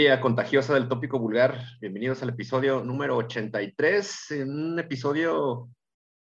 Familia 0.00 0.22
contagiosa 0.22 0.72
del 0.72 0.88
tópico 0.88 1.18
vulgar, 1.18 1.62
bienvenidos 1.78 2.22
al 2.22 2.30
episodio 2.30 2.82
número 2.82 3.18
83, 3.18 4.30
en 4.30 4.50
un 4.50 4.78
episodio 4.78 5.68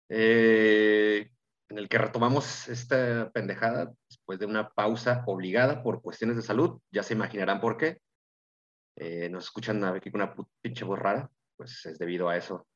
eh, 0.08 1.30
en 1.68 1.78
el 1.78 1.88
que 1.88 1.98
retomamos 1.98 2.66
esta 2.66 3.30
pendejada 3.30 3.92
después 4.10 4.40
de 4.40 4.46
una 4.46 4.68
pausa 4.70 5.22
obligada 5.28 5.80
por 5.84 6.02
cuestiones 6.02 6.34
de 6.34 6.42
salud, 6.42 6.80
ya 6.90 7.04
se 7.04 7.14
imaginarán 7.14 7.60
por 7.60 7.76
qué. 7.76 8.00
Eh, 8.96 9.28
nos 9.28 9.44
escuchan 9.44 9.84
aquí 9.84 10.10
con 10.10 10.22
una 10.22 10.34
pinche 10.60 10.84
voz 10.84 10.98
rara, 10.98 11.30
pues 11.56 11.86
es 11.86 12.00
debido 12.00 12.28
a 12.28 12.36
eso. 12.36 12.66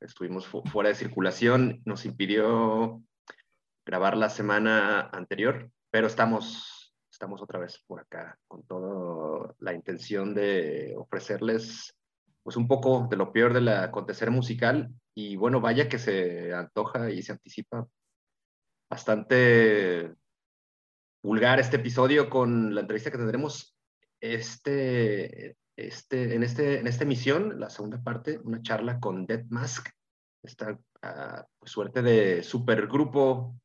Estuvimos 0.00 0.44
fuera 0.48 0.88
de 0.88 0.96
circulación, 0.96 1.80
nos 1.84 2.04
impidió 2.04 3.00
grabar 3.86 4.16
la 4.16 4.28
semana 4.28 5.02
anterior, 5.12 5.70
pero 5.92 6.08
estamos 6.08 6.77
estamos 7.18 7.42
otra 7.42 7.58
vez 7.58 7.82
por 7.84 7.98
acá 7.98 8.38
con 8.46 8.62
toda 8.62 9.52
la 9.58 9.74
intención 9.74 10.36
de 10.36 10.94
ofrecerles 10.96 11.92
pues 12.44 12.56
un 12.56 12.68
poco 12.68 13.08
de 13.10 13.16
lo 13.16 13.32
peor 13.32 13.52
del 13.52 13.66
acontecer 13.66 14.30
musical. 14.30 14.88
Y 15.16 15.34
bueno, 15.34 15.60
vaya 15.60 15.88
que 15.88 15.98
se 15.98 16.54
antoja 16.54 17.10
y 17.10 17.22
se 17.22 17.32
anticipa 17.32 17.88
bastante 18.88 20.14
vulgar 21.20 21.58
este 21.58 21.78
episodio 21.78 22.30
con 22.30 22.72
la 22.72 22.82
entrevista 22.82 23.10
que 23.10 23.18
tendremos 23.18 23.76
este, 24.20 25.56
este, 25.76 26.36
en, 26.36 26.44
este, 26.44 26.78
en 26.78 26.86
esta 26.86 27.02
emisión, 27.02 27.58
la 27.58 27.68
segunda 27.68 28.00
parte, 28.00 28.38
una 28.44 28.62
charla 28.62 29.00
con 29.00 29.26
Dead 29.26 29.44
Mask, 29.48 29.88
esta 30.44 30.70
uh, 30.70 31.66
suerte 31.66 32.00
de 32.00 32.44
supergrupo 32.44 33.56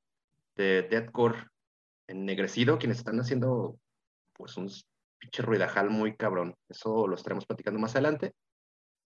de 0.56 0.88
deathcore 0.90 1.53
ennegrecido, 2.14 2.78
quienes 2.78 3.00
están 3.00 3.20
haciendo 3.20 3.78
pues 4.34 4.58
un 4.58 4.70
pinche 5.20 5.42
ruidajal 5.42 5.90
muy 5.90 6.16
cabrón. 6.16 6.56
Eso 6.70 7.08
lo 7.08 7.16
estaremos 7.16 7.46
platicando 7.46 7.80
más 7.80 7.96
adelante. 7.96 8.34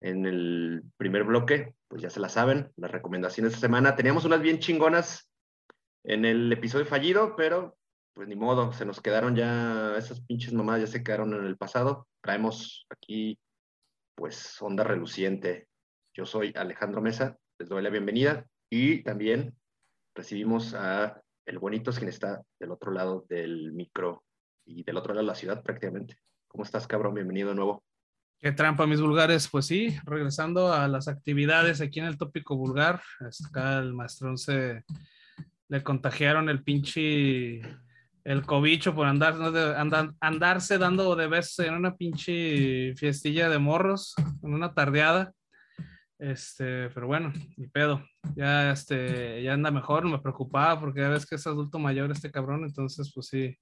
En 0.00 0.26
el 0.26 0.82
primer 0.96 1.24
bloque, 1.24 1.74
pues 1.88 2.02
ya 2.02 2.10
se 2.10 2.20
la 2.20 2.28
saben, 2.28 2.70
las 2.76 2.90
recomendaciones 2.90 3.52
de 3.52 3.58
semana. 3.58 3.96
Teníamos 3.96 4.24
unas 4.24 4.42
bien 4.42 4.58
chingonas 4.58 5.28
en 6.04 6.24
el 6.24 6.52
episodio 6.52 6.84
fallido, 6.84 7.36
pero 7.36 7.76
pues 8.14 8.28
ni 8.28 8.36
modo, 8.36 8.72
se 8.72 8.84
nos 8.84 9.00
quedaron 9.00 9.34
ya, 9.34 9.96
esas 9.98 10.20
pinches 10.20 10.52
mamadas 10.52 10.82
ya 10.82 10.86
se 10.86 11.02
quedaron 11.02 11.34
en 11.34 11.44
el 11.46 11.56
pasado. 11.56 12.06
Traemos 12.20 12.86
aquí, 12.88 13.36
pues, 14.14 14.62
onda 14.62 14.84
reluciente. 14.84 15.66
Yo 16.14 16.24
soy 16.24 16.52
Alejandro 16.54 17.02
Mesa, 17.02 17.36
les 17.58 17.68
doy 17.68 17.82
la 17.82 17.90
bienvenida 17.90 18.46
y 18.70 19.02
también 19.02 19.56
recibimos 20.14 20.74
a 20.74 21.23
el 21.46 21.58
bonito 21.58 21.90
es 21.90 21.98
quien 21.98 22.08
está 22.08 22.42
del 22.58 22.70
otro 22.70 22.92
lado 22.92 23.24
del 23.28 23.72
micro 23.72 24.24
y 24.64 24.82
del 24.82 24.96
otro 24.96 25.14
lado 25.14 25.24
de 25.24 25.28
la 25.28 25.34
ciudad 25.34 25.62
prácticamente. 25.62 26.16
¿Cómo 26.48 26.64
estás, 26.64 26.86
cabrón? 26.86 27.14
Bienvenido 27.14 27.50
de 27.50 27.56
nuevo. 27.56 27.82
Qué 28.40 28.52
trampa, 28.52 28.86
mis 28.86 29.00
vulgares. 29.00 29.48
Pues 29.48 29.66
sí, 29.66 29.96
regresando 30.04 30.72
a 30.72 30.86
las 30.88 31.08
actividades 31.08 31.80
aquí 31.80 32.00
en 32.00 32.06
el 32.06 32.18
tópico 32.18 32.56
vulgar. 32.56 33.00
Acá 33.48 33.78
el 33.78 33.94
maestrón 33.94 34.38
se 34.38 34.84
le 35.68 35.82
contagiaron 35.82 36.48
el 36.48 36.62
pinche 36.62 37.60
el 38.24 38.46
cobicho 38.46 38.94
por 38.94 39.06
andar, 39.06 39.34
andarse 40.20 40.78
dando 40.78 41.14
de 41.14 41.26
vez 41.26 41.58
en 41.58 41.74
una 41.74 41.94
pinche 41.94 42.94
fiestilla 42.96 43.50
de 43.50 43.58
morros, 43.58 44.14
en 44.42 44.54
una 44.54 44.72
tardeada. 44.72 45.32
Este, 46.18 46.88
pero 46.90 47.06
bueno, 47.06 47.32
ni 47.56 47.66
pedo. 47.68 48.04
Ya, 48.36 48.72
este, 48.72 49.42
ya 49.42 49.52
anda 49.52 49.70
mejor, 49.70 50.04
me 50.04 50.18
preocupaba 50.18 50.80
porque 50.80 51.00
ya 51.00 51.08
ves 51.08 51.26
que 51.26 51.34
es 51.34 51.46
adulto 51.46 51.78
mayor 51.78 52.10
este 52.10 52.30
cabrón, 52.30 52.64
entonces, 52.64 53.12
pues 53.14 53.26
sí, 53.26 53.56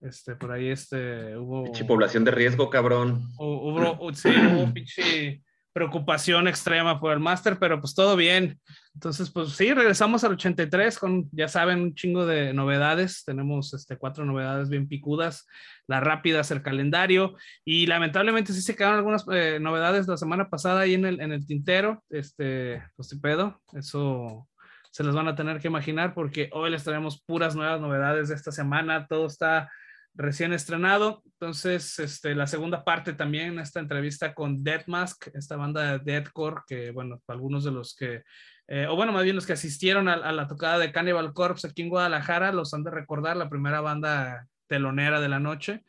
este, 0.00 0.36
por 0.36 0.52
ahí, 0.52 0.68
este, 0.68 1.36
hubo... 1.36 1.64
Pinche 1.64 1.84
población 1.84 2.24
de 2.24 2.30
riesgo, 2.30 2.70
cabrón. 2.70 3.28
Hubo, 3.36 4.12
sí, 4.14 4.28
hubo 4.28 4.72
pinche 4.72 5.42
preocupación 5.80 6.46
extrema 6.46 7.00
por 7.00 7.10
el 7.10 7.20
máster, 7.20 7.58
pero 7.58 7.80
pues 7.80 7.94
todo 7.94 8.14
bien. 8.14 8.60
Entonces, 8.92 9.30
pues 9.30 9.52
sí, 9.52 9.72
regresamos 9.72 10.22
al 10.24 10.32
83 10.32 10.98
con, 10.98 11.26
ya 11.32 11.48
saben, 11.48 11.80
un 11.80 11.94
chingo 11.94 12.26
de 12.26 12.52
novedades. 12.52 13.24
Tenemos 13.24 13.72
este, 13.72 13.96
cuatro 13.96 14.26
novedades 14.26 14.68
bien 14.68 14.88
picudas, 14.88 15.46
las 15.86 16.04
rápidas, 16.04 16.50
el 16.50 16.60
calendario, 16.60 17.34
y 17.64 17.86
lamentablemente 17.86 18.52
sí 18.52 18.60
se 18.60 18.76
quedaron 18.76 18.98
algunas 18.98 19.24
eh, 19.32 19.56
novedades 19.58 20.06
la 20.06 20.18
semana 20.18 20.50
pasada 20.50 20.80
ahí 20.80 20.92
en 20.92 21.06
el, 21.06 21.18
en 21.22 21.32
el 21.32 21.46
tintero. 21.46 22.04
Este, 22.10 22.82
pues 22.94 23.18
pedo, 23.22 23.58
eso 23.72 24.46
se 24.90 25.02
les 25.02 25.14
van 25.14 25.28
a 25.28 25.34
tener 25.34 25.60
que 25.60 25.68
imaginar 25.68 26.12
porque 26.12 26.50
hoy 26.52 26.70
les 26.70 26.84
traemos 26.84 27.22
puras 27.22 27.56
nuevas 27.56 27.80
novedades 27.80 28.28
de 28.28 28.34
esta 28.34 28.52
semana. 28.52 29.06
Todo 29.06 29.28
está 29.28 29.70
recién 30.14 30.52
estrenado. 30.52 31.22
Entonces, 31.24 31.98
este, 31.98 32.34
la 32.34 32.46
segunda 32.46 32.84
parte 32.84 33.12
también, 33.12 33.58
esta 33.58 33.80
entrevista 33.80 34.34
con 34.34 34.62
Dead 34.62 34.86
Mask, 34.86 35.28
esta 35.34 35.56
banda 35.56 35.98
de 35.98 36.12
deathcore, 36.12 36.62
que 36.66 36.90
bueno, 36.90 37.22
algunos 37.28 37.64
de 37.64 37.70
los 37.70 37.94
que, 37.94 38.22
eh, 38.68 38.86
o 38.86 38.96
bueno, 38.96 39.12
más 39.12 39.24
bien 39.24 39.36
los 39.36 39.46
que 39.46 39.54
asistieron 39.54 40.08
a, 40.08 40.32
la 40.32 40.46
tocada 40.46 40.78
de 40.78 40.92
Cannibal 40.92 41.32
Corpse 41.32 41.66
aquí 41.68 41.82
en 41.82 41.88
Guadalajara, 41.88 42.52
los 42.52 42.74
han 42.74 42.84
de 42.84 42.90
recordar, 42.90 43.36
la 43.36 43.48
primera 43.48 43.80
banda 43.80 44.46
telonera 44.66 45.20
de 45.20 45.28
la 45.28 45.40
noche. 45.40 45.84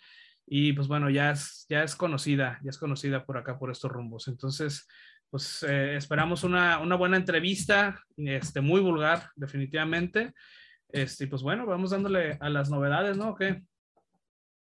Y 0.46 0.74
pues 0.74 0.88
bueno, 0.88 1.09
ya 1.09 1.32
es, 1.32 1.66
ya 1.70 1.84
es 1.84 1.96
conocida, 1.96 2.59
ya 2.64 2.72
es 2.72 2.78
conocida 2.78 3.26
por 3.26 3.38
acá, 3.38 3.58
por 3.58 3.72
estos 3.72 3.92
rumbos. 3.92 4.28
Entonces, 4.28 4.88
pues 5.30 5.64
eh, 5.64 5.96
esperamos 5.96 6.44
una, 6.44 6.80
una, 6.80 6.96
buena 6.96 7.16
entrevista, 7.16 8.03
este, 8.18 8.59
muy 8.59 8.82
vulgar, 8.82 9.30
definitivamente. 9.36 10.34
Este, 10.90 11.28
pues 11.28 11.42
bueno, 11.42 11.66
vamos 11.66 11.92
dándole 11.92 12.38
a 12.42 12.50
las 12.50 12.70
novedades, 12.70 13.18
¿no? 13.18 13.34
¿Qué? 13.36 13.64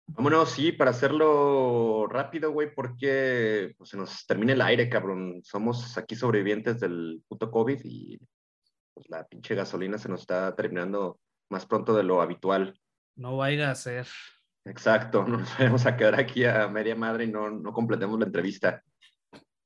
Vámonos, 0.08 0.50
sí, 0.50 0.72
para 0.72 0.90
hacerlo 0.90 2.06
rápido, 2.08 2.50
güey, 2.50 2.74
porque 2.74 3.74
pues, 3.76 3.90
se 3.90 3.96
nos 3.96 4.26
termina 4.26 4.52
el 4.52 4.62
aire, 4.62 4.88
cabrón. 4.88 5.40
Somos 5.44 5.96
aquí 5.98 6.16
sobrevivientes 6.16 6.80
del 6.80 7.22
puto 7.28 7.50
COVID 7.50 7.80
y 7.84 8.18
pues, 8.94 9.08
la 9.10 9.26
pinche 9.26 9.54
gasolina 9.54 9.98
se 9.98 10.08
nos 10.08 10.22
está 10.22 10.54
terminando 10.54 11.20
más 11.50 11.66
pronto 11.66 11.94
de 11.94 12.02
lo 12.02 12.20
habitual. 12.20 12.78
No 13.16 13.36
vaya 13.36 13.70
a 13.70 13.74
ser. 13.74 14.06
Exacto, 14.64 15.24
no 15.24 15.36
nos 15.38 15.58
vamos 15.58 15.86
a 15.86 15.96
quedar 15.96 16.18
aquí 16.18 16.44
a 16.44 16.68
media 16.68 16.96
madre 16.96 17.24
y 17.24 17.28
no, 17.28 17.50
no 17.50 17.72
completemos 17.72 18.18
la 18.18 18.26
entrevista. 18.26 18.82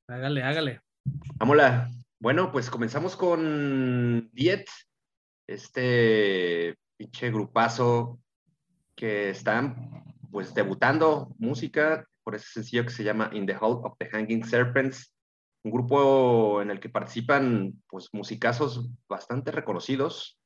Hágale, 0.09 0.43
hágale. 0.43 0.81
Vámonos. 1.37 1.89
Bueno, 2.21 2.53
pues 2.53 2.71
comenzamos 2.71 3.17
con 3.17 4.31
Diet, 4.33 4.69
este 5.49 6.77
pinche 6.97 7.31
grupazo 7.31 8.21
que 8.95 9.31
están 9.31 10.12
pues 10.32 10.54
debutando 10.54 11.34
música 11.38 12.09
por 12.25 12.34
ese 12.34 12.47
sencillo 12.47 12.84
que 12.84 12.91
se 12.91 13.04
llama 13.04 13.31
In 13.32 13.47
the 13.47 13.54
Hall 13.54 13.81
of 13.84 13.97
the 13.98 14.09
Hanging 14.10 14.44
Serpents, 14.44 15.15
un 15.62 15.70
grupo 15.70 16.62
en 16.62 16.70
el 16.70 16.81
que 16.81 16.88
participan 16.88 17.75
pues 17.87 18.09
musicazos 18.12 18.88
bastante 19.09 19.53
reconocidos 19.53 20.41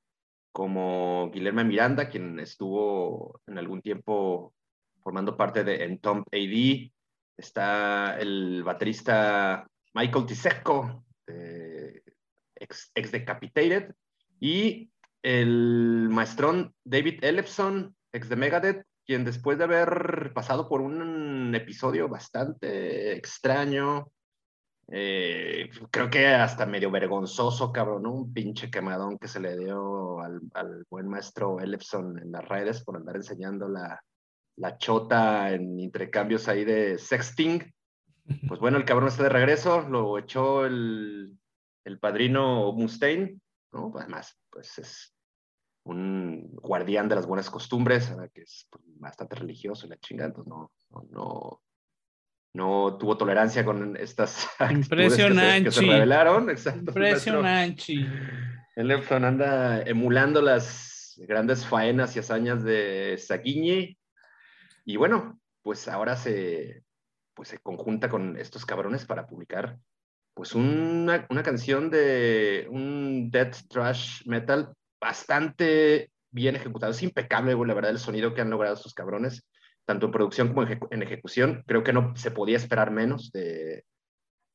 como 0.53 1.31
Guillermo 1.33 1.65
Miranda, 1.65 2.09
quien 2.09 2.41
estuvo 2.41 3.41
en 3.47 3.59
algún 3.59 3.81
tiempo 3.81 4.55
formando 5.03 5.37
parte 5.37 5.63
de 5.63 5.85
Entomb 5.85 6.25
AD, 6.33 6.91
está 7.37 8.19
el 8.19 8.65
baterista 8.65 9.69
Michael 9.95 10.27
Tisecco, 10.27 11.05
ex, 12.57 12.91
ex 12.95 13.13
Decapitated, 13.13 13.95
y 14.41 14.91
el 15.23 16.09
maestrón 16.11 16.75
David 16.85 17.23
Ellefson, 17.23 17.95
ex 18.13 18.29
de 18.29 18.37
Megadeth, 18.37 18.87
quien 19.07 19.25
después 19.25 19.57
de 19.59 19.65
haber 19.65 20.33
pasado 20.35 20.69
por 20.69 20.81
un 20.81 21.55
episodio 21.55 22.09
bastante 22.09 23.17
extraño, 23.17 24.11
eh, 24.89 25.69
creo 25.91 26.11
que 26.11 26.27
hasta 26.27 26.67
medio 26.67 26.91
vergonzoso, 26.91 27.73
cabrón, 27.73 28.07
un 28.07 28.33
pinche 28.33 28.71
quemadón 28.71 29.19
que 29.19 29.29
se 29.29 29.41
le 29.41 29.57
dio 29.57 30.21
al, 30.21 30.85
buen 30.91 31.09
maestro 31.09 31.61
Ellefson 31.61 32.19
en 32.19 32.33
las 32.33 32.47
redes 32.47 32.85
por 32.85 32.97
andar 32.97 33.17
enseñando 33.17 33.69
la, 33.69 34.01
la 34.57 34.79
chota 34.79 35.53
en 35.53 35.79
intercambios 35.81 36.49
ahí 36.49 36.65
de 36.65 36.99
sexting. 36.99 37.73
Pues 38.49 38.59
bueno, 38.61 38.77
el 38.77 38.85
cabrón 38.85 39.09
está 39.09 39.25
de 39.25 39.29
regreso, 39.29 39.89
lo 39.89 40.19
echó 40.19 40.67
el, 40.67 41.37
el 41.85 41.99
padrino 42.01 42.73
Mustaine, 42.73 43.41
¿no? 43.73 43.93
Además, 43.97 44.37
pues 44.51 44.79
es 44.79 45.16
un 45.87 46.51
guardián 46.57 47.09
de 47.09 47.15
las 47.15 47.27
buenas 47.27 47.49
costumbres, 47.49 48.13
que 48.35 48.43
es 48.43 48.67
pues, 48.71 48.85
bastante 48.97 49.37
religioso 49.37 49.87
y 49.87 49.91
la 49.91 49.99
chingada, 49.99 50.29
entonces 50.29 50.51
no, 50.51 50.73
no, 51.11 51.63
no, 52.55 52.99
tuvo 52.99 53.17
tolerancia 53.17 53.65
con 53.65 53.97
estas 53.97 54.49
Impresionante. 54.71 55.65
Que 55.65 55.71
se, 55.71 55.81
revelaron. 55.83 56.51
Exacto, 56.51 56.91
Impresionante. 56.91 57.95
El 58.75 58.91
Epson 58.91 59.25
anda 59.25 59.83
emulando 59.83 60.43
las 60.43 61.15
grandes 61.27 61.65
faenas 61.65 62.15
y 62.17 62.19
hazañas 62.19 62.63
de 62.65 63.17
Saguiñe. 63.19 63.97
Y 64.85 64.97
bueno, 64.97 65.41
pues 65.63 65.89
ahora 65.89 66.17
se, 66.17 66.83
pues 67.33 67.49
se 67.49 67.59
conjunta 67.59 68.09
con 68.09 68.37
estos 68.37 68.67
cabrones 68.67 69.07
para 69.07 69.27
publicar 69.27 69.79
pues 70.35 70.55
una, 70.55 71.27
una 71.31 71.43
canción 71.43 71.91
de 71.91 72.67
un 72.71 73.31
death 73.31 73.57
trash 73.71 74.27
metal 74.27 74.75
bastante 75.01 76.11
bien 76.31 76.57
ejecutado. 76.57 76.93
Es 76.93 77.03
impecable, 77.03 77.55
güey, 77.55 77.69
la 77.69 77.75
verdad, 77.75 77.91
el 77.91 77.99
sonido 77.99 78.35
que 78.35 78.41
han 78.41 78.51
logrado 78.51 78.75
estos 78.75 78.95
cabrones. 78.95 79.47
tanto 79.85 80.07
en 80.07 80.13
producción 80.13 80.49
como 80.49 80.67
en, 80.91 81.03
ejecución. 81.03 81.63
Creo 81.67 81.85
que 81.85 81.93
no 81.93 82.17
se 82.17 82.33
podía 82.33 82.57
esperar 82.57 82.91
menos 82.91 83.31
de 83.33 83.85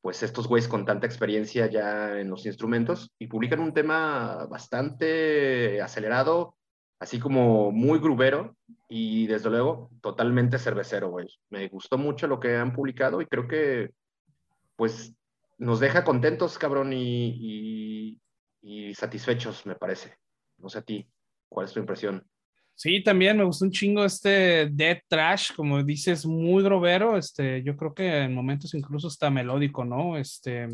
pues 0.01 0.23
estos 0.23 0.47
güeyes 0.47 0.67
con 0.67 0.85
tanta 0.85 1.05
experiencia 1.05 1.67
ya 1.67 2.19
en 2.19 2.29
los 2.29 2.45
instrumentos 2.45 3.11
y 3.19 3.27
publican 3.27 3.59
un 3.59 3.73
tema 3.73 4.45
bastante 4.47 5.79
acelerado, 5.81 6.55
así 6.99 7.19
como 7.19 7.71
muy 7.71 7.99
grubero 7.99 8.55
y 8.89 9.27
desde 9.27 9.49
luego 9.51 9.91
totalmente 10.01 10.57
cervecero, 10.59 11.11
güey. 11.11 11.27
Me 11.49 11.67
gustó 11.69 11.97
mucho 11.97 12.27
lo 12.27 12.39
que 12.39 12.55
han 12.57 12.73
publicado 12.73 13.21
y 13.21 13.27
creo 13.27 13.47
que 13.47 13.91
pues 14.75 15.13
nos 15.59 15.79
deja 15.79 16.03
contentos, 16.03 16.57
cabrón, 16.57 16.91
y, 16.91 18.19
y 18.63 18.93
satisfechos, 18.95 19.65
me 19.65 19.75
parece. 19.75 20.20
No 20.61 20.69
sé 20.69 20.79
a 20.79 20.81
ti, 20.81 21.07
¿cuál 21.49 21.65
es 21.65 21.73
tu 21.73 21.79
impresión? 21.79 22.25
Sí, 22.75 23.03
también 23.03 23.37
me 23.37 23.43
gustó 23.43 23.65
un 23.65 23.71
chingo 23.71 24.03
este 24.03 24.67
Dead 24.71 24.99
Trash, 25.07 25.51
como 25.55 25.83
dices, 25.83 26.25
muy 26.25 26.63
grobero. 26.63 27.17
Este, 27.17 27.61
yo 27.63 27.75
creo 27.77 27.93
que 27.93 28.23
en 28.23 28.33
momentos 28.33 28.73
incluso 28.73 29.07
está 29.07 29.29
melódico, 29.29 29.85
¿no? 29.85 30.17
Este, 30.17 30.67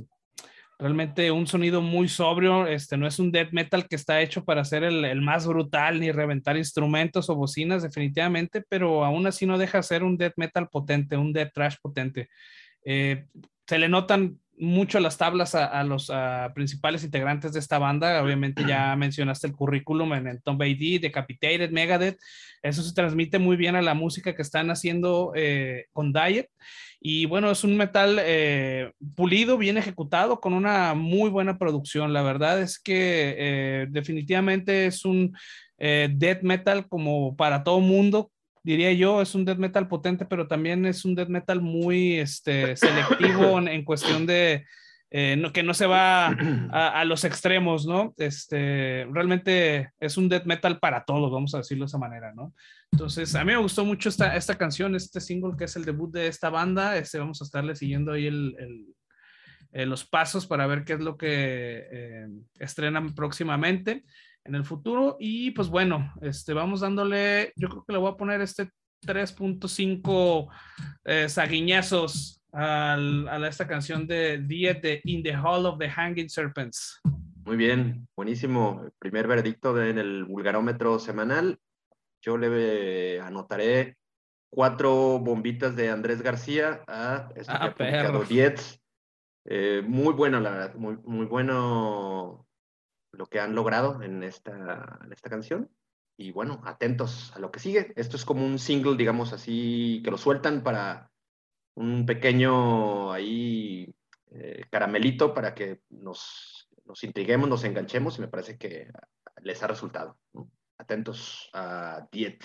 realmente 0.79 1.31
un 1.31 1.47
sonido 1.47 1.81
muy 1.81 2.07
sobrio. 2.07 2.67
Este, 2.67 2.97
no 2.97 3.07
es 3.07 3.19
un 3.19 3.31
death 3.31 3.51
metal 3.51 3.87
que 3.87 3.95
está 3.95 4.21
hecho 4.21 4.45
para 4.45 4.63
ser 4.63 4.83
el, 4.83 5.03
el, 5.03 5.21
más 5.21 5.47
brutal 5.47 5.99
ni 5.99 6.11
reventar 6.11 6.55
instrumentos 6.55 7.29
o 7.29 7.35
bocinas, 7.35 7.83
definitivamente, 7.83 8.63
pero 8.69 9.03
aún 9.03 9.27
así 9.27 9.45
no 9.45 9.57
deja 9.57 9.79
de 9.79 9.83
ser 9.83 10.03
un 10.03 10.17
death 10.17 10.35
metal 10.37 10.69
potente, 10.69 11.17
un 11.17 11.33
death 11.33 11.51
trash 11.53 11.75
potente. 11.81 12.29
Eh, 12.85 13.25
se 13.67 13.77
le 13.77 13.89
notan 13.89 14.39
mucho 14.57 14.99
las 14.99 15.17
tablas 15.17 15.55
a, 15.55 15.83
los 15.83 16.11
principales 16.53 17.03
integrantes 17.03 17.53
de 17.53 17.59
esta 17.59 17.77
banda. 17.77 18.21
Obviamente 18.23 18.63
ya 18.67 18.95
mencionaste 18.95 19.47
el 19.47 19.53
currículum 19.53 20.13
en 20.13 20.27
el 20.27 20.41
Tom 20.41 20.57
D, 20.57 20.99
Decapitated, 21.01 21.71
Megadeth. 21.71 22.19
Eso 22.61 22.81
se 22.81 22.93
transmite 22.93 23.39
muy 23.39 23.55
bien 23.55 23.75
a 23.75 23.81
la 23.81 23.93
música 23.93 24.35
que 24.35 24.41
están 24.41 24.71
haciendo 24.71 25.31
eh, 25.35 25.85
con 25.93 26.11
Diet. 26.11 26.49
Y 26.99 27.27
bueno, 27.27 27.51
es 27.51 27.63
un 27.63 27.77
metal 27.77 28.17
eh, 28.19 28.91
pulido, 29.15 29.57
bien 29.57 29.77
ejecutado, 29.77 30.39
con 30.39 30.53
una 30.53 30.95
muy 30.95 31.29
buena 31.29 31.59
producción. 31.59 32.11
La 32.11 32.23
verdad 32.23 32.59
es 32.59 32.79
que 32.79 33.35
eh, 33.37 33.87
definitivamente 33.89 34.87
es 34.87 35.05
un 35.05 35.35
death 35.79 36.41
metal 36.41 36.87
como 36.87 37.35
para 37.35 37.63
todo 37.63 37.81
mundo, 37.81 38.31
diría 38.67 38.91
yo, 38.91 39.21
es 39.21 39.33
un 39.33 39.45
death 39.45 39.59
metal 39.59 39.87
potente, 39.87 40.25
pero 40.25 40.45
también 40.45 40.85
es 40.85 41.05
un 41.05 41.15
death 41.15 41.29
metal 41.29 41.61
muy 41.61 42.19
este, 42.19 42.75
selectivo 42.75 43.59
en, 43.59 43.85
cuestión 43.85 44.25
de 44.25 44.65
eh, 45.09 45.41
que 45.53 45.63
no 45.63 45.73
se 45.73 45.85
va 45.85 46.27
a, 46.27 47.05
los 47.05 47.23
extremos, 47.23 47.87
¿no? 47.87 48.13
Este, 48.17 49.07
realmente 49.09 49.91
es 50.01 50.17
un 50.17 50.27
death 50.27 50.43
metal 50.43 50.79
para 50.79 51.05
todos, 51.05 51.31
vamos 51.31 51.55
a 51.55 51.59
decirlo 51.59 51.85
de 51.85 51.87
esa 51.87 51.97
manera, 51.97 52.33
¿no? 52.33 52.53
Entonces, 52.91 53.33
a 53.35 53.45
mí 53.45 53.53
me 53.53 53.57
gustó 53.57 53.85
mucho 53.85 54.09
esta, 54.09 54.35
esta 54.35 54.55
canción, 54.55 54.95
este 54.95 55.21
single 55.21 55.55
que 55.57 55.63
es 55.63 55.75
el 55.77 55.85
debut 55.85 56.11
de 56.11 56.27
esta 56.27 56.49
banda. 56.49 56.97
Este, 56.97 57.19
vamos 57.19 57.41
a 57.41 57.45
estarle 57.45 57.73
siguiendo 57.73 58.11
ahí 58.11 58.27
el, 58.27 58.53
eh, 59.71 59.85
los 59.85 60.05
pasos 60.05 60.45
para 60.45 60.67
ver 60.67 60.83
qué 60.83 60.93
es 60.93 60.99
lo 60.99 61.15
que 61.15 61.87
eh, 61.89 62.27
estrenan 62.59 63.15
próximamente 63.15 64.03
en 64.47 64.55
el 64.55 64.63
futuro. 64.63 65.17
Y 65.19 65.51
pues 65.51 65.69
bueno, 65.69 66.13
este, 66.21 66.53
vamos 66.53 66.79
dándole, 66.81 67.53
yo 67.55 67.69
creo 67.69 67.83
que 67.85 67.93
le 67.93 67.99
voy 67.99 68.11
a 68.11 68.17
poner 68.17 68.41
este 68.41 68.71
3.5 69.05 70.47
eh, 71.05 71.29
saguiñazos 71.29 72.41
al, 72.51 73.27
a 73.27 73.47
esta 73.47 73.67
canción 73.67 74.07
de 74.07 74.39
Diet 74.39 74.81
de 74.81 75.01
In 75.03 75.21
the 75.21 75.35
Hall 75.35 75.65
of 75.65 75.77
the 75.77 75.89
Hanging 75.89 76.29
Serpents. 76.29 76.99
Muy 77.45 77.55
bien, 77.55 78.07
buenísimo. 78.15 78.89
primer 78.99 79.27
veredicto 79.27 79.81
en 79.81 79.99
el 79.99 80.25
vulgarómetro 80.25 80.99
semanal. 80.99 81.59
Yo 82.21 82.37
le 82.37 83.21
anotaré 83.21 83.95
cuatro 84.49 85.19
bombitas 85.19 85.75
de 85.75 85.89
Andrés 85.89 86.21
García 86.21 86.83
a 86.87 87.29
este 87.35 87.51
ah, 87.53 87.73
eh, 89.49 89.81
muy 89.85 90.13
bueno, 90.13 90.41
la 90.41 90.49
verdad, 90.49 90.75
muy, 90.75 90.97
muy 91.05 91.25
bueno 91.25 92.46
lo 93.11 93.27
que 93.27 93.39
han 93.39 93.55
logrado 93.55 94.01
en 94.01 94.23
esta, 94.23 94.99
en 95.03 95.13
esta 95.13 95.29
canción. 95.29 95.69
Y 96.17 96.31
bueno, 96.31 96.61
atentos 96.65 97.31
a 97.35 97.39
lo 97.39 97.51
que 97.51 97.59
sigue. 97.59 97.93
Esto 97.95 98.15
es 98.15 98.25
como 98.25 98.45
un 98.45 98.57
single, 98.57 98.97
digamos 98.97 99.33
así, 99.33 100.01
que 100.03 100.11
lo 100.11 100.17
sueltan 100.17 100.63
para 100.63 101.11
un 101.75 102.05
pequeño 102.07 103.11
ahí 103.11 103.93
eh, 104.31 104.65
caramelito 104.69 105.33
para 105.33 105.53
que 105.53 105.81
nos, 105.89 106.67
nos 106.85 107.03
intriguemos, 107.03 107.47
nos 107.47 107.63
enganchemos 107.63 108.17
y 108.17 108.21
me 108.21 108.27
parece 108.27 108.57
que 108.57 108.91
les 109.43 109.61
ha 109.61 109.67
resultado. 109.67 110.17
Atentos 110.77 111.49
a 111.53 112.07
Diet. 112.11 112.43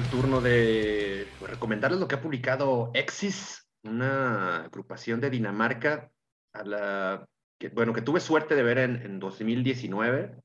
El 0.00 0.08
turno 0.08 0.40
de 0.40 1.26
pues, 1.38 1.50
recomendarles 1.50 2.00
lo 2.00 2.08
que 2.08 2.14
ha 2.14 2.22
publicado 2.22 2.90
Exis, 2.94 3.68
una 3.82 4.64
agrupación 4.64 5.20
de 5.20 5.28
Dinamarca, 5.28 6.10
a 6.54 6.64
la 6.64 7.28
que, 7.58 7.68
bueno, 7.68 7.92
que 7.92 8.00
tuve 8.00 8.20
suerte 8.20 8.54
de 8.54 8.62
ver 8.62 8.78
en, 8.78 8.96
en 9.02 9.20
2019, 9.20 10.36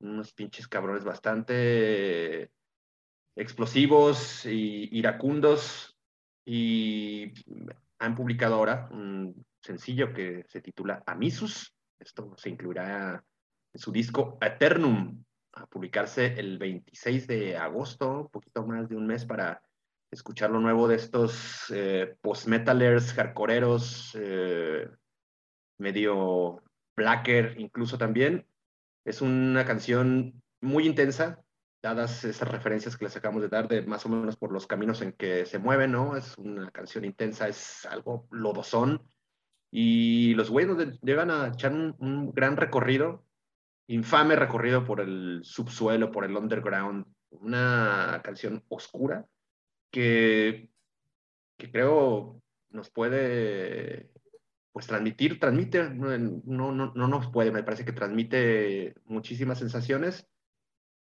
unos 0.00 0.32
pinches 0.32 0.66
cabrones 0.66 1.04
bastante 1.04 2.50
explosivos 3.36 4.46
y 4.46 4.88
iracundos, 4.98 5.96
y 6.44 7.32
han 8.00 8.16
publicado 8.16 8.56
ahora 8.56 8.88
un 8.90 9.46
sencillo 9.60 10.12
que 10.12 10.44
se 10.48 10.60
titula 10.60 11.04
Amisus, 11.06 11.72
esto 12.00 12.34
se 12.36 12.50
incluirá 12.50 13.24
en 13.72 13.80
su 13.80 13.92
disco 13.92 14.38
Eternum, 14.40 15.22
a 15.54 15.66
publicarse 15.66 16.38
el 16.38 16.58
26 16.58 17.26
de 17.26 17.56
agosto, 17.56 18.22
un 18.22 18.28
poquito 18.28 18.66
más 18.66 18.88
de 18.88 18.96
un 18.96 19.06
mes 19.06 19.24
para 19.24 19.62
escuchar 20.10 20.50
lo 20.50 20.60
nuevo 20.60 20.88
de 20.88 20.96
estos 20.96 21.66
eh, 21.70 22.16
post-metalers, 22.20 23.12
hardcoreeros, 23.12 24.16
eh, 24.20 24.88
medio 25.78 26.62
blacker 26.96 27.56
incluso 27.58 27.98
también. 27.98 28.46
Es 29.04 29.20
una 29.20 29.64
canción 29.64 30.42
muy 30.60 30.86
intensa, 30.86 31.42
dadas 31.82 32.24
esas 32.24 32.48
referencias 32.48 32.96
que 32.96 33.04
les 33.04 33.16
acabamos 33.16 33.42
de 33.42 33.48
dar 33.48 33.68
de 33.68 33.82
más 33.82 34.06
o 34.06 34.08
menos 34.08 34.36
por 34.36 34.52
los 34.52 34.66
caminos 34.66 35.02
en 35.02 35.12
que 35.12 35.44
se 35.44 35.58
mueven, 35.58 35.92
¿no? 35.92 36.16
Es 36.16 36.36
una 36.38 36.70
canción 36.70 37.04
intensa, 37.04 37.48
es 37.48 37.84
algo 37.86 38.26
lodosón. 38.30 39.02
Y 39.70 40.34
los 40.34 40.50
güeyes 40.50 41.00
llegan 41.02 41.30
a 41.30 41.48
echar 41.48 41.72
un 41.72 42.32
gran 42.32 42.56
recorrido 42.56 43.24
infame 43.86 44.36
recorrido 44.36 44.84
por 44.84 45.00
el 45.00 45.40
subsuelo, 45.42 46.10
por 46.10 46.24
el 46.24 46.36
underground, 46.36 47.06
una 47.30 48.20
canción 48.22 48.64
oscura 48.68 49.26
que, 49.90 50.70
que 51.56 51.70
creo 51.70 52.40
nos 52.70 52.90
puede 52.90 54.10
pues 54.72 54.88
transmitir, 54.88 55.38
transmite, 55.38 55.88
no, 55.90 56.72
no, 56.72 56.92
no, 56.92 57.08
nos 57.08 57.30
puede, 57.30 57.52
me 57.52 57.62
parece 57.62 57.84
que 57.84 57.92
transmite 57.92 58.94
muchísimas 59.04 59.60
sensaciones 59.60 60.26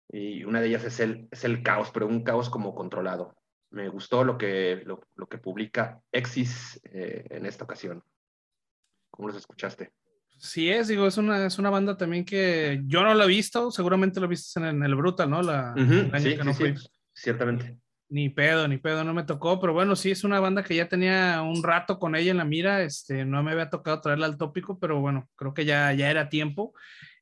y 0.09 0.43
una 0.43 0.61
de 0.61 0.67
ellas 0.67 0.83
es 0.83 0.99
el, 0.99 1.29
es 1.31 1.45
el 1.45 1.63
caos, 1.63 1.93
pero 1.93 2.09
un 2.09 2.25
caos 2.25 2.51
como 2.51 2.75
controlado. 2.75 3.37
Me 3.71 3.89
gustó 3.89 4.25
lo 4.25 4.37
que, 4.37 4.83
lo, 4.85 5.07
lo 5.15 5.29
que 5.29 5.39
publica 5.39 6.03
Exis 6.11 6.81
eh, 6.93 7.25
en 7.31 7.47
esta 7.47 7.63
ocasión. 7.63 8.03
¿Cómo 9.13 9.29
los 9.29 9.37
escuchaste? 9.37 9.93
Sí 10.41 10.71
es, 10.71 10.89
digo, 10.89 11.07
es 11.07 11.19
una, 11.19 11.45
es 11.45 11.59
una 11.59 11.69
banda 11.69 11.99
también 11.99 12.25
que 12.25 12.81
yo 12.87 13.03
no 13.03 13.13
la 13.13 13.25
he 13.25 13.29
visto, 13.29 13.71
seguramente 13.71 14.21
lo 14.21 14.27
viste 14.27 14.59
en, 14.59 14.83
el 14.83 14.95
Brutal, 14.95 15.29
¿no? 15.29 15.43
La, 15.43 15.75
sí, 16.19 16.37
sí, 16.55 16.75
ciertamente. 17.13 17.77
Ni 18.09 18.31
pedo, 18.31 18.67
ni 18.67 18.79
pedo, 18.79 19.05
no 19.05 19.13
me 19.13 19.25
tocó, 19.25 19.61
pero 19.61 19.75
bueno, 19.75 19.95
sí 19.95 20.11
es 20.11 20.25
una 20.25 20.41
banda 20.41 20.65
que 20.65 20.75
ya 20.75 20.89
tenía 20.89 21.43
un 21.43 21.63
rato 21.63 21.99
con 21.99 22.17
ella 22.17 22.31
en 22.31 22.39
la 22.39 22.47
mira, 22.47 22.83
este, 22.83 23.27
no 23.27 23.43
me 23.43 23.53
había 23.53 23.69
tocado 23.69 24.01
traerla 24.01 24.27
al 24.27 24.39
tópico, 24.39 24.79
pero 24.79 24.99
bueno, 24.99 25.29
creo 25.37 25.53
que 25.53 25.67
ya, 25.67 25.93
ya 25.93 26.11
era 26.11 26.31
tiempo. 26.31 26.73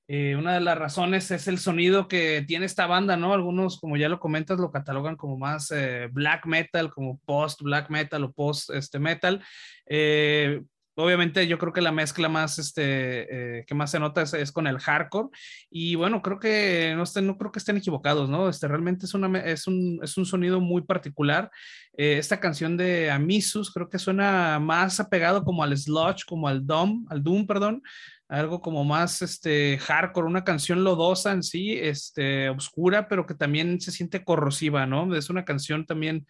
Eh, 0.07 0.37
una 0.37 0.55
de 0.55 0.61
las 0.61 0.79
razones 0.79 1.31
es 1.33 1.49
el 1.49 1.59
sonido 1.59 2.07
que 2.07 2.43
tiene 2.47 2.67
esta 2.67 2.87
banda, 2.87 3.17
¿no? 3.17 3.35
Algunos, 3.35 3.79
como 3.79 3.97
ya 3.97 4.09
lo 4.09 4.21
comentas, 4.21 4.59
lo 4.59 4.71
catalogan 4.71 5.17
como 5.17 5.37
más 5.37 5.71
eh, 5.73 6.09
black 6.13 6.47
metal, 6.47 6.91
como 6.91 7.21
post 7.27 7.61
black 7.63 7.91
metal 7.91 8.25
o 8.25 8.33
post 8.33 8.71
este 8.71 8.99
metal. 8.99 9.45
Eh, 9.87 10.63
obviamente 10.99 11.47
yo 11.47 11.59
creo 11.59 11.73
que 11.73 11.81
la 11.81 11.93
mezcla 11.93 12.29
más, 12.29 12.59
este, 12.59 13.59
eh, 13.61 13.65
que 13.67 13.75
más 13.75 13.93
se 13.93 14.01
nota 14.01 14.23
es, 14.23 14.53
con 14.53 14.67
el 14.67 14.79
hardcore. 14.79 15.29
Y 15.71 15.95
bueno, 15.95 16.23
creo 16.23 16.41
que 16.41 16.93
no, 16.97 17.05
estén, 17.05 17.27
no 17.27 17.39
creo 17.39 17.53
que 17.53 17.61
estén 17.61 17.77
equivocados, 17.77 18.29
¿no? 18.29 18.49
Este, 18.49 18.67
realmente 18.67 19.07
es, 19.07 19.15
una, 19.15 19.39
es, 19.41 19.67
un, 19.69 20.01
es 20.03 20.17
un 20.17 20.27
sonido 20.27 20.61
muy 20.61 20.83
particular. 20.83 21.51
Eh, 21.97 22.19
esta 22.19 22.41
canción 22.41 22.77
de 22.77 23.11
Amisus 23.11 23.73
creo 23.73 23.89
que 23.89 23.99
suena 23.99 24.59
más 24.59 24.99
apegado 24.99 25.45
como 25.45 25.63
al 25.63 25.77
sludge, 25.77 26.25
como 26.27 26.49
al 26.49 26.67
Doom, 26.67 27.07
al 27.11 27.23
Doom, 27.23 27.47
perdón. 27.47 27.83
Algo 28.29 28.61
como 28.61 28.85
más 28.85 29.23
este, 29.23 29.79
hardcore, 29.79 30.27
una 30.27 30.45
canción 30.45 30.85
lodosa 30.85 31.33
en 31.33 31.43
sí, 31.43 31.79
este, 31.81 32.51
oscura, 32.51 33.09
pero 33.09 33.25
que 33.25 33.35
también 33.35 33.81
se 33.81 33.91
siente 33.91 34.23
corrosiva, 34.25 34.85
¿no? 34.85 35.15
Es 35.15 35.31
una 35.31 35.45
canción 35.45 35.87
también 35.87 36.27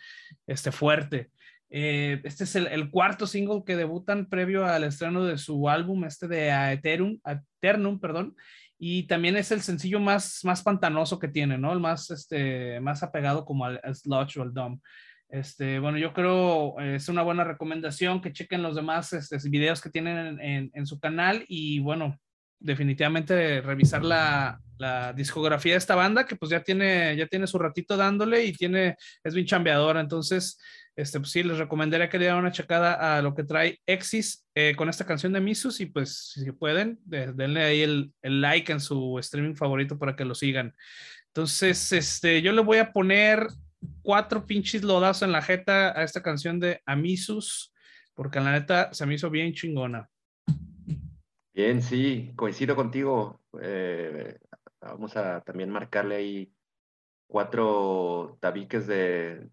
este, 0.47 0.71
fuerte. 0.71 1.31
Eh, 1.71 2.21
este 2.25 2.45
es 2.45 2.57
el, 2.57 2.91
cuarto 2.91 3.27
single 3.27 3.63
que 3.67 3.77
debutan 3.77 4.27
previo 4.27 4.65
al 4.65 4.85
estreno 4.85 5.25
de 5.25 5.37
su 5.37 5.69
álbum, 5.69 6.05
este 6.05 6.27
de 6.27 6.51
Aeternum, 6.51 7.19
Eternum, 7.25 8.01
perdón, 8.01 8.35
y 8.79 9.07
también 9.07 9.37
es 9.37 9.51
el 9.51 9.61
sencillo 9.61 10.01
más, 10.01 10.45
más 10.45 10.63
pantanoso 10.63 11.19
que 11.19 11.29
tiene, 11.29 11.59
¿no? 11.59 11.73
El 11.73 11.81
más, 11.81 12.11
este, 12.11 12.81
más 12.81 13.03
apegado 13.03 13.45
como 13.45 13.67
al, 13.67 13.81
sludge 13.95 14.39
o 14.39 14.43
al 14.43 14.55
dumb. 14.55 14.81
Este, 15.29 15.79
bueno, 15.79 15.99
yo 15.99 16.15
creo 16.15 16.81
eh, 16.81 16.95
es 16.95 17.09
una 17.11 17.23
buena 17.23 17.45
recomendación 17.45 18.23
que 18.23 18.33
chequen 18.33 18.63
los 18.63 18.77
demás 18.77 19.13
este, 19.13 19.37
videos 19.51 19.83
que 19.83 19.91
tienen 19.91 20.41
en, 20.41 20.71
en, 20.73 20.87
su 20.87 20.99
canal 20.99 21.45
y 21.49 21.81
bueno, 21.81 22.19
definitivamente 22.59 23.61
revisar 23.61 24.05
la, 24.05 24.59
la, 24.79 25.13
discografía 25.13 25.73
de 25.73 25.79
esta 25.79 25.97
banda 25.97 26.25
que 26.25 26.37
pues 26.37 26.51
ya 26.51 26.63
tiene, 26.63 27.15
ya 27.15 27.27
tiene 27.27 27.47
su 27.47 27.59
ratito 27.59 27.97
dándole 27.97 28.45
y 28.45 28.53
tiene, 28.55 28.97
es 29.23 29.35
bien 29.35 29.47
chambeadora, 29.47 30.01
entonces 30.01 30.59
este, 30.99 31.21
pues 31.21 31.31
sí, 31.31 31.45
les 31.45 31.59
recomendaría 31.59 32.09
que 32.09 32.19
le 32.19 32.25
dieran 32.25 32.41
una 32.41 32.51
checada 32.51 33.17
a 33.17 33.23
lo 33.23 33.33
que 33.33 33.45
trae 33.45 33.79
Exis 33.87 34.45
eh, 34.57 34.75
con 34.77 34.89
esta 34.89 35.07
canción 35.07 35.33
de 35.33 35.41
Misus 35.41 35.81
y 35.81 35.87
pues 35.87 36.33
si 36.35 36.51
pueden, 36.51 36.99
denle 37.05 37.63
ahí 37.63 37.83
el, 37.83 38.13
like 38.21 38.73
en 38.73 38.81
su 38.81 39.17
streaming 39.21 39.55
favorito 39.55 39.97
para 39.97 40.17
que 40.17 40.25
lo 40.25 40.35
sigan. 40.35 40.75
Entonces, 41.29 41.93
este, 41.93 42.43
yo 42.43 42.51
le 42.51 42.63
voy 42.63 42.79
a 42.79 42.93
poner 42.93 43.47
cuatro 44.03 44.45
pinches 44.45 44.83
lodazos 44.83 45.23
en 45.23 45.31
la 45.31 45.41
jeta 45.41 45.97
a 45.97 46.03
esta 46.03 46.21
canción 46.21 46.59
de 46.59 46.83
Amisus, 46.85 47.73
porque 48.15 48.41
la 48.41 48.51
neta 48.51 48.93
se 48.93 49.07
me 49.07 49.15
hizo 49.15 49.31
bien 49.31 49.53
chingona. 49.55 50.11
Bien, 51.55 51.81
sí, 51.81 52.33
coincido 52.35 52.75
contigo. 52.75 53.41
Eh, 53.63 54.37
vamos 54.81 55.17
a 55.17 55.43
también 55.43 55.71
marcarle 55.71 56.17
ahí 56.17 56.53
cuatro 57.29 58.37
tabiques 58.41 58.89
de, 58.89 59.49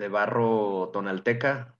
de 0.00 0.08
barro 0.08 0.88
tonalteca, 0.94 1.76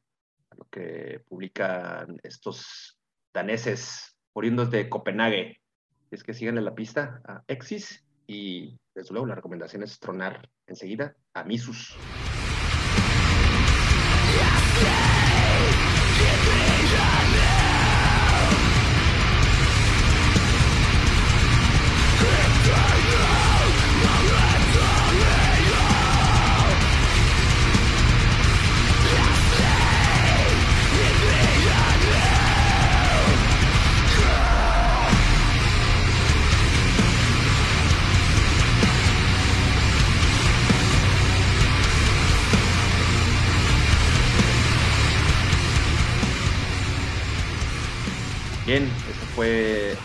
lo 0.56 0.68
que 0.68 1.24
publican 1.26 2.20
estos 2.22 3.00
daneses 3.32 4.14
oriundos 4.34 4.70
de 4.70 4.90
Copenhague. 4.90 5.62
Es 6.10 6.22
que 6.22 6.34
sigan 6.34 6.58
en 6.58 6.66
la 6.66 6.74
pista 6.74 7.22
a 7.24 7.42
Exis 7.48 8.04
y 8.26 8.78
desde 8.94 9.12
luego 9.12 9.26
la 9.26 9.36
recomendación 9.36 9.82
es 9.82 9.98
tronar 9.98 10.50
enseguida 10.66 11.16
a 11.32 11.44
Misus. 11.44 11.98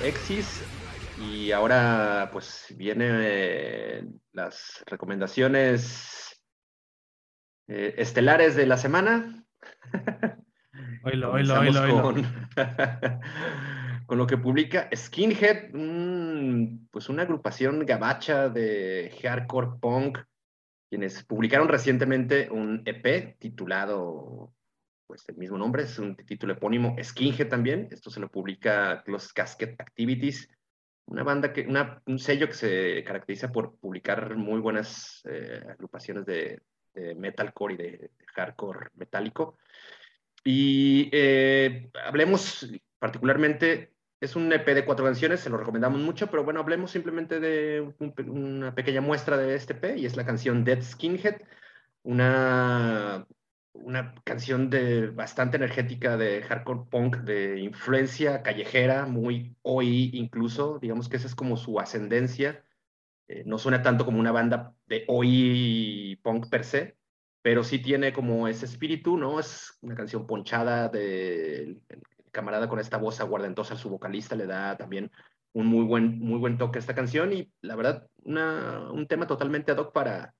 Exis 0.05 0.61
y 1.19 1.51
ahora 1.51 2.29
pues 2.31 2.67
vienen 2.77 4.21
las 4.33 4.83
recomendaciones 4.85 6.43
eh, 7.67 7.95
estelares 7.97 8.55
de 8.55 8.67
la 8.67 8.77
semana. 8.77 9.43
Oilo, 11.03 11.31
oilo, 11.31 11.59
oilo, 11.59 12.01
con, 12.03 12.23
con, 14.05 14.17
lo 14.17 14.27
que 14.27 14.37
publica 14.37 14.89
Skinhead, 14.95 15.71
pues 16.91 17.09
una 17.09 17.23
agrupación 17.23 17.85
gabacha 17.85 18.49
de 18.49 19.11
hardcore 19.23 19.79
punk, 19.81 20.19
quienes 20.89 21.23
publicaron 21.23 21.67
recientemente 21.67 22.49
un 22.51 22.83
EP 22.85 23.37
titulado 23.39 24.54
pues 25.07 25.27
el 25.29 25.37
mismo 25.37 25.57
nombre, 25.57 25.83
es 25.83 25.99
un 25.99 26.15
título 26.15 26.53
epónimo, 26.53 26.95
Skinhead 27.01 27.47
también, 27.47 27.87
esto 27.91 28.09
se 28.09 28.19
lo 28.19 28.29
publica 28.29 29.03
Los 29.07 29.33
Casket 29.33 29.79
Activities, 29.79 30.49
una 31.07 31.23
banda 31.23 31.53
que, 31.53 31.61
una, 31.61 32.01
un 32.07 32.19
sello 32.19 32.47
que 32.47 32.53
se 32.53 33.03
caracteriza 33.03 33.51
por 33.51 33.77
publicar 33.77 34.35
muy 34.35 34.59
buenas 34.59 35.21
eh, 35.29 35.61
agrupaciones 35.69 36.25
de, 36.25 36.61
metalcore 37.17 37.73
y 37.73 37.77
de, 37.77 38.11
hardcore 38.33 38.87
metálico. 38.95 39.57
Y 40.43 41.09
eh, 41.11 41.89
hablemos 42.05 42.69
particularmente, 42.99 43.93
es 44.19 44.35
un 44.35 44.51
EP 44.51 44.65
de 44.73 44.85
cuatro 44.85 45.05
canciones, 45.05 45.41
se 45.41 45.49
lo 45.49 45.57
recomendamos 45.57 45.99
mucho, 45.99 46.27
pero 46.27 46.43
bueno, 46.43 46.61
hablemos 46.61 46.91
simplemente 46.91 47.39
de 47.39 47.93
una 48.25 48.73
pequeña 48.73 49.01
muestra 49.01 49.37
de 49.37 49.55
este 49.55 49.73
EP 49.73 49.97
y 49.97 50.05
es 50.05 50.15
la 50.15 50.25
canción 50.25 50.63
Dead 50.63 50.81
Skinhead, 50.81 51.41
una 52.03 53.27
una 53.75 54.15
canción 54.23 54.69
de 54.69 55.07
bastante 55.07 55.57
energética 55.57 56.17
de 56.17 56.41
hardcore 56.41 56.89
punk, 56.89 57.17
de 57.17 57.59
influencia 57.59 58.41
callejera, 58.41 59.05
muy 59.05 59.55
hoy 59.61 60.11
incluso, 60.13 60.79
digamos 60.79 61.09
que 61.09 61.17
esa 61.17 61.27
es 61.27 61.35
como 61.35 61.57
su 61.57 61.79
ascendencia. 61.79 62.63
Eh, 63.27 63.43
no 63.45 63.57
suena 63.57 63.81
tanto 63.81 64.05
como 64.05 64.19
una 64.19 64.31
banda 64.31 64.73
de 64.87 65.03
hoy 65.07 66.19
punk 66.23 66.49
per 66.49 66.63
se, 66.63 66.97
pero 67.41 67.63
sí 67.63 67.79
tiene 67.79 68.13
como 68.13 68.47
ese 68.47 68.65
espíritu, 68.65 69.17
¿no? 69.17 69.39
Es 69.39 69.77
una 69.81 69.95
canción 69.95 70.25
ponchada 70.27 70.89
de 70.89 71.77
camarada 72.31 72.67
con 72.67 72.79
esta 72.79 72.97
voz 72.97 73.19
aguardentosa, 73.21 73.75
su 73.75 73.89
vocalista 73.89 74.35
le 74.35 74.45
da 74.45 74.75
también 74.77 75.11
un 75.53 75.67
muy 75.67 75.85
buen, 75.85 76.19
muy 76.19 76.37
buen 76.37 76.57
toque 76.57 76.79
a 76.79 76.81
esta 76.81 76.93
canción 76.93 77.31
y 77.31 77.49
la 77.61 77.75
verdad, 77.75 78.07
un 78.25 79.07
tema 79.07 79.25
totalmente 79.25 79.71
ad 79.71 79.77
hoc 79.77 79.93
para 79.93 80.35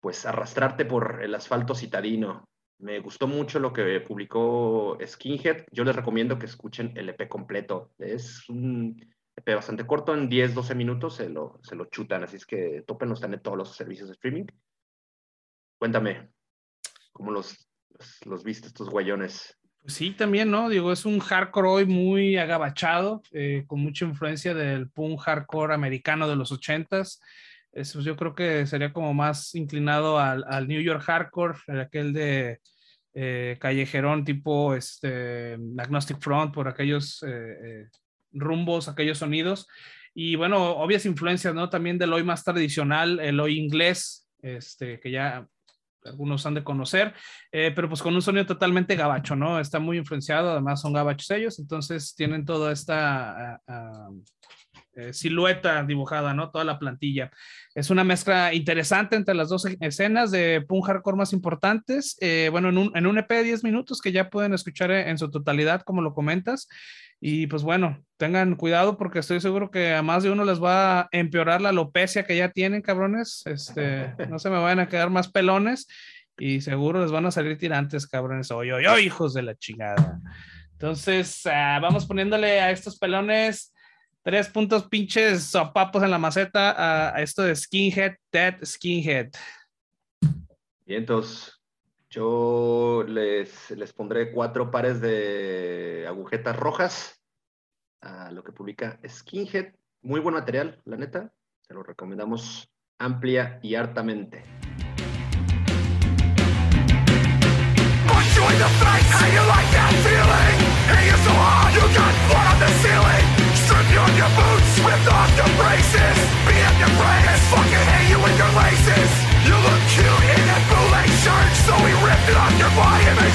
pues 0.00 0.26
arrastrarte 0.26 0.84
por 0.84 1.20
el 1.22 1.34
asfalto 1.34 1.74
citadino. 1.74 2.48
Me 2.78 2.98
gustó 3.00 3.26
mucho 3.26 3.60
lo 3.60 3.72
que 3.72 4.00
publicó 4.00 4.98
Skinhead. 5.04 5.66
Yo 5.70 5.84
les 5.84 5.94
recomiendo 5.94 6.38
que 6.38 6.46
escuchen 6.46 6.92
el 6.96 7.08
EP 7.08 7.28
completo. 7.28 7.92
Es 7.98 8.48
un 8.48 9.00
EP 9.36 9.54
bastante 9.54 9.86
corto, 9.86 10.14
en 10.14 10.28
10, 10.28 10.54
12 10.54 10.74
minutos 10.74 11.16
se 11.16 11.28
lo, 11.28 11.60
se 11.62 11.74
lo 11.74 11.86
chutan, 11.86 12.24
así 12.24 12.36
es 12.36 12.46
que 12.46 12.82
topen 12.86 13.10
están 13.12 13.34
en 13.34 13.40
todos 13.40 13.56
los 13.56 13.74
servicios 13.74 14.08
de 14.08 14.14
streaming. 14.14 14.46
Cuéntame, 15.78 16.30
¿cómo 17.12 17.30
los, 17.30 17.68
los, 18.24 18.44
viste 18.44 18.68
estos 18.68 18.90
guayones? 18.90 19.58
Pues 19.80 19.94
sí, 19.94 20.12
también, 20.12 20.50
¿no? 20.50 20.68
Digo, 20.68 20.92
es 20.92 21.04
un 21.06 21.18
hardcore 21.18 21.68
hoy 21.68 21.86
muy 21.86 22.36
agabachado, 22.36 23.22
eh, 23.32 23.64
con 23.66 23.80
mucha 23.80 24.04
influencia 24.04 24.54
del 24.54 24.90
punk 24.90 25.20
hardcore 25.20 25.74
americano 25.74 26.28
de 26.28 26.36
los 26.36 26.52
ochentas. 26.52 27.20
Eso 27.72 28.00
yo 28.00 28.16
creo 28.16 28.34
que 28.34 28.66
sería 28.66 28.92
como 28.92 29.14
más 29.14 29.54
inclinado 29.54 30.18
al, 30.18 30.44
al 30.46 30.68
New 30.68 30.80
York 30.80 31.02
hardcore, 31.02 31.58
aquel 31.80 32.12
de 32.12 32.60
eh, 33.14 33.58
callejerón 33.60 34.24
tipo 34.24 34.74
este, 34.74 35.58
Agnostic 35.78 36.18
Front, 36.18 36.54
por 36.54 36.66
aquellos 36.66 37.22
eh, 37.22 37.28
eh, 37.64 37.88
rumbos, 38.32 38.88
aquellos 38.88 39.18
sonidos. 39.18 39.66
Y 40.14 40.36
bueno, 40.36 40.76
obvias 40.76 41.06
influencias, 41.06 41.54
¿no? 41.54 41.68
También 41.68 41.98
del 41.98 42.12
hoy 42.12 42.24
más 42.24 42.44
tradicional, 42.44 43.20
el 43.20 43.40
hoy 43.40 43.58
inglés, 43.58 44.28
este, 44.42 44.98
que 45.00 45.10
ya 45.10 45.46
algunos 46.04 46.44
han 46.46 46.54
de 46.54 46.64
conocer, 46.64 47.14
pero 47.52 47.88
pues 47.88 48.02
con 48.02 48.12
un 48.12 48.22
sonido 48.22 48.44
totalmente 48.44 48.96
gabacho, 48.96 49.36
¿no? 49.36 49.60
Está 49.60 49.78
muy 49.78 49.98
influenciado, 49.98 50.50
además 50.50 50.80
son 50.80 50.92
gabachos 50.92 51.30
ellos, 51.30 51.60
entonces 51.60 52.16
tienen 52.16 52.44
toda 52.44 52.72
esta 52.72 53.60
ah, 53.68 54.10
ah, 54.96 55.12
silueta 55.12 55.82
dibujada, 55.84 56.34
¿no? 56.34 56.50
Toda 56.50 56.64
la 56.64 56.78
plantilla. 56.78 57.30
Es 57.74 57.90
una 57.90 58.04
mezcla 58.04 58.54
interesante 58.54 59.16
entre 59.16 59.34
las 59.34 59.48
dos 59.48 59.66
escenas 59.80 60.30
de 60.30 60.64
punk 60.66 60.86
hardcore 60.86 61.16
más 61.16 61.32
importantes. 61.32 62.16
Eh, 62.20 62.48
bueno, 62.50 62.68
en 62.68 62.78
un, 62.78 62.96
en 62.96 63.06
un 63.06 63.18
EP 63.18 63.28
de 63.28 63.44
10 63.44 63.64
minutos 63.64 64.00
que 64.00 64.12
ya 64.12 64.30
pueden 64.30 64.54
escuchar 64.54 64.90
en 64.90 65.18
su 65.18 65.30
totalidad, 65.30 65.82
como 65.82 66.02
lo 66.02 66.14
comentas. 66.14 66.68
Y 67.24 67.46
pues 67.46 67.62
bueno, 67.62 68.04
tengan 68.16 68.56
cuidado 68.56 68.98
porque 68.98 69.20
estoy 69.20 69.40
seguro 69.40 69.70
que 69.70 69.94
a 69.94 70.02
más 70.02 70.24
de 70.24 70.30
uno 70.30 70.44
les 70.44 70.60
va 70.60 71.02
a 71.02 71.08
empeorar 71.12 71.60
la 71.60 71.68
alopecia 71.68 72.24
que 72.24 72.36
ya 72.36 72.50
tienen, 72.50 72.82
cabrones. 72.82 73.42
Este, 73.46 74.12
no 74.28 74.40
se 74.40 74.50
me 74.50 74.58
vayan 74.58 74.80
a 74.80 74.88
quedar 74.88 75.08
más 75.08 75.30
pelones 75.30 75.86
y 76.36 76.62
seguro 76.62 77.00
les 77.00 77.12
van 77.12 77.26
a 77.26 77.30
salir 77.30 77.56
tirantes, 77.58 78.08
cabrones. 78.08 78.50
Oye, 78.50 78.72
oye, 78.72 79.02
hijos 79.02 79.34
de 79.34 79.42
la 79.42 79.54
chingada. 79.54 80.20
Entonces, 80.72 81.46
ah, 81.46 81.78
vamos 81.80 82.06
poniéndole 82.06 82.60
a 82.60 82.72
estos 82.72 82.98
pelones 82.98 83.71
tres 84.22 84.48
puntos 84.48 84.84
pinches 84.88 85.44
sopapos 85.44 86.02
en 86.02 86.10
la 86.10 86.18
maceta 86.18 87.14
a, 87.14 87.22
esto 87.22 87.42
de 87.42 87.54
Skinhead, 87.54 88.16
Dead 88.30 88.56
Skinhead. 88.64 89.30
Bien, 90.86 91.00
entonces 91.00 91.60
yo 92.10 93.04
les, 93.06 93.70
les 93.70 93.92
pondré 93.92 94.32
cuatro 94.32 94.70
pares 94.70 95.00
de 95.00 96.04
agujetas 96.06 96.56
rojas 96.56 97.20
a 98.00 98.30
lo 98.30 98.44
que 98.44 98.52
publica 98.52 99.00
Skinhead. 99.06 99.74
Muy 100.02 100.20
buen 100.20 100.34
material, 100.34 100.80
la 100.84 100.96
neta. 100.96 101.32
Se 101.60 101.74
lo 101.74 101.82
recomendamos 101.82 102.68
amplia 102.98 103.58
y 103.62 103.74
hartamente. 103.74 104.42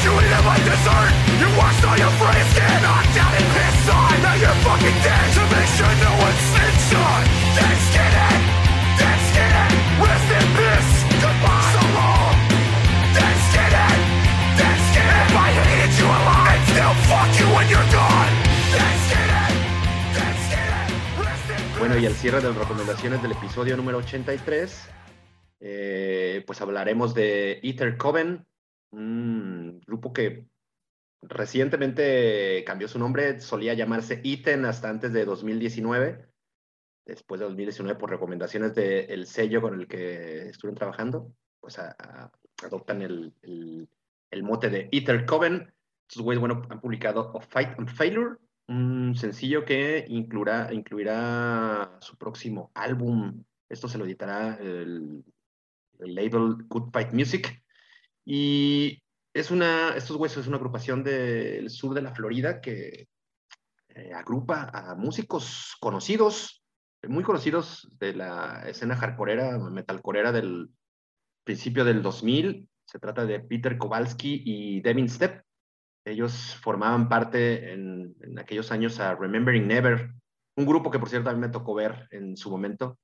You. 0.04 0.14
You 1.40 1.48
washed 1.58 1.84
all 1.86 1.98
your. 1.98 2.12
Now 4.22 4.34
you're 4.34 4.60
fucking 4.66 4.98
dead, 5.06 5.28
to 5.36 5.44
make 5.54 5.70
sure 5.78 5.94
no 6.02 6.12
one 6.26 6.38
on. 6.98 7.24
In 10.28 10.48
peace. 10.58 10.94
Goodbye, 11.22 11.72
so 11.74 11.82
long. 11.96 12.36
Dead 13.16 13.38
skinhead. 13.48 14.02
Bueno, 21.80 21.98
y 21.98 22.06
al 22.06 22.14
cierre 22.14 22.42
de 22.42 22.50
las 22.50 22.58
recomendaciones 22.58 23.22
del 23.22 23.32
episodio 23.32 23.78
número 23.78 24.00
83, 24.00 24.90
eh, 25.62 26.44
pues 26.46 26.60
hablaremos 26.60 27.14
de 27.14 27.60
Ether 27.64 27.96
Coven, 27.98 28.46
un 28.92 29.82
grupo 29.86 30.14
que 30.14 30.46
recientemente 31.22 32.64
cambió 32.66 32.88
su 32.88 33.00
nombre, 33.00 33.40
solía 33.40 33.74
llamarse 33.74 34.22
Iten 34.24 34.66
hasta 34.66 34.90
antes 34.90 35.14
de 35.14 35.26
2019. 35.26 36.28
Después 37.06 37.40
de 37.40 37.46
2019, 37.46 38.00
por 38.00 38.10
recomendaciones 38.10 38.76
del 38.76 39.26
sello 39.26 39.62
con 39.62 39.80
el 39.80 39.88
que 39.88 40.50
estuvieron 40.50 40.76
trabajando, 40.76 41.32
pues 41.60 41.80
adoptan 42.64 43.02
el, 43.02 43.34
el 44.32 44.44
mote 44.44 44.70
de 44.70 44.90
Ether 44.92 45.26
Coven. 45.26 45.74
Estos 46.08 46.24
güeyes, 46.24 46.40
bueno, 46.40 46.62
han 46.70 46.82
publicado 46.82 47.38
A 47.38 47.42
Fight 47.42 47.78
and 47.78 47.90
Failure, 47.90 48.38
un 48.68 49.16
sencillo 49.16 49.66
que 49.66 50.06
incluirá, 50.08 50.74
incluirá 50.74 51.98
su 52.02 52.18
próximo 52.18 52.72
álbum. 52.74 53.44
Esto 53.70 53.88
se 53.88 53.98
lo 53.98 54.06
editará 54.06 54.56
el, 54.56 55.24
label 56.00 56.64
Good 56.68 56.92
Fight 56.92 57.14
Music. 57.14 57.64
Y 58.30 59.02
es 59.34 59.52
una, 59.52 59.96
estos 59.96 60.18
güeyes 60.18 60.38
es 60.38 60.48
una 60.48 60.58
agrupación 60.58 61.02
del 61.02 61.70
sur 61.70 61.94
de 61.94 62.02
la 62.02 62.14
Florida 62.14 62.60
que 62.60 63.08
eh, 63.90 64.14
agrupa 64.14 64.70
a 64.74 64.96
músicos 64.96 65.78
conocidos, 65.80 66.62
muy 67.08 67.24
conocidos 67.24 67.88
de 68.00 68.14
la 68.16 68.64
escena 68.68 68.98
hardcoreera, 68.98 69.58
metalcoreera 69.58 70.34
del 70.34 70.70
principio 71.46 71.86
del 71.86 72.02
2000 72.02 72.68
se 72.88 73.00
trata 73.00 73.26
de 73.26 73.42
Peter 73.42 73.78
Kowalski 73.78 74.44
y 74.46 74.82
Devin 74.82 75.10
Stepp. 75.10 75.44
Ellos 76.06 76.56
formaban 76.62 77.10
parte 77.10 77.74
en, 77.74 78.16
aquellos 78.40 78.72
años 78.72 79.00
a 79.00 79.14
Remembering 79.14 79.68
Never, 79.68 80.10
un 80.56 80.66
grupo 80.66 80.90
que 80.90 81.00
por 81.00 81.10
cierto 81.10 81.30
a 81.30 81.34
mí 81.34 81.40
me 81.40 81.50
tocó 81.50 81.74
ver 81.74 82.08
en 82.12 82.38
su 82.38 82.50
momento. 82.50 82.98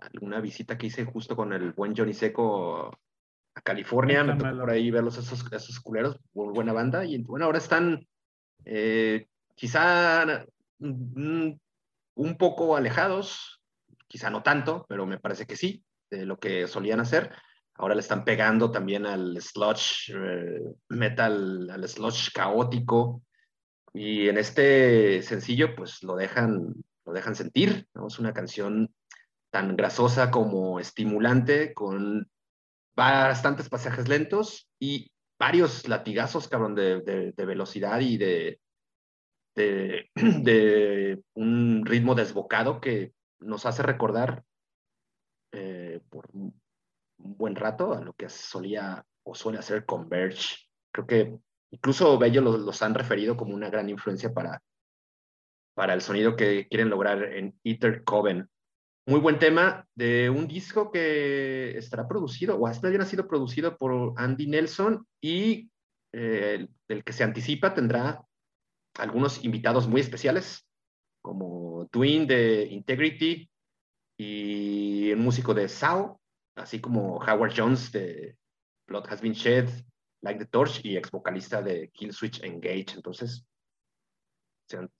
Alguna 0.00 0.40
visita 0.40 0.78
que 0.78 0.86
hice 0.86 1.04
justo 1.04 1.36
con 1.36 1.52
el 1.52 1.72
buen 1.72 1.94
Johnny 1.94 2.14
Seco 2.14 2.98
a 3.56 3.62
California, 3.62 4.22
me 4.22 4.36
tocó 4.36 4.58
por 4.58 4.70
ahí 4.70 4.90
verlos 4.90 5.16
esos, 5.16 5.50
esos 5.50 5.80
culeros, 5.80 6.20
buena 6.34 6.74
banda. 6.74 7.04
Y 7.06 7.18
bueno, 7.22 7.46
ahora 7.46 7.58
están 7.58 8.06
eh, 8.66 9.26
quizá 9.54 10.44
un, 10.78 11.58
un 12.14 12.36
poco 12.36 12.76
alejados, 12.76 13.62
quizá 14.06 14.28
no 14.28 14.42
tanto, 14.42 14.84
pero 14.90 15.06
me 15.06 15.18
parece 15.18 15.46
que 15.46 15.56
sí, 15.56 15.82
de 16.10 16.26
lo 16.26 16.38
que 16.38 16.68
solían 16.68 17.00
hacer. 17.00 17.32
Ahora 17.74 17.94
le 17.94 18.00
están 18.00 18.24
pegando 18.24 18.70
también 18.70 19.06
al 19.06 19.40
sludge 19.40 20.12
eh, 20.14 20.60
metal, 20.90 21.70
al 21.70 21.88
sludge 21.88 22.32
caótico. 22.34 23.22
Y 23.94 24.28
en 24.28 24.36
este 24.36 25.22
sencillo, 25.22 25.74
pues 25.74 26.02
lo 26.02 26.14
dejan, 26.14 26.74
lo 27.06 27.12
dejan 27.14 27.34
sentir. 27.34 27.88
Es 28.06 28.18
una 28.18 28.34
canción 28.34 28.94
tan 29.50 29.76
grasosa 29.76 30.30
como 30.30 30.78
estimulante, 30.78 31.72
con 31.72 32.28
bastantes 32.96 33.68
pasajes 33.68 34.08
lentos 34.08 34.68
y 34.80 35.10
varios 35.38 35.86
latigazos, 35.86 36.48
cabrón, 36.48 36.74
de, 36.74 37.32
velocidad 37.36 38.00
y 38.00 38.16
de, 38.16 38.60
de, 39.54 41.22
un 41.34 41.84
ritmo 41.84 42.14
desbocado 42.14 42.80
que 42.80 43.12
nos 43.40 43.66
hace 43.66 43.82
recordar 43.82 44.42
eh, 45.52 46.00
por 46.08 46.28
un 46.32 46.60
buen 47.18 47.54
rato 47.54 47.92
a 47.92 48.00
lo 48.00 48.14
que 48.14 48.28
solía 48.28 49.04
o 49.24 49.34
suele 49.34 49.58
hacer 49.58 49.84
Converge. 49.84 50.56
Creo 50.92 51.06
que 51.06 51.38
incluso 51.70 52.22
ellos 52.24 52.44
los, 52.44 52.82
han 52.82 52.94
referido 52.94 53.36
como 53.36 53.54
una 53.54 53.68
gran 53.68 53.88
influencia 53.90 54.32
para, 54.32 54.62
para 55.74 55.94
el 55.94 56.00
sonido 56.00 56.36
que 56.36 56.66
quieren 56.68 56.88
lograr 56.88 57.22
en 57.24 57.58
Ether 57.64 58.04
Coven. 58.04 58.48
Muy 59.08 59.20
buen 59.20 59.38
tema 59.38 59.86
de 59.94 60.28
un 60.30 60.48
disco 60.48 60.90
que 60.90 61.78
estará 61.78 62.08
producido, 62.08 62.56
o 62.56 62.66
hasta 62.66 62.88
bien 62.88 63.02
ha 63.02 63.06
sido 63.06 63.28
producido 63.28 63.76
por 63.76 64.14
Andy 64.16 64.48
Nelson 64.48 65.06
y 65.20 65.70
eh, 66.12 66.66
el, 66.88 67.04
que 67.04 67.12
se 67.12 67.22
anticipa 67.22 67.72
tendrá 67.72 68.24
algunos 68.98 69.44
invitados 69.44 69.86
muy 69.86 70.00
especiales, 70.00 70.66
como 71.22 71.86
Twin 71.92 72.26
de 72.26 72.64
Integrity 72.64 73.48
y 74.18 75.12
un 75.12 75.20
músico 75.20 75.54
de 75.54 75.68
Sao, 75.68 76.20
así 76.56 76.80
como 76.80 77.18
Howard 77.18 77.52
Jones 77.56 77.92
de 77.92 78.36
Blood 78.88 79.06
Has 79.08 79.20
Been 79.20 79.34
Shed, 79.34 79.68
Like 80.22 80.40
the 80.40 80.46
Torch 80.46 80.84
y 80.84 80.96
ex 80.96 81.12
vocalista 81.12 81.62
de 81.62 81.90
Kill 81.90 82.12
Switch 82.12 82.42
Engage. 82.42 82.96
Entonces, 82.96 83.46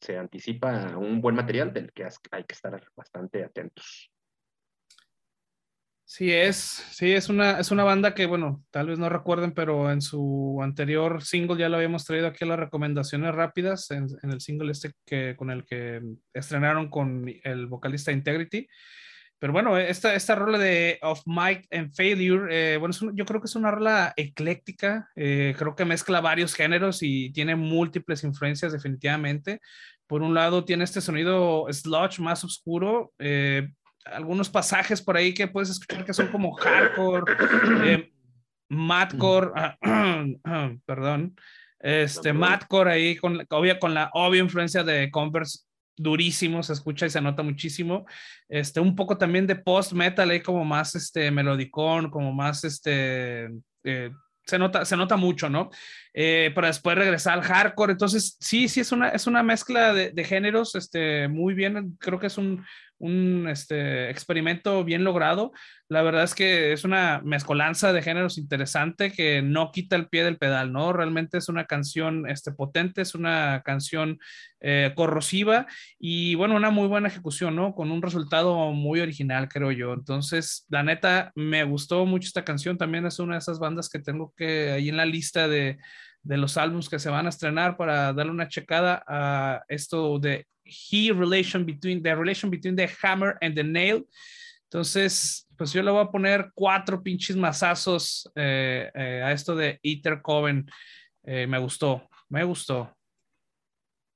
se, 0.00 0.18
anticipa 0.18 0.96
un 0.96 1.20
buen 1.20 1.34
material 1.34 1.72
del 1.72 1.92
que 1.92 2.04
hay 2.30 2.44
que 2.44 2.54
estar 2.54 2.82
bastante 2.96 3.44
atentos. 3.44 4.10
Sí, 6.08 6.32
es, 6.32 6.56
sí, 6.56 7.12
es 7.12 7.28
una, 7.28 7.58
es 7.58 7.72
una 7.72 7.82
banda 7.82 8.14
que, 8.14 8.26
bueno, 8.26 8.64
tal 8.70 8.86
vez 8.86 8.98
no 8.98 9.08
recuerden, 9.08 9.52
pero 9.52 9.90
en 9.90 10.00
su 10.00 10.60
anterior 10.62 11.24
single 11.24 11.58
ya 11.58 11.68
lo 11.68 11.76
habíamos 11.76 12.04
traído 12.04 12.28
aquí 12.28 12.44
a 12.44 12.48
las 12.48 12.60
recomendaciones 12.60 13.34
rápidas, 13.34 13.90
en, 13.90 14.06
en 14.22 14.30
el 14.30 14.40
single 14.40 14.70
este 14.70 14.92
que, 15.04 15.34
con 15.36 15.50
el 15.50 15.64
que 15.64 16.00
estrenaron 16.32 16.90
con 16.90 17.26
el 17.42 17.66
vocalista 17.66 18.12
Integrity. 18.12 18.68
Pero 19.38 19.52
bueno, 19.52 19.76
esta, 19.76 20.14
esta 20.14 20.34
rola 20.34 20.56
de 20.56 20.98
Of 21.02 21.22
Might 21.26 21.66
and 21.70 21.94
Failure, 21.94 22.48
eh, 22.50 22.78
bueno, 22.78 22.94
yo 23.12 23.26
creo 23.26 23.40
que 23.40 23.46
es 23.46 23.54
una 23.54 23.70
rola 23.70 24.14
ecléctica, 24.16 25.10
eh, 25.14 25.54
creo 25.58 25.76
que 25.76 25.84
mezcla 25.84 26.22
varios 26.22 26.54
géneros 26.54 27.02
y 27.02 27.30
tiene 27.32 27.54
múltiples 27.54 28.24
influencias 28.24 28.72
definitivamente. 28.72 29.60
Por 30.06 30.22
un 30.22 30.32
lado 30.32 30.64
tiene 30.64 30.84
este 30.84 31.02
sonido 31.02 31.66
sludge 31.70 32.18
más 32.20 32.44
oscuro, 32.44 33.12
eh, 33.18 33.68
algunos 34.06 34.48
pasajes 34.48 35.02
por 35.02 35.18
ahí 35.18 35.34
que 35.34 35.48
puedes 35.48 35.68
escuchar 35.68 36.04
que 36.06 36.14
son 36.14 36.28
como 36.28 36.52
hardcore, 36.52 38.10
madcore, 38.70 39.50
perdón, 40.86 41.36
este, 41.78 42.32
madcore 42.32 42.92
ahí 42.92 43.16
con, 43.16 43.44
con 43.44 43.94
la 43.94 44.10
obvia 44.14 44.40
influencia 44.40 44.82
de 44.82 45.10
Converse 45.10 45.65
durísimo, 45.96 46.62
se 46.62 46.72
escucha 46.72 47.06
y 47.06 47.10
se 47.10 47.20
nota 47.20 47.42
muchísimo. 47.42 48.06
Este, 48.48 48.80
un 48.80 48.94
poco 48.94 49.16
también 49.16 49.46
de 49.46 49.56
post 49.56 49.92
metal, 49.92 50.30
ahí 50.30 50.40
como 50.40 50.64
más 50.64 50.94
este 50.94 51.30
melodicón, 51.30 52.10
como 52.10 52.32
más 52.32 52.64
este 52.64 53.48
eh, 53.84 54.10
se 54.46 54.58
nota, 54.58 54.84
se 54.84 54.96
nota 54.96 55.16
mucho, 55.16 55.50
¿no? 55.50 55.70
Eh, 56.14 56.52
para 56.54 56.68
después 56.68 56.96
regresar 56.96 57.34
al 57.34 57.42
hardcore. 57.42 57.92
Entonces, 57.92 58.36
sí, 58.40 58.68
sí, 58.68 58.80
es 58.80 58.92
una, 58.92 59.08
es 59.08 59.26
una 59.26 59.42
mezcla 59.42 59.92
de, 59.92 60.12
de 60.12 60.24
géneros, 60.24 60.76
este, 60.76 61.26
muy 61.26 61.54
bien. 61.54 61.96
Creo 61.98 62.20
que 62.20 62.28
es 62.28 62.38
un, 62.38 62.64
un 62.98 63.48
este, 63.48 64.10
experimento 64.10 64.84
bien 64.84 65.04
logrado. 65.04 65.52
La 65.88 66.02
verdad 66.02 66.24
es 66.24 66.34
que 66.34 66.72
es 66.72 66.84
una 66.84 67.20
mezcolanza 67.24 67.92
de 67.92 68.02
géneros 68.02 68.38
interesante 68.38 69.12
que 69.12 69.42
no 69.42 69.70
quita 69.70 69.96
el 69.96 70.08
pie 70.08 70.24
del 70.24 70.38
pedal, 70.38 70.72
¿no? 70.72 70.92
Realmente 70.92 71.38
es 71.38 71.48
una 71.48 71.66
canción 71.66 72.28
este, 72.28 72.52
potente, 72.52 73.02
es 73.02 73.14
una 73.14 73.62
canción 73.64 74.18
eh, 74.60 74.92
corrosiva 74.96 75.66
y 75.98 76.34
bueno, 76.34 76.56
una 76.56 76.70
muy 76.70 76.88
buena 76.88 77.08
ejecución, 77.08 77.54
¿no? 77.54 77.74
Con 77.74 77.90
un 77.90 78.02
resultado 78.02 78.72
muy 78.72 79.00
original, 79.00 79.48
creo 79.48 79.70
yo. 79.70 79.92
Entonces, 79.92 80.66
la 80.68 80.82
neta, 80.82 81.32
me 81.34 81.64
gustó 81.64 82.04
mucho 82.06 82.26
esta 82.26 82.44
canción. 82.44 82.78
También 82.78 83.06
es 83.06 83.18
una 83.18 83.34
de 83.34 83.40
esas 83.40 83.58
bandas 83.58 83.88
que 83.88 84.00
tengo 84.00 84.34
que 84.36 84.72
ahí 84.72 84.88
en 84.88 84.96
la 84.96 85.06
lista 85.06 85.46
de 85.46 85.78
de 86.26 86.36
los 86.36 86.56
álbumes 86.56 86.88
que 86.88 86.98
se 86.98 87.08
van 87.08 87.26
a 87.26 87.28
estrenar 87.28 87.76
para 87.76 88.12
darle 88.12 88.32
una 88.32 88.48
checada 88.48 89.02
a 89.06 89.62
esto 89.68 90.18
de 90.18 90.46
He 90.64 91.12
Relation 91.12 91.64
Between, 91.64 92.02
The 92.02 92.14
Relation 92.14 92.50
Between 92.50 92.74
the 92.74 92.90
Hammer 93.02 93.36
and 93.40 93.54
the 93.54 93.62
Nail. 93.62 94.06
Entonces, 94.64 95.46
pues 95.56 95.72
yo 95.72 95.82
le 95.82 95.92
voy 95.92 96.02
a 96.02 96.10
poner 96.10 96.50
cuatro 96.52 97.00
pinches 97.00 97.36
mazazos 97.36 98.28
eh, 98.34 98.90
eh, 98.92 99.22
a 99.24 99.30
esto 99.30 99.54
de 99.54 99.78
Ether 99.82 100.20
Coven. 100.20 100.68
Eh, 101.22 101.46
me 101.46 101.58
gustó, 101.58 102.08
me 102.28 102.42
gustó. 102.42 102.92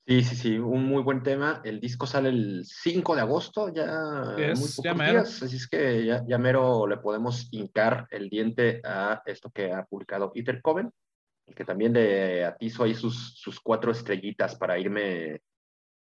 Sí, 0.05 0.25
sí, 0.25 0.35
sí, 0.35 0.59
un 0.59 0.87
muy 0.87 1.05
buen 1.05 1.23
tema. 1.23 1.61
El 1.62 1.79
disco 1.79 2.05
sale 2.05 2.31
el 2.31 2.64
5 2.66 3.14
de 3.14 3.20
agosto, 3.20 3.73
ya 3.73 4.35
muy 4.37 4.68
pocos 4.75 4.99
días, 4.99 5.42
así 5.44 5.57
es 5.57 5.68
que 5.68 6.05
ya, 6.05 6.25
ya, 6.27 6.38
mero 6.38 6.88
le 6.88 6.96
podemos 6.96 7.46
hincar 7.53 8.09
el 8.11 8.29
diente 8.29 8.81
a 8.83 9.23
esto 9.25 9.51
que 9.51 9.73
ha 9.73 9.85
publicado 9.85 10.33
Peter 10.33 10.61
Coven, 10.61 10.90
que 11.54 11.64
también 11.64 11.92
le 11.92 12.44
atizo 12.44 12.84
ahí 12.84 12.94
sus, 12.94 13.34
sus 13.34 13.60
cuatro 13.60 13.92
estrellitas 13.92 14.56
para 14.56 14.78
irme, 14.78 15.42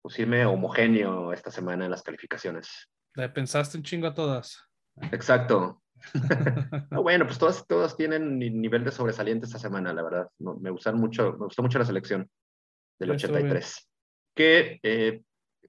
pues 0.02 0.20
irme 0.20 0.46
homogéneo 0.46 1.34
esta 1.34 1.52
semana 1.52 1.86
en 1.86 1.92
las 1.92 2.04
calificaciones. 2.04 2.90
Le 3.16 3.30
pensaste 3.30 3.78
un 3.78 3.84
chingo 3.84 4.08
a 4.08 4.14
todas. 4.14 4.64
Exacto. 5.12 5.82
bueno, 6.92 7.26
pues 7.26 7.38
todas, 7.38 7.66
todas 7.68 7.96
tienen 7.96 8.40
nivel 8.40 8.84
de 8.84 8.92
sobresaliente 8.92 9.46
esta 9.46 9.60
semana, 9.60 9.94
la 9.94 10.04
verdad. 10.04 10.28
me 10.40 10.70
gustaron 10.70 11.00
mucho, 11.00 11.34
me 11.34 11.46
gustó 11.46 11.62
mucho 11.62 11.80
la 11.80 11.86
selección 11.86 12.30
del 13.00 13.12
83. 13.12 13.90
Que 14.36 14.80
eh, 14.84 15.22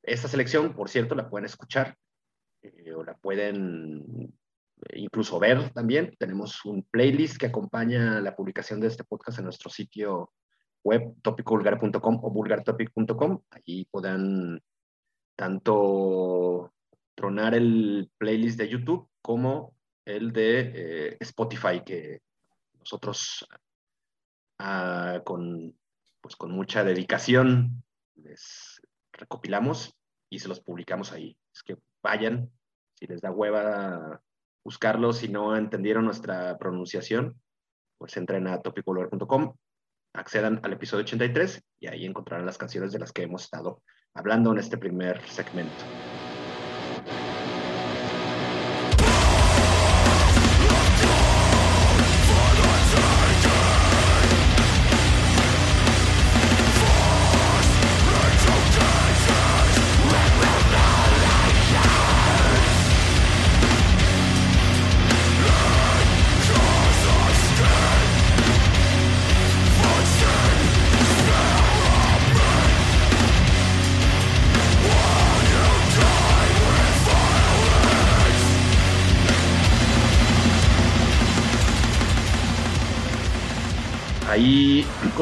esta 0.03 0.29
selección, 0.29 0.75
por 0.75 0.89
cierto, 0.89 1.15
la 1.15 1.29
pueden 1.29 1.47
escuchar 1.47 1.97
eh, 2.63 2.93
o 2.93 3.03
la 3.03 3.15
pueden 3.15 4.33
incluso 4.95 5.39
ver 5.39 5.71
también. 5.71 6.15
Tenemos 6.19 6.65
un 6.65 6.83
playlist 6.83 7.37
que 7.39 7.47
acompaña 7.47 8.21
la 8.21 8.35
publicación 8.35 8.81
de 8.81 8.89
este 8.89 9.05
podcast 9.05 9.39
en 9.39 9.45
nuestro 9.45 9.71
sitio 9.71 10.33
web 10.83 11.15
topicvulgar.com 11.23 12.21
o 12.23 12.31
vulgartopic.com. 12.31 13.43
Ahí 13.51 13.87
puedan 13.91 14.63
tanto 15.37 16.73
tronar 17.15 17.55
el 17.55 18.11
playlist 18.19 18.59
de 18.59 18.69
YouTube 18.69 19.09
como 19.23 19.75
el 20.05 20.33
de 20.33 20.73
eh, 20.75 21.17
Spotify, 21.21 21.83
que 21.85 22.23
nosotros 22.79 23.47
ah, 24.59 25.21
con 25.25 25.75
pues 26.21 26.37
con 26.37 26.53
mucha 26.53 26.85
dedicación 26.85 27.83
les 28.17 28.83
recopilamos 29.13 29.97
y 30.29 30.39
se 30.39 30.49
los 30.49 30.61
publicamos 30.61 31.13
ahí. 31.13 31.37
Es 31.53 31.63
que 31.63 31.79
vayan, 32.03 32.51
si 32.95 33.07
les 33.07 33.21
da 33.21 33.31
hueva 33.31 34.23
buscarlos, 34.65 35.19
si 35.19 35.29
no 35.29 35.57
entendieron 35.57 36.05
nuestra 36.05 36.57
pronunciación, 36.59 37.41
pues 37.99 38.17
entren 38.17 38.47
a 38.47 38.61
topicolor.com, 38.61 39.55
accedan 40.15 40.61
al 40.63 40.73
episodio 40.73 41.05
83 41.05 41.63
y 41.81 41.87
ahí 41.87 42.07
encontrarán 42.07 42.47
las 42.47 42.59
canciones 42.59 42.93
de 42.93 42.99
las 42.99 43.13
que 43.13 43.23
hemos 43.23 43.45
estado 43.45 43.83
hablando 44.15 44.53
en 44.53 44.59
este 44.59 44.79
primer 44.79 45.21
segmento. 45.29 45.85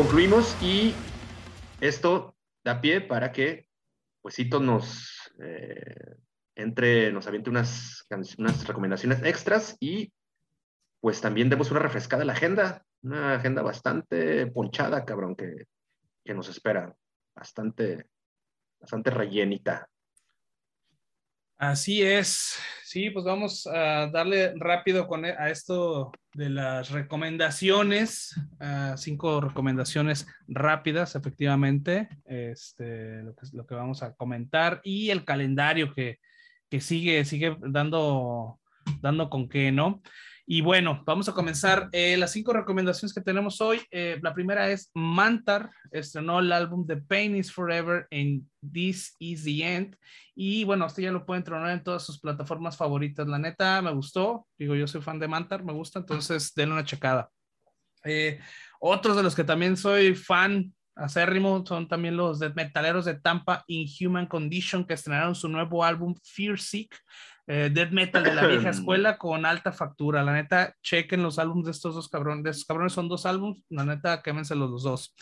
Concluimos 0.09 0.57
y 0.63 0.95
esto 1.83 2.35
da 2.65 2.81
pie 2.81 3.03
para 3.03 3.31
que 3.31 3.69
Puesito 4.23 4.59
nos 4.59 5.31
eh, 5.39 6.17
entre, 6.57 7.13
nos 7.13 7.27
aviente 7.27 7.51
unas, 7.51 8.07
unas 8.39 8.67
recomendaciones 8.67 9.23
extras 9.23 9.77
y 9.81 10.11
pues 11.03 11.21
también 11.21 11.51
demos 11.51 11.71
una 11.71 11.81
refrescada 11.81 12.23
a 12.23 12.25
la 12.25 12.33
agenda, 12.33 12.83
una 13.03 13.35
agenda 13.35 13.61
bastante 13.61 14.47
ponchada, 14.47 15.05
cabrón, 15.05 15.37
que, 15.37 15.67
que 16.25 16.33
nos 16.33 16.49
espera, 16.49 16.97
bastante, 17.37 18.07
bastante 18.81 19.11
rellenita. 19.11 19.91
Así 21.59 22.03
es. 22.03 22.57
Sí, 22.85 23.11
pues 23.11 23.25
vamos 23.25 23.67
a 23.67 24.07
darle 24.07 24.55
rápido 24.55 25.09
con, 25.09 25.25
e, 25.25 25.31
a 25.37 25.51
esto 25.51 26.13
de 26.33 26.51
las 26.51 26.91
recomendaciones. 26.91 28.41
cinco 28.97 29.41
recomendaciones 29.41 30.29
rápidas, 30.47 31.17
efectivamente. 31.17 32.09
Este, 32.25 33.25
lo, 33.25 33.35
que, 33.35 33.47
lo 33.53 33.67
que 33.67 33.75
vamos 33.75 34.05
a 34.05 34.15
comentar. 34.15 34.81
Y 34.85 35.11
el 35.11 35.25
calendario 35.25 35.93
que, 35.93 36.21
que 36.71 36.81
sigue, 36.81 37.25
sigue 37.25 37.57
dando, 37.61 38.61
dando 39.01 39.29
con 39.29 39.49
qué, 39.49 39.73
¿no? 39.73 40.01
Y 40.51 40.63
bueno, 40.63 41.03
vamos 41.05 41.29
a 41.29 41.35
comenzar. 41.35 41.91
Eh, 41.93 42.17
las 42.17 42.33
cinco 42.33 42.55
recomendaciones 42.55 43.13
que 43.13 43.21
tenemos 43.21 43.61
hoy. 43.61 43.83
Eh, 43.91 44.19
la 44.23 44.33
primera 44.33 44.71
es 44.71 44.91
Mantar, 44.95 45.69
estrenó 45.91 46.39
el 46.39 46.51
álbum 46.53 46.87
The 46.87 46.97
Pain 46.97 47.37
is 47.37 47.53
Forever 47.53 48.09
and 48.11 48.45
This 48.73 49.15
is 49.19 49.45
the 49.45 49.63
End. 49.63 49.95
Y 50.35 50.65
bueno, 50.65 50.87
usted 50.87 51.03
ya 51.03 51.13
lo 51.13 51.27
puede 51.27 51.41
entrenar 51.41 51.69
en 51.69 51.85
todas 51.85 52.03
sus 52.03 52.19
plataformas 52.19 52.79
favoritas. 52.79 53.29
La 53.29 53.39
neta, 53.39 53.83
me 53.83 53.93
gustó. 53.93 54.47
Digo, 54.59 54.75
yo 54.75 54.87
soy 54.87 55.03
fan 55.03 55.19
de 55.19 55.29
Mantar, 55.29 55.63
me 55.63 55.75
gusta, 55.75 55.99
entonces 55.99 56.55
denle 56.55 56.77
una 56.77 56.85
checada. 56.87 57.29
Eh, 58.05 58.41
otros 58.81 59.19
de 59.19 59.23
los 59.23 59.35
que 59.35 59.45
también 59.45 59.77
soy 59.77 60.15
fan 60.15 60.73
acérrimo 60.97 61.63
son 61.67 61.89
también 61.89 62.17
los 62.17 62.39
de 62.39 62.49
metaleros 62.55 63.05
de 63.05 63.21
Tampa, 63.21 63.65
Inhuman 63.67 64.27
Condition, 64.27 64.87
que 64.87 64.95
estrenaron 64.95 65.35
su 65.35 65.47
nuevo 65.47 65.85
álbum 65.85 66.15
Fear 66.25 66.59
Seek 66.59 66.99
eh, 67.49 67.71
death 67.73 67.91
metal 67.91 68.23
de 68.23 68.35
la 68.35 68.47
vieja 68.47 68.69
escuela 68.71 69.19
con 69.19 69.47
alta 69.47 69.73
factura. 69.73 70.23
La 70.23 70.35
neta, 70.35 70.75
chequen 70.83 71.23
los 71.23 71.39
álbumes 71.39 71.65
de 71.65 71.71
estos 71.73 71.95
dos 71.95 72.09
cabrones. 72.09 72.45
De 72.45 72.51
estos 72.51 72.67
cabrones 72.67 72.93
son 72.93 73.09
dos 73.09 73.27
álbumes. 73.27 73.63
La 73.71 73.85
neta, 73.85 74.23
quémense 74.23 74.55
los 74.55 74.83
dos. 74.83 75.15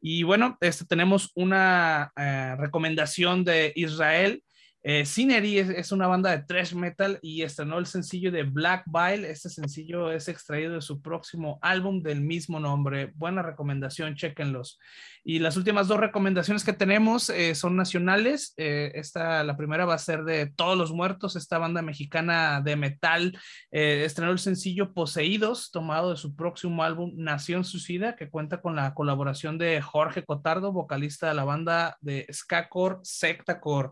Y 0.00 0.24
bueno, 0.24 0.58
este, 0.60 0.84
tenemos 0.84 1.30
una 1.36 2.12
eh, 2.16 2.56
recomendación 2.58 3.44
de 3.44 3.72
Israel 3.76 4.42
eh, 4.84 5.02
es, 5.02 5.92
una 5.92 6.06
banda 6.06 6.30
de 6.30 6.42
thrash 6.44 6.74
metal 6.74 7.18
y 7.22 7.42
estrenó 7.42 7.78
el 7.78 7.86
sencillo 7.86 8.32
de 8.32 8.42
Black 8.42 8.84
Bile. 8.86 9.30
Este 9.30 9.48
sencillo 9.48 10.10
es 10.10 10.28
extraído 10.28 10.74
de 10.74 10.82
su 10.82 11.00
próximo 11.00 11.58
álbum 11.62 12.02
del 12.02 12.20
mismo 12.20 12.58
nombre. 12.58 13.12
Buena 13.14 13.42
recomendación, 13.42 14.16
chequenlos. 14.16 14.78
Y 15.24 15.38
las 15.38 15.56
últimas 15.56 15.86
dos 15.86 16.00
recomendaciones 16.00 16.64
que 16.64 16.72
tenemos 16.72 17.30
eh, 17.30 17.54
son 17.54 17.76
nacionales. 17.76 18.54
Eh, 18.56 18.90
esta, 18.96 19.44
la 19.44 19.56
primera 19.56 19.84
va 19.84 19.94
a 19.94 19.98
ser 19.98 20.24
de 20.24 20.46
Todos 20.46 20.76
los 20.76 20.92
Muertos, 20.92 21.36
esta 21.36 21.58
banda 21.58 21.80
mexicana 21.80 22.60
de 22.60 22.74
metal. 22.74 23.38
Eh, 23.70 24.02
estrenó 24.04 24.32
el 24.32 24.40
sencillo 24.40 24.92
Poseídos, 24.92 25.70
tomado 25.70 26.10
de 26.10 26.16
su 26.16 26.34
próximo 26.34 26.82
álbum 26.82 27.12
Nación 27.16 27.64
Suicida, 27.64 28.16
que 28.16 28.30
cuenta 28.30 28.60
con 28.60 28.74
la 28.74 28.94
colaboración 28.94 29.58
de 29.58 29.80
Jorge 29.80 30.24
Cotardo, 30.24 30.72
vocalista 30.72 31.28
de 31.28 31.34
la 31.34 31.44
banda 31.44 31.96
de 32.00 32.26
Skakor 32.32 32.98
Sectacore. 33.04 33.90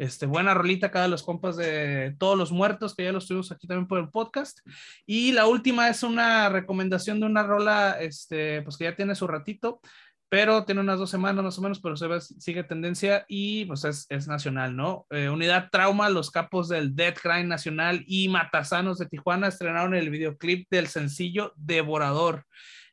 Este, 0.00 0.24
buena 0.24 0.54
rolita 0.54 0.88
de 0.88 1.08
los 1.08 1.22
compas 1.22 1.56
de 1.56 2.16
todos 2.18 2.38
los 2.38 2.52
muertos, 2.52 2.94
que 2.94 3.04
ya 3.04 3.12
los 3.12 3.28
tuvimos 3.28 3.52
aquí 3.52 3.66
también 3.66 3.86
por 3.86 3.98
el 3.98 4.08
podcast. 4.08 4.60
Y 5.04 5.32
la 5.32 5.46
última 5.46 5.90
es 5.90 6.02
una 6.02 6.48
recomendación 6.48 7.20
de 7.20 7.26
una 7.26 7.42
rola, 7.42 8.00
este, 8.00 8.62
pues 8.62 8.78
que 8.78 8.84
ya 8.84 8.96
tiene 8.96 9.14
su 9.14 9.26
ratito, 9.26 9.82
pero 10.30 10.64
tiene 10.64 10.80
unas 10.80 10.98
dos 10.98 11.10
semanas 11.10 11.44
más 11.44 11.58
o 11.58 11.60
menos, 11.60 11.80
pero 11.80 11.98
se 11.98 12.06
ve, 12.06 12.18
sigue 12.22 12.64
tendencia 12.64 13.26
y 13.28 13.66
pues 13.66 13.84
es, 13.84 14.06
es 14.08 14.26
nacional, 14.26 14.74
¿no? 14.74 15.06
Eh, 15.10 15.28
Unidad 15.28 15.68
Trauma, 15.70 16.08
los 16.08 16.30
capos 16.30 16.70
del 16.70 16.96
Dead 16.96 17.14
Crime 17.14 17.44
Nacional 17.44 18.02
y 18.06 18.30
Matasanos 18.30 18.96
de 18.96 19.04
Tijuana 19.04 19.48
estrenaron 19.48 19.94
el 19.94 20.08
videoclip 20.08 20.66
del 20.70 20.86
sencillo 20.86 21.52
Devorador. 21.56 22.46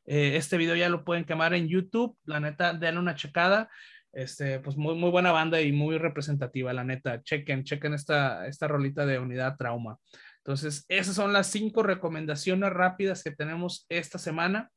Eh, 0.04 0.36
este 0.36 0.58
video 0.58 0.76
ya 0.76 0.90
lo 0.90 1.04
pueden 1.04 1.24
quemar 1.24 1.54
en 1.54 1.68
YouTube, 1.68 2.18
la 2.26 2.38
neta, 2.38 2.74
denle 2.74 3.00
una 3.00 3.14
checada. 3.14 3.70
Este, 4.12 4.58
pues 4.60 4.76
muy, 4.76 4.94
muy 4.94 5.10
buena 5.10 5.32
banda 5.32 5.60
y 5.60 5.72
muy 5.72 5.98
representativa, 5.98 6.72
la 6.72 6.84
neta. 6.84 7.22
Chequen, 7.22 7.64
chequen 7.64 7.94
esta, 7.94 8.46
esta 8.46 8.68
rolita 8.68 9.06
de 9.06 9.18
unidad 9.18 9.56
trauma. 9.56 9.98
Entonces, 10.38 10.84
esas 10.88 11.14
son 11.14 11.32
las 11.32 11.48
cinco 11.48 11.82
recomendaciones 11.82 12.70
rápidas 12.70 13.22
que 13.22 13.30
tenemos 13.30 13.86
esta 13.88 14.18
semana. 14.18 14.70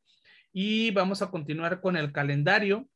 Y 0.52 0.92
vamos 0.92 1.22
a 1.22 1.32
continuar 1.32 1.80
con 1.80 1.96
el 1.96 2.12
calendario. 2.12 2.90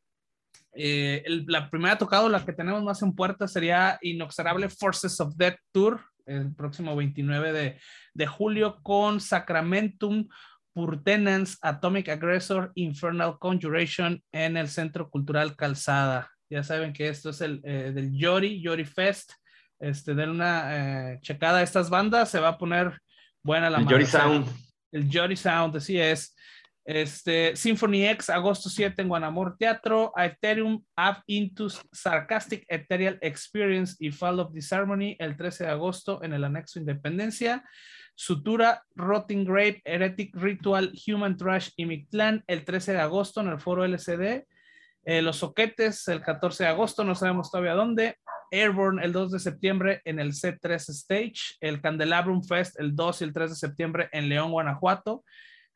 Eh, 0.73 1.23
la 1.47 1.69
primera 1.69 1.97
tocada, 1.97 2.27
la 2.27 2.43
que 2.43 2.51
tenemos 2.51 2.83
más 2.83 3.01
en 3.01 3.15
puerta, 3.15 3.47
sería 3.47 3.97
Inoxarable 4.01 4.67
Forces 4.69 5.19
of 5.21 5.35
Death 5.37 5.59
Tour, 5.71 6.01
el 6.25 6.53
próximo 6.53 6.95
29 6.95 7.53
de, 7.53 7.79
de 8.13 8.27
julio 8.27 8.81
con 8.83 9.21
Sacramentum 9.21 10.27
Purtenance, 10.75 11.55
Atomic 11.61 12.09
Aggressor, 12.09 12.73
Infernal 12.75 13.39
Conjuration 13.39 14.21
en 14.33 14.57
el 14.57 14.67
Centro 14.67 15.09
Cultural 15.09 15.55
Calzada. 15.55 16.29
Ya 16.49 16.63
saben 16.63 16.91
que 16.91 17.07
esto 17.07 17.29
es 17.29 17.39
el 17.39 17.61
eh, 17.63 17.93
del 17.95 18.11
Yori, 18.11 18.61
Yori 18.61 18.83
Fest. 18.83 19.31
Este, 19.79 20.13
den 20.13 20.31
una 20.31 21.13
eh, 21.13 21.19
checada 21.21 21.59
a 21.59 21.63
estas 21.63 21.89
bandas, 21.89 22.29
se 22.29 22.39
va 22.39 22.49
a 22.49 22.57
poner 22.57 22.99
buena 23.41 23.69
la 23.69 23.79
El 23.79 23.87
Yori 23.87 24.05
Sound. 24.05 24.47
El 24.91 25.09
Yori 25.09 25.37
Sound, 25.37 25.77
así 25.77 25.97
es. 25.97 26.35
Este, 26.83 27.55
Symphony 27.55 28.05
X, 28.09 28.29
agosto 28.29 28.69
7 28.69 29.01
en 29.01 29.07
Guanamor 29.07 29.57
Teatro, 29.57 30.11
Ethereum, 30.17 30.83
Up 30.97 31.23
into 31.27 31.67
Sarcastic 31.91 32.65
Ethereal 32.67 33.17
Experience 33.21 33.95
y 33.97 34.11
Fall 34.11 34.41
of 34.41 34.53
Disharmony 34.53 35.15
el 35.19 35.37
13 35.37 35.63
de 35.63 35.69
agosto 35.71 36.21
en 36.21 36.33
el 36.33 36.43
anexo 36.43 36.79
Independencia. 36.79 37.63
Sutura, 38.15 38.83
Rotting 38.95 39.45
Grape, 39.45 39.81
Heretic 39.83 40.35
Ritual, 40.35 40.93
Human 41.07 41.37
Trash 41.37 41.69
y 41.75 41.85
Mictlán 41.85 42.43
el 42.47 42.63
13 42.63 42.93
de 42.93 42.99
agosto 42.99 43.41
en 43.41 43.49
el 43.49 43.59
foro 43.59 43.83
LCD. 43.83 44.45
Eh, 45.03 45.21
los 45.21 45.37
Soquetes 45.37 46.07
el 46.07 46.21
14 46.21 46.63
de 46.63 46.69
agosto, 46.69 47.03
no 47.03 47.13
sabemos 47.13 47.51
todavía 47.51 47.73
dónde. 47.73 48.17
Airborne 48.51 49.03
el 49.03 49.11
2 49.11 49.33
de 49.33 49.39
septiembre 49.39 50.01
en 50.05 50.19
el 50.19 50.31
C3 50.31 50.89
Stage. 50.89 51.57
El 51.59 51.81
Candelabrum 51.81 52.43
Fest 52.43 52.79
el 52.79 52.95
2 52.95 53.21
y 53.21 53.23
el 53.25 53.33
3 53.33 53.49
de 53.51 53.55
septiembre 53.55 54.09
en 54.11 54.29
León, 54.29 54.51
Guanajuato. 54.51 55.23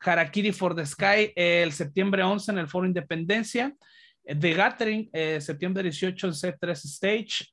Harakiri 0.00 0.52
for 0.52 0.74
the 0.74 0.86
Sky 0.86 1.32
el 1.36 1.72
septiembre 1.72 2.22
11 2.22 2.52
en 2.52 2.58
el 2.58 2.68
Foro 2.68 2.86
Independencia. 2.86 3.74
The 4.24 4.54
Gathering, 4.54 5.10
eh, 5.12 5.40
septiembre 5.40 5.82
18 5.82 6.26
en 6.26 6.32
C3 6.32 6.70
Stage. 6.70 7.52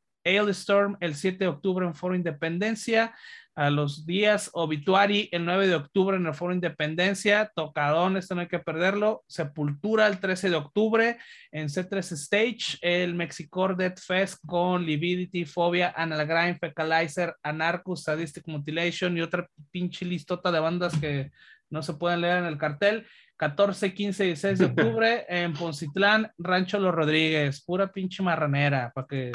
Storm 0.49 0.97
el 0.99 1.15
7 1.15 1.37
de 1.37 1.47
octubre 1.47 1.85
en 1.85 1.95
Foro 1.95 2.15
Independencia. 2.15 3.13
A 3.55 3.71
los 3.71 4.05
días 4.05 4.51
Obituary 4.53 5.29
el 5.31 5.43
9 5.43 5.65
de 5.65 5.73
octubre 5.73 6.15
en 6.15 6.27
el 6.27 6.35
Foro 6.35 6.53
Independencia, 6.53 7.51
Tocadón, 7.55 8.15
esto 8.15 8.35
no 8.35 8.41
hay 8.41 8.47
que 8.47 8.59
perderlo, 8.59 9.23
Sepultura 9.27 10.05
el 10.05 10.19
13 10.19 10.51
de 10.51 10.55
octubre 10.57 11.17
en 11.51 11.67
C3 11.67 12.11
Stage, 12.11 12.77
el 12.81 13.15
Mexicor 13.15 13.75
Death 13.75 13.97
Fest 13.97 14.45
con 14.45 14.85
Lividity, 14.85 15.45
Phobia, 15.45 15.91
Analgrime, 15.97 16.59
Fecalizer, 16.59 17.35
Anarchus, 17.41 18.03
Sadistic 18.03 18.47
Mutilation 18.47 19.17
y 19.17 19.21
otra 19.21 19.49
pinche 19.71 20.05
listota 20.05 20.51
de 20.51 20.59
bandas 20.59 20.95
que 20.99 21.31
no 21.71 21.81
se 21.81 21.95
pueden 21.95 22.21
leer 22.21 22.37
en 22.37 22.45
el 22.45 22.59
cartel. 22.59 23.07
14, 23.37 23.93
15 23.93 24.23
y 24.23 24.27
16 24.27 24.59
de 24.59 24.65
octubre 24.83 25.25
en 25.29 25.53
Poncitlán, 25.53 26.31
Rancho 26.37 26.77
Los 26.79 26.93
Rodríguez, 26.93 27.63
pura 27.63 27.91
pinche 27.91 28.21
marranera 28.21 28.91
para 28.93 29.07
que 29.07 29.31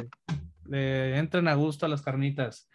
le 0.73 1.19
entren 1.19 1.49
a 1.49 1.55
gusto 1.55 1.87
a 1.87 1.89
las 1.89 2.03
carnitas. 2.03 2.69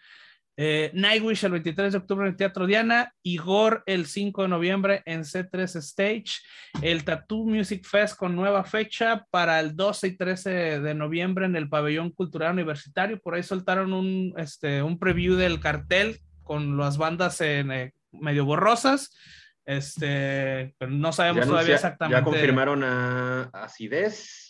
Eh, 0.60 0.90
Nightwish 0.92 1.44
el 1.44 1.52
23 1.52 1.92
de 1.92 1.98
octubre 1.98 2.26
en 2.26 2.32
el 2.32 2.36
Teatro 2.36 2.66
Diana, 2.66 3.14
Igor 3.22 3.84
el 3.86 4.06
5 4.06 4.42
de 4.42 4.48
noviembre 4.48 5.02
en 5.06 5.20
C3 5.20 5.76
Stage, 5.76 6.40
el 6.82 7.04
Tattoo 7.04 7.46
Music 7.46 7.86
Fest 7.86 8.16
con 8.16 8.34
nueva 8.34 8.64
fecha 8.64 9.24
para 9.30 9.60
el 9.60 9.76
12 9.76 10.08
y 10.08 10.16
13 10.16 10.80
de 10.80 10.94
noviembre 10.94 11.46
en 11.46 11.54
el 11.54 11.68
Pabellón 11.68 12.10
Cultural 12.10 12.54
Universitario. 12.54 13.20
Por 13.20 13.34
ahí 13.34 13.44
soltaron 13.44 13.92
un, 13.92 14.34
este, 14.36 14.82
un 14.82 14.98
preview 14.98 15.36
del 15.36 15.60
cartel 15.60 16.18
con 16.42 16.76
las 16.76 16.98
bandas 16.98 17.40
en, 17.40 17.70
eh, 17.70 17.92
medio 18.10 18.44
borrosas. 18.44 19.16
Este, 19.64 20.74
pero 20.78 20.90
no 20.90 21.12
sabemos 21.12 21.46
todavía 21.46 21.76
exactamente. 21.76 22.18
Ya 22.18 22.24
confirmaron 22.24 22.82
a 22.82 23.50
Acidez 23.52 24.47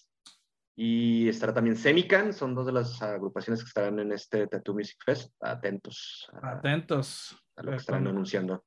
y 0.81 1.29
estará 1.29 1.53
también 1.53 1.77
Semican, 1.77 2.33
son 2.33 2.55
dos 2.55 2.65
de 2.67 2.71
las 2.71 3.03
agrupaciones 3.03 3.65
que 3.65 3.67
estarán 3.67 3.99
en 3.99 4.13
este 4.13 4.47
Tattoo 4.47 4.77
Music 4.77 4.97
Fest. 5.05 5.35
Atentos. 5.41 6.31
Atentos. 6.41 7.37
A 7.57 7.65
lo 7.65 7.73
que 7.73 7.79
estarán 7.79 8.07
anunciando. 8.07 8.65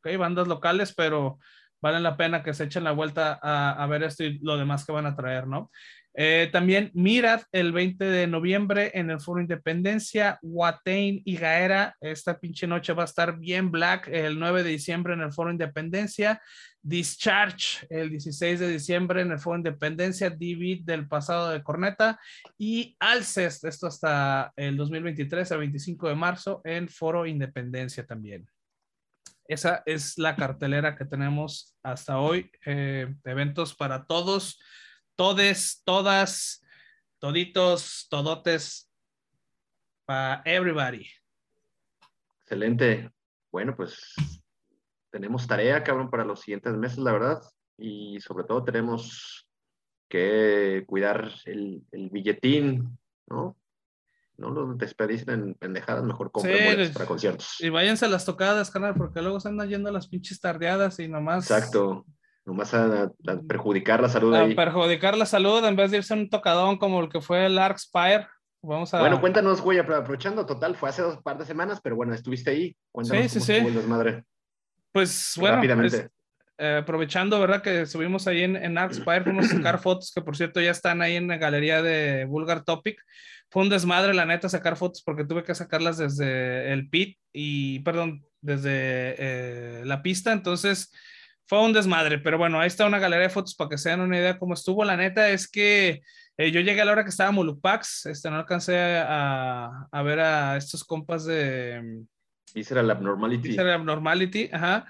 Ok, 0.00 0.18
bandas 0.18 0.46
locales, 0.48 0.92
pero 0.94 1.38
valen 1.80 2.02
la 2.02 2.18
pena 2.18 2.42
que 2.42 2.52
se 2.52 2.64
echen 2.64 2.84
la 2.84 2.92
vuelta 2.92 3.40
a, 3.42 3.82
a 3.82 3.86
ver 3.86 4.02
esto 4.02 4.22
y 4.22 4.38
lo 4.40 4.58
demás 4.58 4.84
que 4.84 4.92
van 4.92 5.06
a 5.06 5.16
traer, 5.16 5.46
¿no? 5.46 5.70
Eh, 6.16 6.48
también 6.52 6.92
Mirad 6.94 7.42
el 7.50 7.72
20 7.72 8.04
de 8.04 8.28
noviembre 8.28 8.92
en 8.94 9.10
el 9.10 9.20
Foro 9.20 9.40
Independencia, 9.40 10.38
Watain 10.42 11.22
y 11.24 11.36
Gaera, 11.36 11.96
esta 12.00 12.38
pinche 12.38 12.68
noche 12.68 12.92
va 12.92 13.02
a 13.02 13.06
estar 13.06 13.36
bien 13.36 13.72
black 13.72 14.06
el 14.06 14.38
9 14.38 14.62
de 14.62 14.70
diciembre 14.70 15.14
en 15.14 15.22
el 15.22 15.32
Foro 15.32 15.50
Independencia, 15.50 16.40
Discharge 16.80 17.84
el 17.90 18.10
16 18.10 18.60
de 18.60 18.68
diciembre 18.68 19.22
en 19.22 19.32
el 19.32 19.40
Foro 19.40 19.56
Independencia, 19.56 20.30
Divid 20.30 20.84
del 20.84 21.08
pasado 21.08 21.50
de 21.50 21.62
Corneta. 21.62 22.20
Y 22.58 22.94
Alcest, 23.00 23.64
esto 23.64 23.86
hasta 23.88 24.52
el 24.54 24.76
2023, 24.76 25.50
el 25.50 25.58
25 25.58 26.08
de 26.08 26.14
marzo 26.14 26.60
en 26.62 26.88
Foro 26.88 27.26
Independencia 27.26 28.06
también. 28.06 28.46
Esa 29.48 29.82
es 29.84 30.16
la 30.16 30.36
cartelera 30.36 30.94
que 30.94 31.06
tenemos 31.06 31.74
hasta 31.82 32.18
hoy, 32.18 32.50
eh, 32.66 33.14
eventos 33.24 33.74
para 33.74 34.04
todos 34.04 34.60
todes, 35.16 35.82
todas, 35.84 36.62
toditos, 37.18 38.06
todotes, 38.08 38.90
para 40.04 40.42
everybody. 40.44 41.06
Excelente. 42.42 43.10
Bueno, 43.50 43.74
pues 43.76 44.14
tenemos 45.10 45.46
tarea, 45.46 45.82
cabrón, 45.82 46.10
para 46.10 46.24
los 46.24 46.40
siguientes 46.40 46.74
meses, 46.74 46.98
la 46.98 47.12
verdad. 47.12 47.42
Y 47.78 48.20
sobre 48.20 48.44
todo 48.44 48.64
tenemos 48.64 49.48
que 50.08 50.84
cuidar 50.86 51.32
el, 51.46 51.84
billetín, 51.90 52.98
¿no? 53.26 53.56
No 54.36 54.50
lo 54.50 54.74
despedicen 54.74 55.30
en 55.30 55.54
pendejadas, 55.54 56.02
mejor 56.02 56.32
compren 56.32 56.92
para 56.92 57.06
conciertos. 57.06 57.60
Y 57.60 57.68
váyanse 57.68 58.04
a 58.04 58.08
las 58.08 58.24
tocadas, 58.24 58.70
canal, 58.70 58.94
porque 58.94 59.22
luego 59.22 59.38
se 59.38 59.48
andan 59.48 59.68
yendo 59.68 59.88
a 59.88 59.92
las 59.92 60.08
pinches 60.08 60.40
tardeadas 60.40 60.98
y 60.98 61.06
nomás. 61.06 61.44
Exacto 61.44 62.04
nomás 62.44 62.74
a, 62.74 63.10
perjudicar 63.48 64.00
la 64.00 64.08
salud. 64.08 64.34
A 64.34 64.46
perjudicar 64.54 65.16
la 65.16 65.26
salud 65.26 65.64
en 65.64 65.76
vez 65.76 65.90
de 65.90 65.98
irse 65.98 66.14
a 66.14 66.16
un 66.16 66.28
tocadón 66.28 66.78
como 66.78 67.00
el 67.00 67.08
que 67.08 67.20
fue 67.20 67.46
el 67.46 67.58
Ark 67.58 67.78
Spire. 67.78 68.26
Vamos 68.62 68.94
a... 68.94 69.00
Bueno, 69.00 69.20
cuéntanos, 69.20 69.60
güey, 69.60 69.78
aprovechando, 69.78 70.46
total, 70.46 70.74
fue 70.74 70.88
hace 70.88 71.02
dos 71.02 71.18
par 71.22 71.36
de 71.36 71.44
semanas, 71.44 71.80
pero 71.82 71.96
bueno, 71.96 72.14
estuviste 72.14 72.50
ahí. 72.50 72.76
Cuéntanos 72.92 73.30
sí, 73.30 73.40
sí, 73.40 73.60
sí. 73.60 73.88
madre. 73.88 74.24
Pues 74.92 75.34
bueno, 75.38 75.56
Rápidamente. 75.56 76.08
Eh, 76.56 76.78
aprovechando, 76.82 77.40
¿verdad? 77.40 77.62
Que 77.62 77.84
subimos 77.84 78.28
ahí 78.28 78.42
en, 78.44 78.54
en 78.56 78.76
Spire, 78.94 79.24
fuimos 79.24 79.46
a 79.46 79.56
sacar 79.56 79.80
fotos 79.80 80.12
que 80.14 80.22
por 80.22 80.36
cierto 80.36 80.60
ya 80.60 80.70
están 80.70 81.02
ahí 81.02 81.16
en 81.16 81.26
la 81.26 81.36
galería 81.36 81.82
de 81.82 82.26
Vulgar 82.26 82.62
Topic. 82.62 82.96
Fue 83.50 83.62
un 83.62 83.68
desmadre, 83.68 84.14
la 84.14 84.24
neta, 84.24 84.48
sacar 84.48 84.76
fotos 84.76 85.02
porque 85.02 85.24
tuve 85.24 85.42
que 85.42 85.54
sacarlas 85.54 85.98
desde 85.98 86.72
el 86.72 86.88
pit 86.88 87.18
y, 87.32 87.80
perdón, 87.80 88.24
desde 88.40 88.70
eh, 88.70 89.82
la 89.84 90.02
pista. 90.02 90.32
Entonces, 90.32 90.92
fue 91.46 91.62
un 91.62 91.72
desmadre, 91.72 92.18
pero 92.18 92.38
bueno, 92.38 92.60
ahí 92.60 92.66
está 92.66 92.86
una 92.86 92.98
galería 92.98 93.28
de 93.28 93.34
fotos 93.34 93.54
para 93.54 93.70
que 93.70 93.78
se 93.78 93.90
den 93.90 94.00
una 94.00 94.18
idea 94.18 94.38
cómo 94.38 94.54
estuvo. 94.54 94.84
La 94.84 94.96
neta 94.96 95.28
es 95.28 95.48
que 95.48 96.00
eh, 96.36 96.50
yo 96.50 96.60
llegué 96.60 96.80
a 96.80 96.84
la 96.84 96.92
hora 96.92 97.04
que 97.04 97.10
estaba 97.10 97.30
Molupax, 97.30 98.06
este, 98.06 98.30
no 98.30 98.36
alcancé 98.36 98.78
a, 98.78 99.86
a 99.90 100.02
ver 100.02 100.20
a 100.20 100.56
estos 100.56 100.84
compas 100.84 101.24
de... 101.24 102.02
Visceral 102.54 102.90
Abnormality. 102.90 103.48
Visceral 103.48 103.74
Abnormality, 103.74 104.48
ajá. 104.52 104.86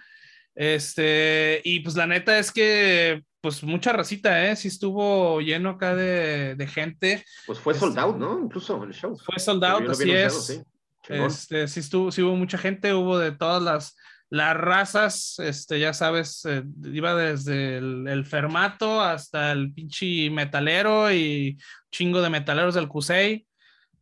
Este, 0.54 1.60
y 1.64 1.80
pues 1.80 1.96
la 1.96 2.06
neta 2.06 2.38
es 2.38 2.52
que, 2.52 3.22
pues 3.40 3.62
mucha 3.64 3.92
racita, 3.92 4.46
¿eh? 4.46 4.54
Sí 4.54 4.68
estuvo 4.68 5.40
lleno 5.40 5.70
acá 5.70 5.96
de, 5.96 6.54
de 6.54 6.66
gente. 6.66 7.24
Pues 7.46 7.58
fue 7.58 7.74
sold 7.74 7.98
out, 7.98 8.16
¿no? 8.16 8.40
Incluso 8.40 8.82
el 8.84 8.92
show. 8.92 9.18
Fue 9.18 9.38
sold 9.38 9.64
out, 9.64 9.88
así 9.88 10.10
es. 10.12 10.46
Sí. 10.46 10.62
Este, 11.08 11.68
sí, 11.68 11.80
estuvo, 11.80 12.10
sí 12.10 12.22
hubo 12.22 12.36
mucha 12.36 12.56
gente, 12.56 12.94
hubo 12.94 13.18
de 13.18 13.32
todas 13.32 13.62
las 13.62 13.96
las 14.34 14.56
razas, 14.56 15.38
este, 15.38 15.78
ya 15.78 15.92
sabes, 15.92 16.44
eh, 16.44 16.64
iba 16.82 17.14
desde 17.14 17.76
el, 17.76 18.24
fermato 18.26 19.00
hasta 19.00 19.52
el 19.52 19.72
pinche 19.72 20.28
metalero 20.28 21.12
y 21.12 21.56
chingo 21.92 22.20
de 22.20 22.30
metaleros 22.30 22.74
del 22.74 22.88
Cusey. 22.88 23.46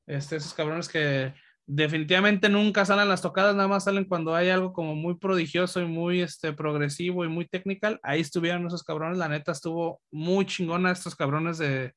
Este, 0.07 0.37
esos 0.37 0.55
cabrones 0.55 0.88
que 0.88 1.35
definitivamente 1.66 2.49
nunca 2.49 2.87
salen 2.87 3.11
las 3.11 3.21
tocadas, 3.21 3.55
nada 3.55 3.68
más 3.68 3.85
salen 3.85 4.07
cuando 4.07 4.35
hay 4.35 4.49
algo 4.49 4.73
como 4.73 4.95
muy 4.95 5.18
prodigioso 5.18 5.83
y 5.83 5.85
muy 5.85 6.23
este, 6.23 6.55
progresivo 6.55 7.27
y 7.27 7.29
muy 7.29 7.47
technical. 7.47 8.01
Ahí 8.03 8.23
estuvieron 8.23 8.66
esos 8.66 8.85
cabrones, 8.85 9.18
la 9.18 9.29
neta 9.29 9.53
estuvo 9.53 10.01
muy 10.11 10.47
chingona 10.47 10.92
estos 10.92 11.14
cabrones 11.14 11.59
de, 11.59 11.92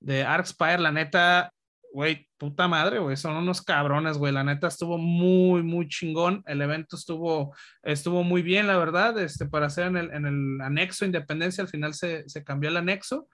de 0.00 0.22
Arkspire, 0.22 0.80
la 0.80 0.92
neta 0.92 1.50
güey, 1.92 2.28
puta 2.38 2.68
madre, 2.68 2.98
güey, 2.98 3.16
son 3.16 3.36
unos 3.36 3.62
cabrones, 3.62 4.18
güey, 4.18 4.32
la 4.32 4.44
neta 4.44 4.68
estuvo 4.68 4.98
muy, 4.98 5.62
muy 5.62 5.88
chingón, 5.88 6.42
el 6.46 6.62
evento 6.62 6.96
estuvo, 6.96 7.54
estuvo 7.82 8.22
muy 8.22 8.42
bien, 8.42 8.66
la 8.66 8.76
verdad, 8.78 9.18
este, 9.18 9.46
para 9.46 9.66
hacer 9.66 9.86
en 9.88 9.96
el, 9.96 10.12
en 10.12 10.26
el 10.26 10.60
anexo 10.60 11.04
Independencia, 11.04 11.62
al 11.62 11.68
final 11.68 11.94
se, 11.94 12.28
se, 12.28 12.44
cambió 12.44 12.70
el 12.70 12.76
anexo, 12.76 13.28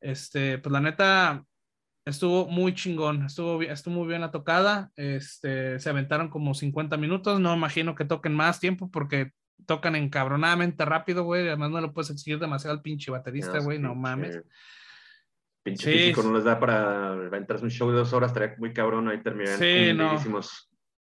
este, 0.00 0.58
pues 0.58 0.72
la 0.72 0.80
neta 0.80 1.44
estuvo 2.04 2.46
muy 2.46 2.74
chingón, 2.74 3.26
estuvo, 3.26 3.60
estuvo 3.62 3.94
muy 3.94 4.08
bien 4.08 4.20
la 4.20 4.30
tocada, 4.30 4.90
este, 4.96 5.78
se 5.80 5.90
aventaron 5.90 6.28
como 6.28 6.54
50 6.54 6.96
minutos, 6.96 7.40
no 7.40 7.54
imagino 7.54 7.94
que 7.94 8.04
toquen 8.04 8.34
más 8.34 8.60
tiempo 8.60 8.90
porque 8.90 9.32
tocan 9.66 9.96
encabronadamente 9.96 10.84
rápido, 10.84 11.24
güey, 11.24 11.48
además 11.48 11.70
no 11.70 11.80
lo 11.80 11.92
puedes 11.92 12.10
exigir 12.10 12.38
demasiado 12.38 12.76
al 12.76 12.82
pinche 12.82 13.10
baterista, 13.10 13.58
güey, 13.58 13.78
no, 13.78 13.94
mames. 13.94 14.40
Pinche 15.66 15.92
físico 15.92 16.22
no 16.22 16.32
les 16.32 16.44
da 16.44 16.60
para 16.60 17.10
aventarse 17.10 17.64
un 17.64 17.72
show 17.72 17.90
de 17.90 17.96
dos 17.96 18.12
horas, 18.12 18.30
estaría 18.30 18.54
muy 18.56 18.72
cabrón 18.72 19.08
ahí 19.08 19.20
terminar. 19.20 19.58
Sí, 19.58 19.92
no. 19.92 20.16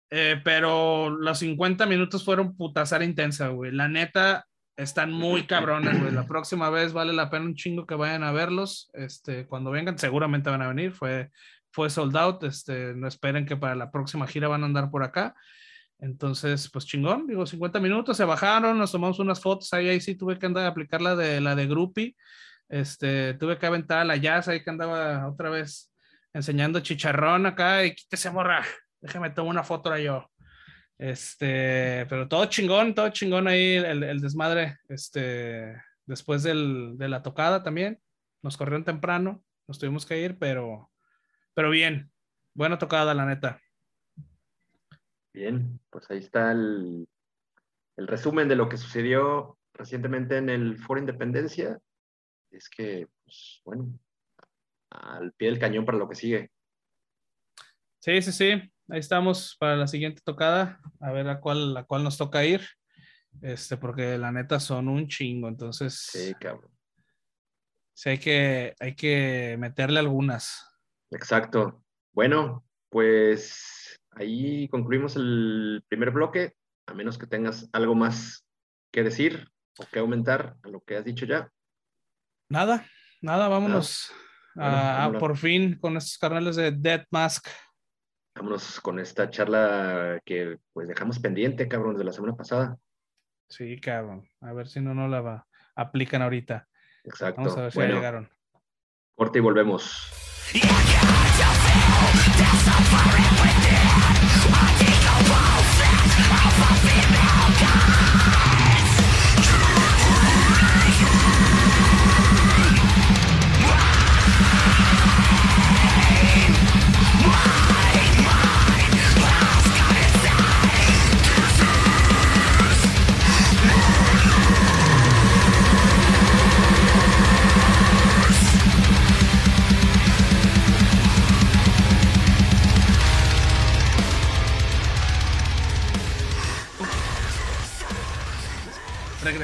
Eh, 0.10 0.41
pero 0.43 1.12
los 1.12 1.38
50 1.38 1.86
minutos 1.86 2.25
fueron 2.25 2.58
putazar 2.58 3.04
intensa, 3.04 3.49
güey. 3.49 3.71
La 3.71 3.88
neta, 3.88 4.47
están 4.75 5.12
muy 5.12 5.45
cabrones, 5.45 6.01
güey. 6.01 6.12
La 6.12 6.25
próxima 6.25 6.71
vez 6.71 6.93
vale 6.93 7.13
la 7.13 7.30
pena 7.30 7.45
un 7.45 7.54
chingo 7.54 7.86
que 7.86 7.93
vayan 7.93 8.23
a 8.23 8.32
verlos. 8.32 8.89
Este, 8.93 9.45
cuando 9.45 9.69
vengan, 9.69 9.99
seguramente 9.99 10.49
van 10.49 10.63
a 10.63 10.67
venir. 10.67 10.93
Fue, 10.93 11.30
fue 11.69 11.91
sold 11.91 12.17
out. 12.17 12.43
Este, 12.43 12.95
no 12.95 13.08
esperen 13.08 13.45
que 13.45 13.58
para 13.58 13.75
la 13.75 13.91
próxima 13.91 14.25
gira 14.25 14.47
van 14.47 14.63
a 14.63 14.65
andar 14.65 14.89
por 14.89 15.04
acá. 15.04 15.36
Entonces, 15.99 16.71
pues 16.71 16.88
chingón, 16.88 17.28
digo, 17.28 17.45
50 17.45 17.80
minutos, 17.80 18.17
se 18.17 18.25
bajaron, 18.25 18.80
nos 18.80 18.91
tomamos 18.91 19.19
unas 19.19 19.39
fotos, 19.39 19.71
ahí, 19.73 19.88
ahí 19.88 20.01
sí 20.01 20.15
tuve 20.15 20.38
que 20.38 20.45
andar 20.45 20.65
a 20.65 20.69
aplicar 20.69 21.01
la 21.01 21.15
de, 21.15 21.39
la 21.39 21.56
de 21.56 21.67
Groupie, 21.67 22.15
este, 22.69 23.34
tuve 23.36 23.58
que 23.58 23.65
aventar 23.65 23.99
a 23.99 24.06
la 24.06 24.17
jazz, 24.17 24.47
ahí 24.47 24.63
que 24.63 24.69
andaba 24.69 25.28
otra 25.28 25.49
vez 25.49 25.91
enseñando 26.34 26.80
chicharrón 26.80 27.45
acá, 27.45 27.86
y 27.86 27.95
quítese 27.95 28.30
morra, 28.32 28.63
déjeme 29.01 29.30
tomar 29.30 29.51
una 29.51 29.63
foto 29.63 29.89
ahora 29.89 30.01
yo. 30.01 30.32
Este, 30.97 32.06
pero 32.08 32.28
todo 32.28 32.45
chingón, 32.45 32.95
todo 32.95 33.10
chingón 33.10 33.47
ahí 33.47 33.75
el, 33.75 34.04
el 34.04 34.21
desmadre, 34.21 34.78
este, 34.89 35.75
después 36.06 36.43
del, 36.43 36.97
de 36.97 37.10
la 37.10 37.21
tocada 37.21 37.63
también, 37.63 37.99
nos 38.41 38.58
corrieron 38.58 38.84
temprano, 38.84 39.43
nos 39.67 39.80
tuvimos 39.80 40.06
que 40.06 40.19
ir, 40.19 40.38
pero, 40.38 40.91
pero 41.54 41.69
bien, 41.69 42.12
buena 42.54 42.78
tocada, 42.78 43.13
la 43.13 43.25
neta. 43.25 43.60
Bien, 45.34 45.80
pues 45.89 46.10
ahí 46.10 46.19
está 46.19 46.51
el, 46.51 47.08
resumen 47.97 48.47
de 48.47 48.56
lo 48.56 48.69
que 48.69 48.78
sucedió 48.78 49.58
recientemente 49.73 50.38
en 50.38 50.49
el 50.49 50.78
Foro 50.78 50.99
Independencia. 50.99 51.80
Es 52.55 52.69
que, 52.69 53.07
pues, 53.23 53.61
bueno, 53.65 53.99
al 54.89 55.33
pie 55.33 55.49
del 55.49 55.59
cañón 55.59 55.85
para 55.85 55.97
lo 55.97 56.07
que 56.07 56.15
sigue. 56.15 56.51
Sí, 57.99 58.21
sí, 58.21 58.31
sí. 58.31 58.51
Ahí 58.89 58.99
estamos 58.99 59.57
para 59.59 59.75
la 59.75 59.87
siguiente 59.87 60.21
tocada. 60.23 60.79
A 60.99 61.11
ver 61.11 61.27
a 61.27 61.39
cuál, 61.39 61.75
a 61.75 61.83
cuál 61.83 62.03
nos 62.03 62.17
toca 62.17 62.45
ir. 62.45 62.61
Este, 63.41 63.77
porque 63.77 64.17
la 64.17 64.31
neta 64.31 64.59
son 64.59 64.87
un 64.87 65.07
chingo. 65.07 65.47
Entonces. 65.47 66.07
Sí, 66.11 66.33
cabrón. 66.39 66.71
Sí, 67.93 68.09
hay 68.09 68.17
que, 68.19 68.75
hay 68.79 68.95
que 68.95 69.55
meterle 69.59 69.99
algunas. 69.99 70.65
Exacto. 71.11 71.83
Bueno, 72.13 72.65
pues 72.89 73.99
ahí 74.11 74.67
concluimos 74.69 75.15
el 75.15 75.83
primer 75.87 76.11
bloque, 76.11 76.53
a 76.87 76.93
menos 76.93 77.17
que 77.17 77.27
tengas 77.27 77.69
algo 77.73 77.95
más 77.95 78.45
que 78.91 79.03
decir 79.03 79.49
o 79.77 79.85
que 79.91 79.99
aumentar 79.99 80.55
a 80.63 80.69
lo 80.69 80.81
que 80.81 80.97
has 80.97 81.05
dicho 81.05 81.25
ya. 81.25 81.51
Nada, 82.49 82.86
nada, 83.21 83.47
vámonos 83.47 84.12
a, 84.55 85.12
por 85.19 85.36
fin 85.36 85.79
con 85.79 85.97
estos 85.97 86.17
canales 86.17 86.55
de 86.55 86.71
Dead 86.71 87.05
Mask. 87.10 87.47
Vámonos 88.36 88.79
con 88.81 88.99
esta 88.99 89.29
charla 89.29 90.19
que 90.23 90.60
pues 90.71 90.88
dejamos 90.88 91.19
pendiente, 91.19 91.67
cabrón, 91.67 91.97
de 91.97 92.03
la 92.03 92.12
semana 92.12 92.36
pasada. 92.36 92.77
Sí, 93.49 93.79
cabrón. 93.79 94.29
A 94.41 94.53
ver 94.53 94.67
si 94.67 94.79
no, 94.79 94.93
no 94.93 95.08
la 95.08 95.21
va, 95.21 95.47
aplican 95.75 96.21
ahorita. 96.21 96.67
Exacto. 97.03 97.41
Vamos 97.41 97.58
a 97.58 97.62
ver 97.63 97.71
si 97.71 97.79
llegaron. 97.79 98.29
Corte 99.15 99.39
y 99.39 99.41
volvemos. 99.41 100.12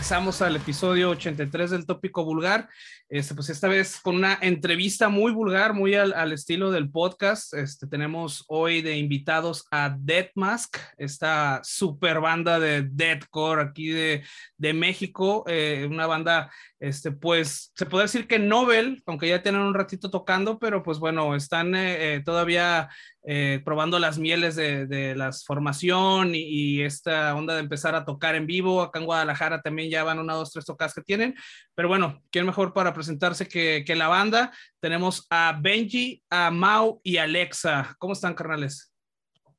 Regresamos 0.01 0.41
al 0.41 0.55
episodio 0.55 1.11
83 1.11 1.69
del 1.69 1.85
tópico 1.85 2.25
vulgar. 2.25 2.67
Este, 3.07 3.35
pues 3.35 3.49
esta 3.49 3.67
vez 3.67 3.99
con 4.01 4.15
una 4.15 4.35
entrevista 4.41 5.09
muy 5.09 5.31
vulgar, 5.31 5.75
muy 5.75 5.93
al, 5.93 6.31
estilo 6.31 6.71
del 6.71 6.89
podcast. 6.89 7.53
Este, 7.53 7.85
tenemos 7.85 8.43
hoy 8.47 8.81
de 8.81 8.97
invitados 8.97 9.63
a 9.69 9.95
Dead 9.95 10.29
Mask, 10.33 10.75
esta 10.97 11.61
super 11.63 12.19
banda 12.19 12.59
de 12.59 12.81
deathcore 12.81 13.61
aquí 13.61 13.89
de, 13.89 14.23
de 14.57 14.73
México, 14.73 15.43
eh, 15.45 15.87
una 15.87 16.07
banda, 16.07 16.51
este, 16.81 17.11
pues 17.11 17.71
se 17.75 17.85
puede 17.85 18.05
decir 18.05 18.27
que 18.27 18.39
Nobel, 18.39 19.03
aunque 19.05 19.29
ya 19.29 19.43
tienen 19.43 19.61
un 19.61 19.75
ratito 19.75 20.09
tocando, 20.09 20.57
pero 20.57 20.81
pues 20.81 20.97
bueno, 20.97 21.35
están 21.35 21.75
eh, 21.75 22.15
eh, 22.15 22.23
todavía 22.25 22.89
eh, 23.23 23.61
probando 23.63 23.99
las 23.99 24.17
mieles 24.17 24.55
de, 24.55 24.87
de 24.87 25.15
la 25.15 25.31
formación 25.31 26.31
y, 26.33 26.81
esta 26.81 27.35
onda 27.35 27.53
de 27.53 27.59
empezar 27.59 27.93
a 27.93 28.03
tocar 28.03 28.33
en 28.33 28.47
vivo. 28.47 28.81
Acá 28.81 28.97
en 28.97 29.05
Guadalajara 29.05 29.61
también 29.61 29.91
ya 29.91 30.03
van 30.03 30.17
una, 30.17 30.33
dos, 30.33 30.51
tres 30.51 30.65
tocas 30.65 30.95
que 30.95 31.03
tienen. 31.03 31.35
Pero 31.75 31.87
bueno, 31.87 32.23
¿quién 32.31 32.47
mejor 32.47 32.73
para 32.73 32.95
presentarse 32.95 33.47
que, 33.47 33.83
que 33.85 33.95
la 33.95 34.07
banda? 34.07 34.51
Tenemos 34.79 35.27
a 35.29 35.59
Benji, 35.61 36.23
a 36.31 36.49
Mau 36.49 36.99
y 37.03 37.17
Alexa. 37.17 37.95
¿Cómo 37.99 38.13
están, 38.13 38.33
carnales? 38.33 38.90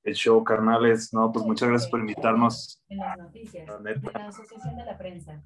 El 0.05 0.15
show, 0.15 0.43
carnales. 0.43 1.13
No, 1.13 1.31
pues 1.31 1.45
muchas 1.45 1.69
gracias 1.69 1.91
por 1.91 2.01
invitarnos. 2.01 2.83
En 2.89 2.99
las 2.99 3.19
noticias 3.19 3.67
de 3.83 3.95
la 4.13 4.27
Asociación 4.27 4.77
de 4.77 4.85
la 4.85 4.99
Prensa. 4.99 5.43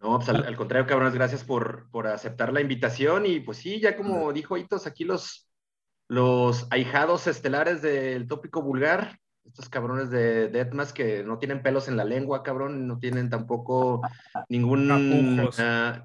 No, 0.00 0.18
pues 0.18 0.28
al, 0.28 0.44
al 0.44 0.56
contrario, 0.56 0.86
cabrones, 0.86 1.14
gracias 1.14 1.42
por, 1.44 1.90
por 1.90 2.06
aceptar 2.06 2.52
la 2.52 2.60
invitación. 2.60 3.26
Y 3.26 3.40
pues 3.40 3.58
sí, 3.58 3.80
ya 3.80 3.96
como 3.96 4.32
dijo 4.32 4.56
Hitos, 4.56 4.86
aquí 4.86 5.04
los 5.04 5.48
los 6.12 6.66
ahijados 6.70 7.26
estelares 7.26 7.80
del 7.80 8.28
tópico 8.28 8.60
vulgar, 8.60 9.18
estos 9.46 9.70
cabrones 9.70 10.10
de 10.10 10.48
Deathmas 10.48 10.92
que 10.92 11.24
no 11.24 11.38
tienen 11.38 11.62
pelos 11.62 11.88
en 11.88 11.96
la 11.96 12.04
lengua, 12.04 12.42
cabrón, 12.42 12.86
no 12.86 12.98
tienen 12.98 13.30
tampoco 13.30 14.02
ningún, 14.50 14.88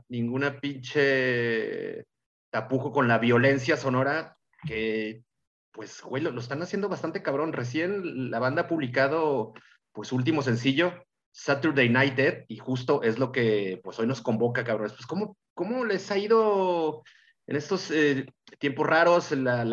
ninguna 0.07 0.59
pinche 0.61 2.05
tapujo 2.49 2.93
con 2.93 3.09
la 3.09 3.17
violencia 3.17 3.75
sonora, 3.75 4.37
que 4.65 5.23
pues, 5.71 6.01
güey, 6.01 6.23
lo, 6.23 6.37
están 6.39 6.61
haciendo 6.61 6.89
bastante 6.89 7.21
cabrón. 7.21 7.53
Recién 7.53 8.31
la 8.31 8.39
banda 8.39 8.63
ha 8.63 8.67
publicado, 8.67 9.53
pues, 9.91 10.11
último 10.11 10.41
sencillo, 10.41 10.93
Saturday 11.31 11.89
Night 11.89 12.19
y 12.47 12.57
justo 12.57 13.03
es 13.03 13.19
lo 13.19 13.31
que, 13.31 13.79
pues, 13.83 13.99
hoy 13.99 14.07
nos 14.07 14.21
convoca, 14.21 14.63
cabrones. 14.63 14.93
Pues, 14.93 15.05
¿cómo, 15.05 15.37
cómo 15.53 15.85
les 15.85 16.09
ha 16.11 16.17
ido 16.17 17.03
en 17.47 17.55
estos 17.55 17.91
eh, 17.91 18.25
tiempos 18.59 18.85
raros, 18.85 19.31
la, 19.31 19.63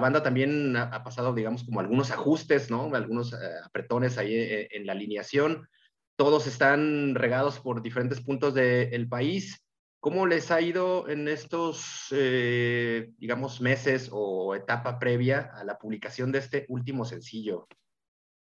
banda 0.00 0.22
también 0.22 0.76
ha, 0.76 1.02
pasado, 1.02 1.34
digamos, 1.34 1.64
como 1.64 1.80
algunos 1.80 2.12
ajustes, 2.12 2.70
¿no? 2.70 2.94
Algunos 2.94 3.32
eh, 3.32 3.36
apretones 3.64 4.18
ahí 4.18 4.34
eh, 4.34 4.68
en 4.70 4.86
la 4.86 4.92
alineación. 4.92 5.68
Todos 6.16 6.46
están 6.46 7.16
regados 7.16 7.58
por 7.58 7.82
diferentes 7.82 8.20
puntos 8.20 8.54
del 8.54 9.08
país. 9.08 9.64
¿Cómo 10.00 10.26
les 10.26 10.50
ha 10.50 10.60
ido 10.60 11.08
en 11.08 11.26
estos, 11.28 12.06
digamos, 12.10 13.60
meses 13.60 14.08
o 14.12 14.54
etapa 14.54 14.98
previa 14.98 15.50
a 15.54 15.64
la 15.64 15.76
publicación 15.78 16.30
de 16.30 16.38
este 16.38 16.66
último 16.68 17.04
sencillo? 17.04 17.66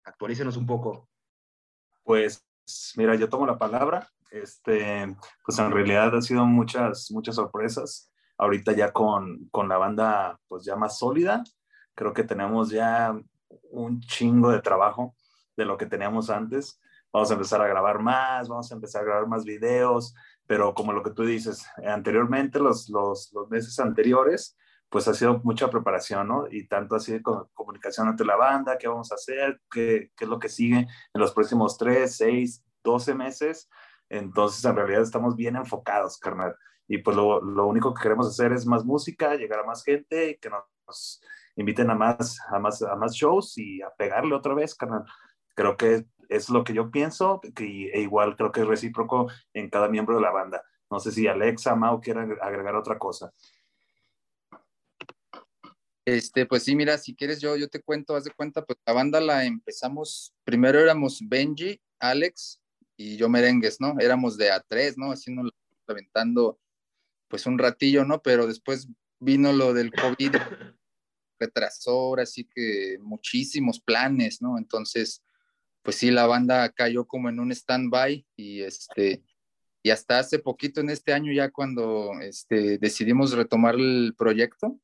Actualícenos 0.05 0.57
un 0.57 0.67
poco. 0.67 1.09
Pues, 2.03 2.45
mira, 2.97 3.15
yo 3.15 3.29
tomo 3.29 3.47
la 3.47 3.59
palabra. 3.59 4.09
Este, 4.31 5.07
pues 5.45 5.59
en 5.59 5.71
realidad 5.71 6.15
ha 6.17 6.21
sido 6.21 6.45
muchas, 6.45 7.11
muchas 7.13 7.37
sorpresas 7.37 8.11
ahorita 8.39 8.73
ya 8.73 8.93
con, 8.93 9.49
con 9.51 9.69
la 9.69 9.79
banda 9.79 10.39
pues 10.49 10.65
ya 10.65 10.77
más 10.77 10.99
sólida, 10.99 11.43
creo 11.95 12.13
que 12.13 12.25
tenemos 12.25 12.71
ya 12.71 13.19
un 13.71 14.01
chingo 14.01 14.51
de 14.51 14.61
trabajo 14.61 15.15
de 15.57 15.65
lo 15.65 15.77
que 15.77 15.87
teníamos 15.87 16.31
antes. 16.31 16.81
Vamos 17.13 17.31
a 17.31 17.35
empezar 17.35 17.63
a 17.63 17.69
grabar 17.69 18.01
más, 18.01 18.49
vamos 18.49 18.71
a 18.71 18.75
empezar 18.75 19.03
a 19.03 19.05
grabar 19.07 19.27
más 19.27 19.45
videos, 19.45 20.15
pero 20.47 20.75
como 20.75 20.93
lo 20.93 21.03
que 21.03 21.11
tú 21.11 21.25
dices, 21.25 21.67
anteriormente, 21.85 22.59
los, 22.59 22.89
los, 22.89 23.33
los 23.33 23.49
meses 23.51 23.79
anteriores, 23.81 24.57
pues 24.89 25.09
ha 25.09 25.15
sido 25.15 25.41
mucha 25.43 25.69
preparación, 25.69 26.29
¿no? 26.29 26.47
Y 26.51 26.69
tanto 26.69 26.97
así 26.97 27.21
con 27.21 27.49
comunicación 27.55 28.09
ante 28.09 28.25
la 28.25 28.37
banda, 28.37 28.79
qué 28.79 28.89
vamos 28.89 29.11
a 29.13 29.17
hacer, 29.17 29.61
qué, 29.71 30.13
qué 30.17 30.25
es 30.25 30.31
lo 30.31 30.39
que 30.39 30.49
sigue 30.49 30.79
en 30.79 31.21
los 31.21 31.33
próximos 31.33 31.77
3, 31.77 32.17
6, 32.17 32.65
12 32.85 33.15
meses. 33.15 33.69
Entonces, 34.09 34.65
en 34.65 34.77
realidad 34.77 35.03
estamos 35.03 35.35
bien 35.35 35.57
enfocados, 35.57 36.19
carnal 36.19 36.55
y 36.89 36.99
pues 36.99 37.17
lo, 37.17 37.41
lo, 37.41 37.67
único 37.67 37.93
que 37.93 38.03
queremos 38.03 38.29
hacer 38.29 38.53
es 38.53 38.67
más 38.67 38.85
música, 38.85 39.35
llegar 39.35 39.61
a 39.61 39.65
más 39.67 39.83
gente, 39.83 40.39
que 40.41 40.51
nos 40.51 41.21
inviten 41.57 41.91
a 41.91 41.95
más, 41.95 42.39
a 42.49 42.59
más, 42.59 42.83
a 42.83 42.95
más 42.97 43.15
shows 43.15 43.59
y 43.59 43.83
a 43.83 43.91
pegarle 43.91 44.35
otra 44.35 44.55
vez, 44.55 44.75
carnal. 44.75 45.05
Creo 45.55 45.77
que 45.77 46.07
es 46.29 46.49
lo 46.49 46.65
que 46.65 46.75
yo 46.75 46.91
pienso 46.91 47.41
que, 47.55 47.91
e 47.93 48.01
igual 48.01 48.37
creo 48.37 48.53
que 48.53 48.61
es 48.61 48.67
recíproco 48.67 49.31
en 49.55 49.71
cada 49.71 49.89
miembro 49.89 50.17
de 50.17 50.23
la 50.23 50.31
banda. 50.31 50.63
No 50.91 51.01
sé 51.01 51.13
si 51.13 51.27
Alexa, 51.27 51.75
Mau 51.75 52.01
quieren 52.01 52.37
agregar 52.41 52.75
otra 52.77 52.99
cosa. 52.99 53.33
Este, 56.05 56.47
pues 56.47 56.63
sí, 56.63 56.77
mira, 56.77 56.97
si 56.99 57.17
quieres 57.17 57.41
yo, 57.41 57.57
yo 57.57 57.69
te 57.69 57.83
cuento, 57.83 58.15
haz 58.15 58.25
de 58.25 58.31
cuenta, 58.31 58.65
pues 58.65 58.79
la 58.87 58.93
banda 58.93 59.21
la 59.21 59.45
empezamos, 59.45 60.33
primero 60.45 60.79
éramos 60.79 61.19
Benji, 61.21 61.81
Alex, 61.99 62.63
y 62.97 63.17
yo 63.17 63.29
merengues, 63.29 63.81
¿no? 63.81 63.97
Éramos 63.99 64.37
de 64.37 64.53
a 64.53 64.61
tres, 64.61 64.97
¿no? 64.97 65.11
Haciendo, 65.11 65.51
aventando 65.89 66.61
pues 67.29 67.45
un 67.47 67.59
ratillo, 67.59 68.05
¿no? 68.05 68.23
Pero 68.23 68.47
después 68.47 68.89
vino 69.19 69.53
lo 69.53 69.75
del 69.75 69.91
COVID, 69.93 70.31
retrasó 71.41 71.91
ahora 71.91 72.25
sí 72.25 72.45
que 72.45 72.99
muchísimos 73.01 73.81
planes, 73.81 74.41
¿no? 74.41 74.59
Entonces, 74.59 75.25
pues 75.87 75.99
sí, 75.99 76.11
la 76.11 76.27
banda 76.27 76.69
cayó 76.71 77.07
como 77.07 77.29
en 77.29 77.39
un 77.39 77.53
stand-by 77.53 78.27
y 78.35 78.63
este, 78.63 79.23
y 79.85 79.91
hasta 79.91 80.19
hace 80.19 80.41
poquito 80.41 80.81
en 80.81 80.91
este 80.91 81.13
año 81.13 81.33
ya 81.33 81.53
cuando 81.53 82.11
este, 82.23 82.77
decidimos 82.79 83.31
retomar 83.31 83.77
el 83.77 84.13
proyecto 84.19 84.81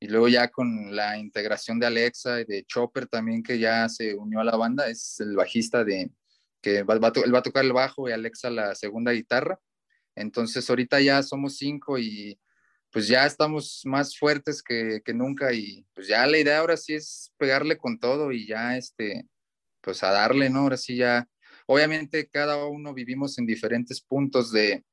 y 0.00 0.08
luego 0.08 0.28
ya 0.28 0.48
con 0.48 0.96
la 0.96 1.18
integración 1.18 1.78
de 1.78 1.86
Alexa 1.86 2.40
y 2.40 2.46
de 2.46 2.64
Chopper 2.64 3.08
también 3.08 3.42
que 3.42 3.58
ya 3.58 3.86
se 3.90 4.14
unió 4.14 4.40
a 4.40 4.44
la 4.44 4.56
banda, 4.56 4.88
es 4.88 5.20
el 5.20 5.36
bajista 5.36 5.84
de, 5.84 6.10
que 6.62 6.82
va, 6.82 6.98
va, 6.98 7.12
él 7.22 7.34
va 7.34 7.40
a 7.40 7.42
tocar 7.42 7.66
el 7.66 7.74
bajo 7.74 8.08
y 8.08 8.12
Alexa 8.12 8.48
la 8.48 8.74
segunda 8.74 9.12
guitarra. 9.12 9.60
Entonces 10.14 10.68
ahorita 10.70 10.98
ya 11.02 11.22
somos 11.22 11.58
cinco 11.58 11.98
y 11.98 12.40
pues 12.90 13.06
ya 13.06 13.26
estamos 13.26 13.82
más 13.84 14.16
fuertes 14.16 14.62
que, 14.62 15.02
que, 15.04 15.12
nunca 15.12 15.52
y 15.52 15.84
pues 15.92 16.08
ya 16.08 16.26
la 16.26 16.38
idea 16.38 16.60
ahora 16.60 16.78
sí 16.78 16.94
es 16.94 17.34
pegarle 17.36 17.76
con 17.76 17.98
todo 17.98 18.32
y 18.32 18.46
ya 18.46 18.78
este, 18.78 19.26
pues 19.82 20.02
a 20.02 20.10
darle, 20.10 20.48
¿no? 20.48 20.60
Ahora 20.60 20.76
sí 20.78 20.96
ya, 20.96 21.28
obviamente 21.66 22.28
cada 22.28 22.64
uno 22.66 22.94
vivimos 22.94 23.38
en 23.38 23.46
diferentes 23.46 24.00
puntos 24.00 24.52
de, 24.52 24.84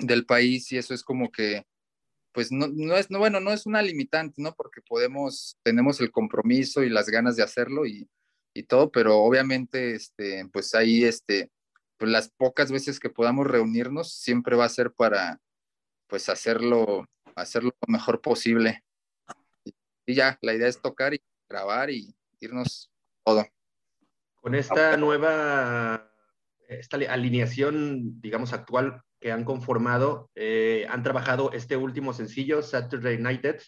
del 0.00 0.26
país 0.26 0.72
y 0.72 0.78
eso 0.78 0.94
es 0.94 1.02
como 1.04 1.30
que, 1.30 1.64
pues 2.32 2.50
no, 2.50 2.66
no 2.68 2.96
es, 2.96 3.10
no, 3.10 3.18
bueno, 3.18 3.40
no 3.40 3.52
es 3.52 3.66
una 3.66 3.82
limitante, 3.82 4.40
¿no? 4.42 4.54
Porque 4.54 4.80
podemos, 4.82 5.58
tenemos 5.62 6.00
el 6.00 6.10
compromiso 6.10 6.82
y 6.82 6.88
las 6.88 7.08
ganas 7.08 7.36
de 7.36 7.42
hacerlo 7.42 7.86
y, 7.86 8.08
y 8.54 8.64
todo, 8.64 8.90
pero 8.90 9.18
obviamente, 9.18 9.94
este, 9.94 10.46
pues 10.52 10.74
ahí, 10.74 11.04
este, 11.04 11.50
pues 11.98 12.10
las 12.10 12.30
pocas 12.30 12.72
veces 12.72 12.98
que 12.98 13.10
podamos 13.10 13.46
reunirnos 13.46 14.12
siempre 14.14 14.56
va 14.56 14.64
a 14.64 14.70
ser 14.70 14.92
para, 14.92 15.40
pues 16.08 16.28
hacerlo, 16.28 17.06
hacerlo 17.36 17.70
lo 17.86 17.92
mejor 17.92 18.20
posible. 18.20 18.82
Y 20.06 20.14
ya, 20.14 20.38
la 20.42 20.54
idea 20.54 20.68
es 20.68 20.80
tocar 20.80 21.14
y 21.14 21.22
grabar 21.48 21.90
y 21.90 22.14
irnos 22.40 22.90
todo. 23.24 23.46
Con 24.42 24.56
esta 24.56 24.96
nueva, 24.96 26.10
esta 26.68 26.96
alineación, 26.96 28.20
digamos, 28.20 28.52
actual 28.52 29.00
que 29.20 29.30
han 29.30 29.44
conformado, 29.44 30.32
eh, 30.34 30.84
han 30.90 31.04
trabajado 31.04 31.52
este 31.52 31.76
último 31.76 32.12
sencillo, 32.12 32.60
Saturday 32.60 33.18
Night 33.18 33.40
Dead. 33.40 33.60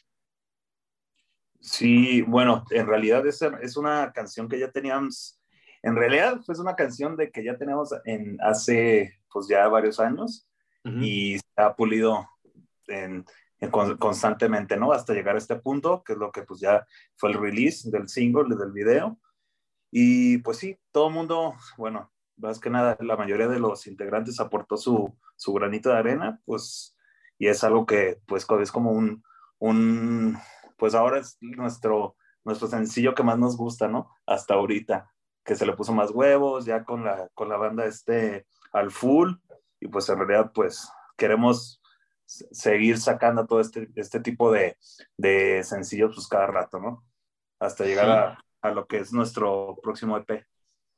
Sí, 1.60 2.22
bueno, 2.22 2.64
en 2.70 2.88
realidad 2.88 3.24
es, 3.24 3.40
es 3.62 3.76
una 3.76 4.12
canción 4.12 4.48
que 4.48 4.58
ya 4.58 4.72
teníamos, 4.72 5.40
en 5.80 5.94
realidad 5.94 6.40
fue 6.44 6.58
una 6.58 6.74
canción 6.74 7.16
de 7.16 7.30
que 7.30 7.44
ya 7.44 7.56
tenemos 7.56 7.94
en, 8.04 8.36
hace 8.40 9.20
pues 9.32 9.46
ya 9.46 9.68
varios 9.68 10.00
años 10.00 10.48
uh 10.84 10.88
-huh. 10.88 11.04
y 11.04 11.38
se 11.38 11.44
ha 11.62 11.76
pulido 11.76 12.28
en, 12.88 13.24
en, 13.60 13.70
constantemente, 13.70 14.76
¿no? 14.76 14.92
Hasta 14.92 15.14
llegar 15.14 15.36
a 15.36 15.38
este 15.38 15.54
punto, 15.54 16.02
que 16.02 16.14
es 16.14 16.18
lo 16.18 16.32
que 16.32 16.42
pues 16.42 16.58
ya 16.58 16.84
fue 17.14 17.30
el 17.30 17.38
release 17.38 17.88
del 17.92 18.08
single, 18.08 18.56
del 18.56 18.72
video. 18.72 19.20
Y 19.96 20.38
pues 20.38 20.56
sí, 20.56 20.76
todo 20.90 21.06
el 21.06 21.14
mundo, 21.14 21.54
bueno, 21.76 22.10
más 22.36 22.58
que 22.58 22.68
nada, 22.68 22.96
la 22.98 23.16
mayoría 23.16 23.46
de 23.46 23.60
los 23.60 23.86
integrantes 23.86 24.40
aportó 24.40 24.76
su, 24.76 25.16
su 25.36 25.52
granito 25.52 25.88
de 25.90 25.98
arena, 25.98 26.40
pues, 26.46 26.96
y 27.38 27.46
es 27.46 27.62
algo 27.62 27.86
que, 27.86 28.20
pues, 28.26 28.44
es 28.60 28.72
como 28.72 28.90
un, 28.90 29.22
un, 29.60 30.36
pues 30.78 30.96
ahora 30.96 31.20
es 31.20 31.38
nuestro, 31.40 32.16
nuestro 32.42 32.66
sencillo 32.66 33.14
que 33.14 33.22
más 33.22 33.38
nos 33.38 33.56
gusta, 33.56 33.86
¿no? 33.86 34.10
Hasta 34.26 34.54
ahorita, 34.54 35.12
que 35.44 35.54
se 35.54 35.64
le 35.64 35.74
puso 35.74 35.92
más 35.92 36.10
huevos, 36.10 36.64
ya 36.64 36.82
con 36.84 37.04
la, 37.04 37.28
con 37.32 37.48
la 37.48 37.56
banda 37.56 37.86
este 37.86 38.48
al 38.72 38.90
full, 38.90 39.34
y 39.78 39.86
pues 39.86 40.08
en 40.08 40.18
realidad, 40.18 40.50
pues, 40.52 40.90
queremos 41.16 41.80
seguir 42.26 42.98
sacando 42.98 43.46
todo 43.46 43.60
este, 43.60 43.88
este 43.94 44.18
tipo 44.18 44.50
de, 44.50 44.76
de 45.16 45.62
sencillos, 45.62 46.16
pues, 46.16 46.26
cada 46.26 46.48
rato, 46.48 46.80
¿no? 46.80 47.04
Hasta 47.60 47.84
llegar 47.84 48.10
a, 48.10 48.43
a 48.64 48.70
lo 48.70 48.86
que 48.86 48.98
es 48.98 49.12
nuestro 49.12 49.78
próximo 49.82 50.16
EP. 50.16 50.46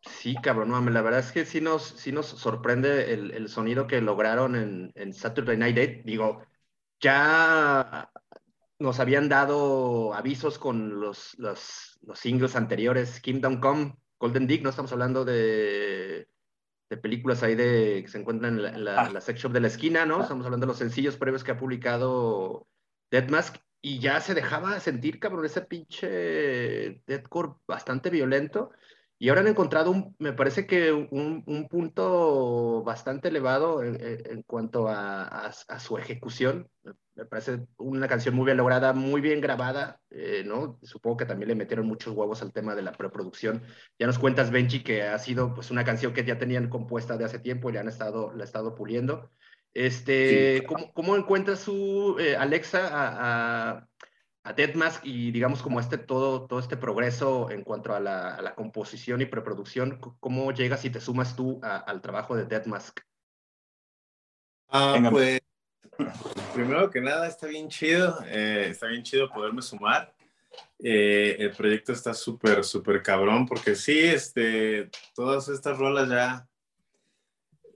Sí, 0.01 0.37
cabrón, 0.41 0.69
no, 0.69 0.81
la 0.89 1.03
verdad 1.03 1.21
es 1.21 1.33
que 1.33 1.45
sí 1.45 1.61
nos, 1.61 1.83
sí 1.83 2.13
nos 2.13 2.27
sorprende 2.27 3.13
el, 3.13 3.33
el 3.33 3.49
sonido 3.49 3.89
que 3.89 4.01
lograron 4.01 4.55
en, 4.55 4.93
en, 4.95 5.13
Saturday 5.13 5.57
Night 5.57 5.77
Date. 5.77 6.03
Digo, 6.05 6.43
ya 7.01 8.09
nos 8.79 9.01
habían 9.01 9.29
dado 9.29 10.15
avisos 10.15 10.59
con 10.59 11.01
los, 11.01 11.37
los, 11.39 11.99
los 12.03 12.19
singles 12.19 12.55
anteriores, 12.55 13.21
Kingdom 13.21 13.59
Come, 13.61 13.97
Golden 14.21 14.47
Dick, 14.47 14.63
no 14.63 14.71
estamos 14.71 14.93
hablando 14.93 15.25
de, 15.25 16.29
de 16.89 16.97
películas 16.97 17.43
ahí 17.43 17.57
de, 17.57 18.03
que 18.05 18.09
se 18.09 18.19
encuentran 18.19 18.57
en 18.57 18.63
la, 18.63 18.69
en 18.69 18.85
la, 18.85 19.01
ah. 19.01 19.11
la 19.11 19.21
sex 19.21 19.41
shop 19.41 19.53
de 19.53 19.61
la 19.61 19.69
esquina, 19.69 20.07
¿no? 20.07 20.23
Estamos 20.23 20.45
hablando 20.47 20.67
de 20.67 20.71
los 20.71 20.79
sencillos 20.79 21.17
previos 21.17 21.43
que 21.43 21.51
ha 21.51 21.59
publicado 21.59 22.69
Dead 23.11 23.29
Mask 23.29 23.57
y 23.87 24.01
ya 24.01 24.21
se 24.21 24.35
dejaba 24.35 24.81
sentir, 24.81 25.21
cabrón, 25.21 25.45
ese 25.45 25.61
pinche 25.61 26.09
deathcore 27.07 27.53
bastante 27.69 28.11
violento. 28.11 28.73
Y 29.17 29.29
ahora 29.29 29.43
han 29.43 29.47
encontrado, 29.47 29.93
un, 29.93 30.17
me 30.19 30.33
parece 30.33 30.67
que 30.67 30.91
un, 30.93 31.45
un 31.47 31.69
punto 31.69 32.83
bastante 32.83 33.29
elevado 33.29 33.85
en, 33.85 33.97
en 34.01 34.43
cuanto 34.43 34.89
a, 34.89 35.23
a, 35.69 35.79
su 35.79 35.99
ejecución. 35.99 36.69
Me 37.15 37.27
parece 37.27 37.65
una 37.77 38.09
canción 38.09 38.35
muy 38.35 38.47
bien 38.47 38.57
lograda, 38.57 38.93
muy 38.93 39.21
bien 39.21 39.41
grabada, 39.41 40.01
eh, 40.11 40.43
¿no? 40.45 40.81
Supongo 40.83 41.19
que 41.19 41.27
también 41.27 41.51
le 41.51 41.55
metieron 41.55 41.87
muchos 41.87 42.13
huevos 42.13 42.43
al 42.43 42.53
tema 42.53 42.75
de 42.75 42.83
la 42.83 42.91
preproducción. 42.91 43.63
Ya 44.01 44.09
nos 44.09 44.19
cuentas, 44.19 44.51
Benji, 44.51 44.83
que 44.83 45.05
ha 45.05 45.19
sido 45.21 45.55
pues, 45.55 45.71
una 45.71 45.85
canción 45.85 46.13
que 46.13 46.25
ya 46.25 46.39
tenían 46.39 46.69
compuesta 46.71 47.17
de 47.17 47.25
hace 47.25 47.39
tiempo 47.39 47.71
y 47.71 47.75
le 47.75 47.79
han 47.79 47.89
estado, 47.89 48.33
la 48.33 48.39
han 48.39 48.41
estado 48.43 48.75
puliendo. 48.75 49.31
Este, 49.77 50.59
sí. 50.59 50.67
¿cómo, 50.67 50.93
¿cómo, 50.93 51.17
encuentra 51.17 51.55
su 51.57 52.17
eh, 52.19 52.35
Alexa 52.37 52.89
a, 52.89 53.73
a 53.79 53.89
a 54.47 54.53
Deadmask 54.53 55.05
y 55.05 55.33
digamos 55.33 55.61
como 55.61 55.81
este 55.81 55.99
todo, 55.99 56.47
todo 56.47 56.61
este 56.61 56.77
progreso 56.77 57.51
en 57.51 57.65
cuanto 57.65 57.93
a 57.93 57.99
la, 57.99 58.37
a 58.37 58.43
la 58.43 58.55
composición 58.55 59.21
y 59.21 59.27
preproducción, 59.27 59.99
¿cómo 60.21 60.53
llegas 60.53 60.85
y 60.85 60.91
te 60.91 61.01
sumas 61.01 61.35
tú 61.35 61.59
a, 61.65 61.79
al 61.79 62.01
trabajo 62.01 62.37
de 62.37 62.45
Deadmask? 62.45 63.01
Ah, 64.69 65.01
pues 65.11 65.41
primero 66.55 66.89
que 66.91 67.01
nada 67.01 67.27
está 67.27 67.49
bien 67.49 67.69
chido, 67.69 68.21
eh, 68.27 68.69
está 68.71 68.87
bien 68.87 69.03
chido 69.03 69.29
poderme 69.29 69.63
sumar. 69.63 70.15
Eh, 70.79 71.37
el 71.41 71.51
proyecto 71.51 71.93
está 71.93 72.15
súper, 72.15 72.63
súper 72.63 73.03
cabrón 73.03 73.47
porque 73.47 73.75
sí, 73.75 73.99
este, 73.99 74.91
todas 75.15 75.49
estas 75.49 75.77
rolas 75.77 76.09
ya... 76.09 76.49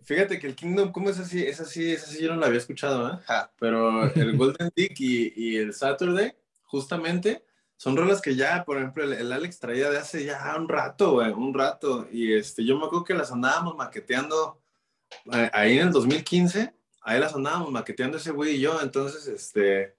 Fíjate 0.03 0.38
que 0.38 0.46
el 0.46 0.55
Kingdom 0.55 0.92
Come 0.92 1.11
es 1.11 1.18
así, 1.18 1.44
es 1.44 1.61
así, 1.61 1.92
es 1.92 2.05
así, 2.05 2.22
yo 2.22 2.30
no 2.30 2.40
lo 2.40 2.46
había 2.46 2.59
escuchado, 2.59 3.09
¿eh? 3.09 3.18
Ja, 3.26 3.53
pero 3.59 4.12
el 4.14 4.36
Golden 4.36 4.70
Dick 4.74 4.98
y, 4.98 5.32
y 5.36 5.57
el 5.57 5.74
Saturday 5.74 6.34
justamente 6.62 7.44
son 7.80 7.96
rolas 7.96 8.20
que 8.20 8.36
ya, 8.36 8.62
por 8.64 8.76
ejemplo, 8.76 9.05
el, 9.05 9.14
el, 9.14 9.32
Alex 9.32 9.59
traía 9.59 9.88
de 9.90 9.96
hace 9.96 10.22
ya 10.22 10.55
un 10.59 10.68
rato, 10.68 11.12
güey, 11.12 11.30
un 11.30 11.55
rato. 11.55 12.07
Y 12.12 12.34
este, 12.34 12.62
yo 12.62 12.78
me 12.78 12.84
acuerdo 12.84 13.05
que 13.05 13.14
las 13.14 13.32
andábamos 13.32 13.74
maqueteando 13.74 14.61
eh, 15.32 15.51
ahí 15.55 15.78
en 15.78 15.86
el 15.86 15.92
2015, 15.92 16.74
ahí 17.01 17.18
las 17.18 17.34
andábamos 17.34 17.70
maqueteando 17.70 18.18
ese 18.18 18.32
güey 18.32 18.57
y 18.57 18.61
yo. 18.61 18.82
Entonces, 18.82 19.26
este, 19.28 19.96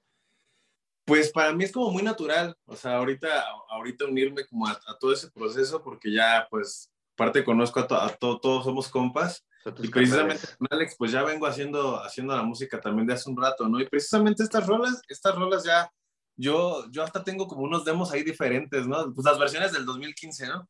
pues 1.05 1.31
para 1.31 1.53
mí 1.53 1.63
es 1.63 1.71
como 1.71 1.89
muy 1.89 2.03
natural, 2.03 2.55
o 2.65 2.75
sea, 2.75 2.97
ahorita, 2.97 3.45
ahorita 3.69 4.05
unirme 4.05 4.45
como 4.45 4.67
a, 4.67 4.79
a 4.85 4.99
todo 4.99 5.11
ese 5.11 5.31
proceso, 5.31 5.81
porque 5.81 6.11
ya, 6.11 6.47
pues, 6.51 6.91
parte 7.15 7.43
conozco 7.43 7.79
a, 7.79 7.87
to, 7.87 7.95
a 7.95 8.09
to, 8.09 8.39
todos 8.39 8.63
somos 8.63 8.89
compas. 8.89 9.43
Y 9.81 9.89
precisamente 9.89 10.47
Alex, 10.69 10.95
pues 10.97 11.11
ya 11.11 11.23
vengo 11.23 11.45
haciendo, 11.45 12.03
haciendo 12.03 12.35
la 12.35 12.43
música 12.43 12.79
también 12.79 13.07
de 13.07 13.13
hace 13.13 13.29
un 13.29 13.37
rato, 13.37 13.67
¿no? 13.67 13.79
Y 13.79 13.87
precisamente 13.87 14.43
estas 14.43 14.65
rolas, 14.65 15.01
estas 15.07 15.35
rolas 15.35 15.63
ya 15.63 15.91
yo, 16.35 16.89
yo 16.89 17.03
hasta 17.03 17.23
tengo 17.23 17.47
como 17.47 17.63
unos 17.63 17.85
demos 17.85 18.11
ahí 18.11 18.23
diferentes, 18.23 18.87
¿no? 18.87 19.13
Pues 19.13 19.25
las 19.25 19.37
versiones 19.37 19.71
del 19.71 19.85
2015, 19.85 20.47
¿no? 20.47 20.67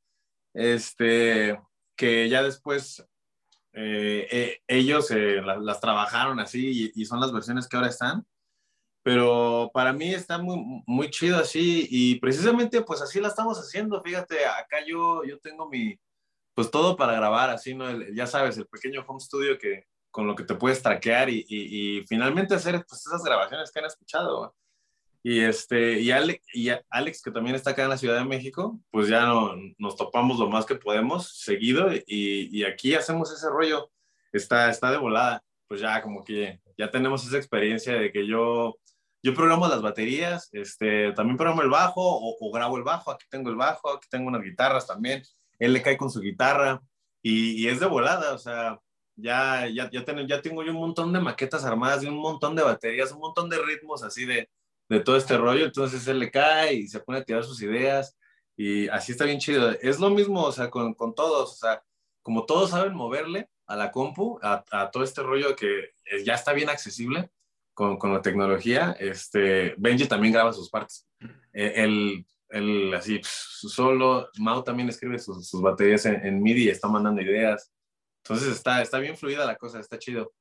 Este, 0.53 1.57
que 1.95 2.27
ya 2.27 2.43
después 2.43 3.05
eh, 3.73 4.27
eh, 4.29 4.59
ellos 4.67 5.09
eh, 5.11 5.41
las, 5.41 5.61
las, 5.61 5.79
trabajaron 5.79 6.39
así 6.41 6.91
y, 6.93 7.01
y, 7.01 7.05
son 7.05 7.21
las 7.21 7.31
versiones 7.31 7.67
que 7.67 7.77
ahora 7.77 7.89
están. 7.89 8.25
Pero 9.03 9.71
para 9.73 9.93
mí 9.93 10.13
está 10.13 10.37
muy, 10.37 10.83
muy 10.85 11.09
chido 11.09 11.39
así 11.39 11.87
y 11.89 12.19
precisamente 12.19 12.81
pues 12.81 13.01
así 13.01 13.19
la 13.19 13.29
estamos 13.29 13.57
haciendo. 13.57 14.01
Fíjate, 14.01 14.45
acá 14.45 14.77
yo, 14.85 15.23
yo 15.23 15.39
tengo 15.39 15.69
mi, 15.69 15.97
pues 16.53 16.71
todo 16.71 16.95
para 16.95 17.13
grabar 17.13 17.49
así, 17.49 17.73
¿no? 17.73 17.85
Ya 18.13 18.27
sabes, 18.27 18.57
el 18.57 18.67
pequeño 18.67 19.03
home 19.07 19.19
studio 19.19 19.57
que, 19.57 19.85
con 20.11 20.27
lo 20.27 20.35
que 20.35 20.43
te 20.43 20.55
puedes 20.55 20.81
traquear 20.81 21.29
y, 21.29 22.03
finalmente 22.07 22.53
hacer 22.53 22.85
pues 22.87 23.07
esas 23.07 23.23
grabaciones 23.23 23.71
que 23.71 23.79
han 23.79 23.85
escuchado. 23.85 24.53
Y, 25.23 25.39
este, 25.39 25.99
y, 25.99 26.11
Alex, 26.11 27.21
que 27.21 27.31
también 27.31 27.55
está 27.55 27.71
acá 27.71 27.83
en 27.83 27.89
la 27.89 27.97
Ciudad 27.97 28.17
de 28.17 28.25
México, 28.25 28.79
pues 28.89 29.07
ya 29.07 29.25
no, 29.25 29.55
nos 29.77 29.95
topamos 29.95 30.39
lo 30.39 30.49
más 30.49 30.65
que 30.65 30.75
podemos 30.75 31.37
seguido 31.39 31.93
y, 31.93 32.03
y, 32.05 32.63
aquí 32.65 32.95
hacemos 32.95 33.31
ese 33.31 33.49
rollo. 33.49 33.89
Está, 34.33 34.69
está 34.69 34.91
de 34.91 34.97
volada. 34.97 35.43
Pues 35.67 35.79
ya 35.79 36.01
como 36.01 36.23
que 36.23 36.59
ya 36.77 36.91
tenemos 36.91 37.25
esa 37.25 37.37
experiencia 37.37 37.93
de 37.93 38.11
que 38.11 38.27
yo, 38.27 38.77
yo 39.23 39.33
programo 39.33 39.67
las 39.69 39.81
baterías, 39.81 40.49
este, 40.51 41.13
también 41.13 41.37
programo 41.37 41.61
el 41.61 41.69
bajo 41.69 42.01
o, 42.01 42.35
o 42.39 42.51
grabo 42.51 42.77
el 42.77 42.83
bajo. 42.83 43.11
Aquí 43.11 43.25
tengo 43.29 43.49
el 43.49 43.55
bajo, 43.55 43.89
aquí 43.93 44.07
tengo 44.09 44.27
unas 44.27 44.43
guitarras 44.43 44.85
también. 44.87 45.23
Él 45.61 45.73
le 45.73 45.81
cae 45.81 45.97
con 45.97 46.09
su 46.09 46.19
guitarra. 46.21 46.81
y, 47.23 47.67
es 47.67 47.79
de 47.79 47.85
volada, 47.85 48.33
o 48.33 48.37
sea, 48.39 48.79
ya, 49.15 49.67
ya, 49.67 49.89
ya, 49.91 50.03
tengo, 50.03 50.21
ya 50.21 50.41
tengo 50.41 50.63
yo 50.63 50.71
un 50.71 50.79
montón 50.79 51.13
de 51.13 51.19
maquetas 51.19 51.63
armadas, 51.63 52.01
de 52.01 52.09
un 52.09 52.17
montón 52.17 52.55
de 52.55 52.63
baterías, 52.63 53.11
un 53.11 53.19
montón 53.19 53.49
de 53.49 53.61
ritmos 53.61 54.03
así 54.03 54.25
de, 54.25 54.49
de 54.89 54.99
todo 54.99 55.17
este 55.17 55.37
rollo, 55.37 55.65
entonces 55.65 56.07
él 56.07 56.19
le 56.19 56.31
cae 56.31 56.73
y 56.73 56.87
se 56.87 56.99
pone 56.99 57.19
a 57.19 57.23
tirar 57.23 57.43
sus 57.43 57.61
ideas 57.61 58.17
y 58.57 58.87
así 58.89 59.11
está 59.11 59.25
bien 59.25 59.39
chido. 59.39 59.71
Es 59.81 59.99
lo 59.99 60.09
mismo, 60.09 60.43
o 60.43 60.51
sea, 60.51 60.69
con, 60.69 60.93
con 60.95 61.13
todos, 61.13 61.53
o 61.53 61.55
sea, 61.55 61.83
como 62.23 62.45
todos 62.45 62.71
saben 62.71 62.93
moverle 62.93 63.49
a 63.67 63.75
la 63.75 63.91
compu, 63.91 64.39
a, 64.41 64.63
a 64.71 64.91
todo 64.91 65.03
este 65.03 65.21
rollo 65.21 65.55
que 65.55 65.91
ya 66.25 66.33
está 66.33 66.53
bien 66.53 66.69
accesible 66.69 67.29
con, 67.73 67.97
con, 67.97 68.13
la 68.13 68.21
tecnología, 68.21 68.95
este, 68.99 69.75
Benji 69.77 70.07
también 70.07 70.33
graba 70.33 70.53
sus 70.53 70.69
partes. 70.69 71.07
Eh, 71.53 71.73
el, 71.77 72.25
el, 72.51 72.93
así, 72.93 73.19
solo, 73.23 74.29
Mau 74.39 74.63
también 74.63 74.89
escribe 74.89 75.19
sus, 75.19 75.51
baterías 75.61 76.05
en, 76.05 76.41
MIDI 76.41 76.65
y 76.65 76.69
está 76.69 76.87
mandando 76.87 77.21
ideas. 77.21 77.71
Entonces 78.23 78.55
está, 78.55 78.81
está 78.81 78.99
bien 78.99 79.17
fluida 79.17 79.45
la 79.45 79.55
cosa, 79.55 79.79
está 79.79 79.97
chido. 79.97 80.31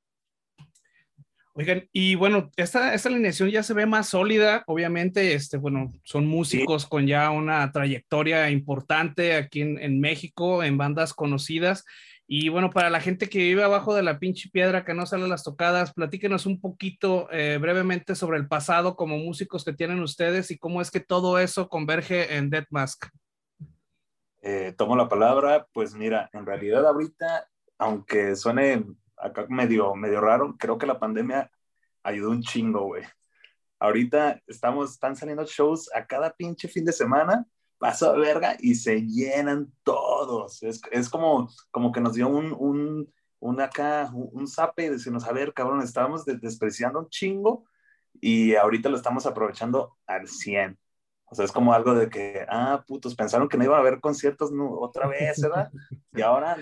Oigan, 1.52 1.88
y 1.92 2.14
bueno, 2.14 2.50
esta, 2.56 2.94
esta 2.94 3.08
alineación 3.08 3.50
ya 3.50 3.62
se 3.62 3.74
ve 3.74 3.84
más 3.84 4.08
sólida, 4.08 4.62
obviamente, 4.66 5.34
este, 5.34 5.56
bueno, 5.56 5.92
son 6.04 6.26
músicos 6.26 6.86
con 6.86 7.06
ya 7.06 7.30
una 7.30 7.72
trayectoria 7.72 8.50
importante 8.50 9.34
aquí 9.34 9.62
en, 9.62 10.00
México, 10.00 10.62
en 10.62 10.78
bandas 10.78 11.12
conocidas. 11.12 11.84
Y 12.32 12.48
bueno, 12.48 12.70
para 12.70 12.90
la 12.90 13.00
gente 13.00 13.28
que 13.28 13.40
vive 13.40 13.64
abajo 13.64 13.92
de 13.92 14.04
la 14.04 14.20
pinche 14.20 14.50
piedra 14.52 14.84
que 14.84 14.94
no 14.94 15.04
sale 15.04 15.24
a 15.24 15.26
las 15.26 15.42
tocadas, 15.42 15.92
platíquenos 15.92 16.46
un 16.46 16.60
poquito 16.60 17.26
eh, 17.32 17.58
brevemente 17.60 18.14
sobre 18.14 18.38
el 18.38 18.46
pasado 18.46 18.94
como 18.94 19.18
músicos 19.18 19.64
que 19.64 19.72
tienen 19.72 20.00
ustedes 20.00 20.52
y 20.52 20.56
cómo 20.56 20.80
es 20.80 20.92
que 20.92 21.00
todo 21.00 21.40
eso 21.40 21.68
converge 21.68 22.36
en 22.36 22.48
Dead 22.48 22.66
Mask. 22.70 23.06
Eh, 24.42 24.72
tomo 24.78 24.94
la 24.94 25.08
palabra, 25.08 25.66
pues 25.72 25.96
mira, 25.96 26.30
en 26.32 26.46
realidad 26.46 26.86
ahorita, 26.86 27.48
aunque 27.78 28.36
suene 28.36 28.84
acá 29.16 29.46
medio, 29.48 29.96
medio 29.96 30.20
raro, 30.20 30.54
creo 30.56 30.78
que 30.78 30.86
la 30.86 31.00
pandemia 31.00 31.50
ayudó 32.04 32.30
un 32.30 32.42
chingo, 32.42 32.84
güey. 32.84 33.02
Ahorita 33.80 34.40
estamos, 34.46 34.92
están 34.92 35.16
saliendo 35.16 35.44
shows 35.46 35.90
a 35.92 36.06
cada 36.06 36.32
pinche 36.32 36.68
fin 36.68 36.84
de 36.84 36.92
semana, 36.92 37.44
paso 37.80 38.12
de 38.12 38.20
verga 38.20 38.56
y 38.60 38.74
se 38.74 39.00
llenan 39.00 39.72
todos. 39.82 40.62
Es, 40.62 40.82
es 40.92 41.08
como, 41.08 41.50
como 41.70 41.90
que 41.90 42.00
nos 42.00 42.14
dio 42.14 42.28
un, 42.28 42.54
un, 42.56 43.12
un 43.40 43.60
acá, 43.60 44.10
un, 44.12 44.46
zape 44.46 44.84
y 44.84 44.88
decirnos, 44.90 45.26
a 45.26 45.32
ver, 45.32 45.54
cabrón, 45.54 45.80
estábamos 45.82 46.24
despreciando 46.26 47.00
un 47.00 47.08
chingo 47.08 47.64
y 48.20 48.54
ahorita 48.54 48.90
lo 48.90 48.96
estamos 48.96 49.24
aprovechando 49.24 49.96
al 50.06 50.28
100. 50.28 50.78
O 51.24 51.34
sea, 51.34 51.44
es 51.46 51.52
como 51.52 51.72
algo 51.72 51.94
de 51.94 52.10
que, 52.10 52.44
ah, 52.50 52.84
putos, 52.86 53.14
pensaron 53.14 53.48
que 53.48 53.56
no 53.56 53.64
iban 53.64 53.78
a 53.78 53.80
haber 53.80 54.00
conciertos 54.00 54.52
no, 54.52 54.78
otra 54.78 55.08
vez, 55.08 55.40
¿verdad? 55.40 55.70
Y 56.12 56.20
ahora 56.20 56.58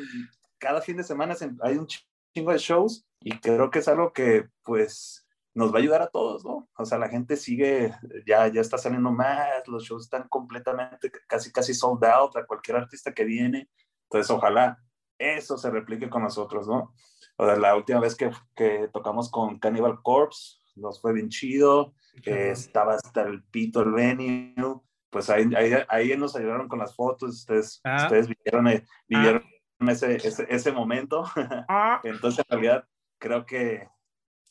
cada 0.59 0.81
fin 0.81 0.97
de 0.97 1.05
semana 1.05 1.35
hay 1.63 1.79
un 1.79 1.87
chingo 1.87 2.53
de 2.53 2.59
shows 2.59 3.05
y 3.21 3.39
creo 3.41 3.71
que 3.71 3.81
es 3.81 3.89
algo 3.89 4.13
que 4.13 4.47
pues 4.63 5.27
nos 5.59 5.73
va 5.73 5.79
a 5.79 5.81
ayudar 5.81 6.03
a 6.03 6.07
todos, 6.07 6.45
¿no? 6.45 6.69
O 6.77 6.85
sea, 6.85 6.99
la 6.99 7.09
gente 7.09 7.37
sigue, 7.37 7.93
ya, 8.25 8.47
ya 8.47 8.61
está 8.61 8.79
saliendo 8.79 9.11
más, 9.11 9.67
los 9.67 9.83
shows 9.83 10.05
están 10.05 10.29
completamente, 10.29 11.11
casi, 11.27 11.51
casi 11.51 11.75
sold 11.75 12.05
out 12.05 12.37
a 12.37 12.47
cualquier 12.47 12.77
artista 12.77 13.13
que 13.13 13.25
viene. 13.25 13.69
Entonces, 14.05 14.31
ojalá 14.31 14.79
eso 15.19 15.59
se 15.59 15.69
replique 15.69 16.09
con 16.09 16.23
nosotros, 16.23 16.69
¿no? 16.69 16.95
O 17.37 17.45
sea, 17.45 17.57
la 17.57 17.75
última 17.75 17.99
vez 17.99 18.15
que, 18.15 18.31
que 18.55 18.89
tocamos 18.93 19.33
con 19.33 19.59
Cannibal 19.59 20.01
Corpse, 20.01 20.59
nos 20.77 21.01
fue 21.01 21.13
bien 21.13 21.29
chido, 21.29 21.93
eh, 22.25 22.51
estaba 22.53 22.95
hasta 22.95 23.23
el 23.23 23.43
pito 23.43 23.83
el 23.83 23.91
venue, 23.91 24.81
pues 25.11 25.29
ahí, 25.29 25.45
ahí, 25.57 25.73
ahí, 25.89 26.17
nos 26.17 26.37
ayudaron 26.37 26.69
con 26.69 26.79
las 26.79 26.95
fotos, 26.95 27.31
ustedes, 27.31 27.81
ah. 27.83 28.05
ustedes 28.05 28.29
vivieron, 28.29 28.69
eh, 28.69 28.85
vivieron 29.09 29.43
ah. 29.81 29.91
ese, 29.91 30.15
ese, 30.17 30.47
ese, 30.49 30.71
momento. 30.71 31.25
Ah. 31.69 32.01
Entonces, 32.05 32.45
en 32.49 32.61
realidad, 32.61 32.89
creo 33.19 33.45
que, 33.45 33.89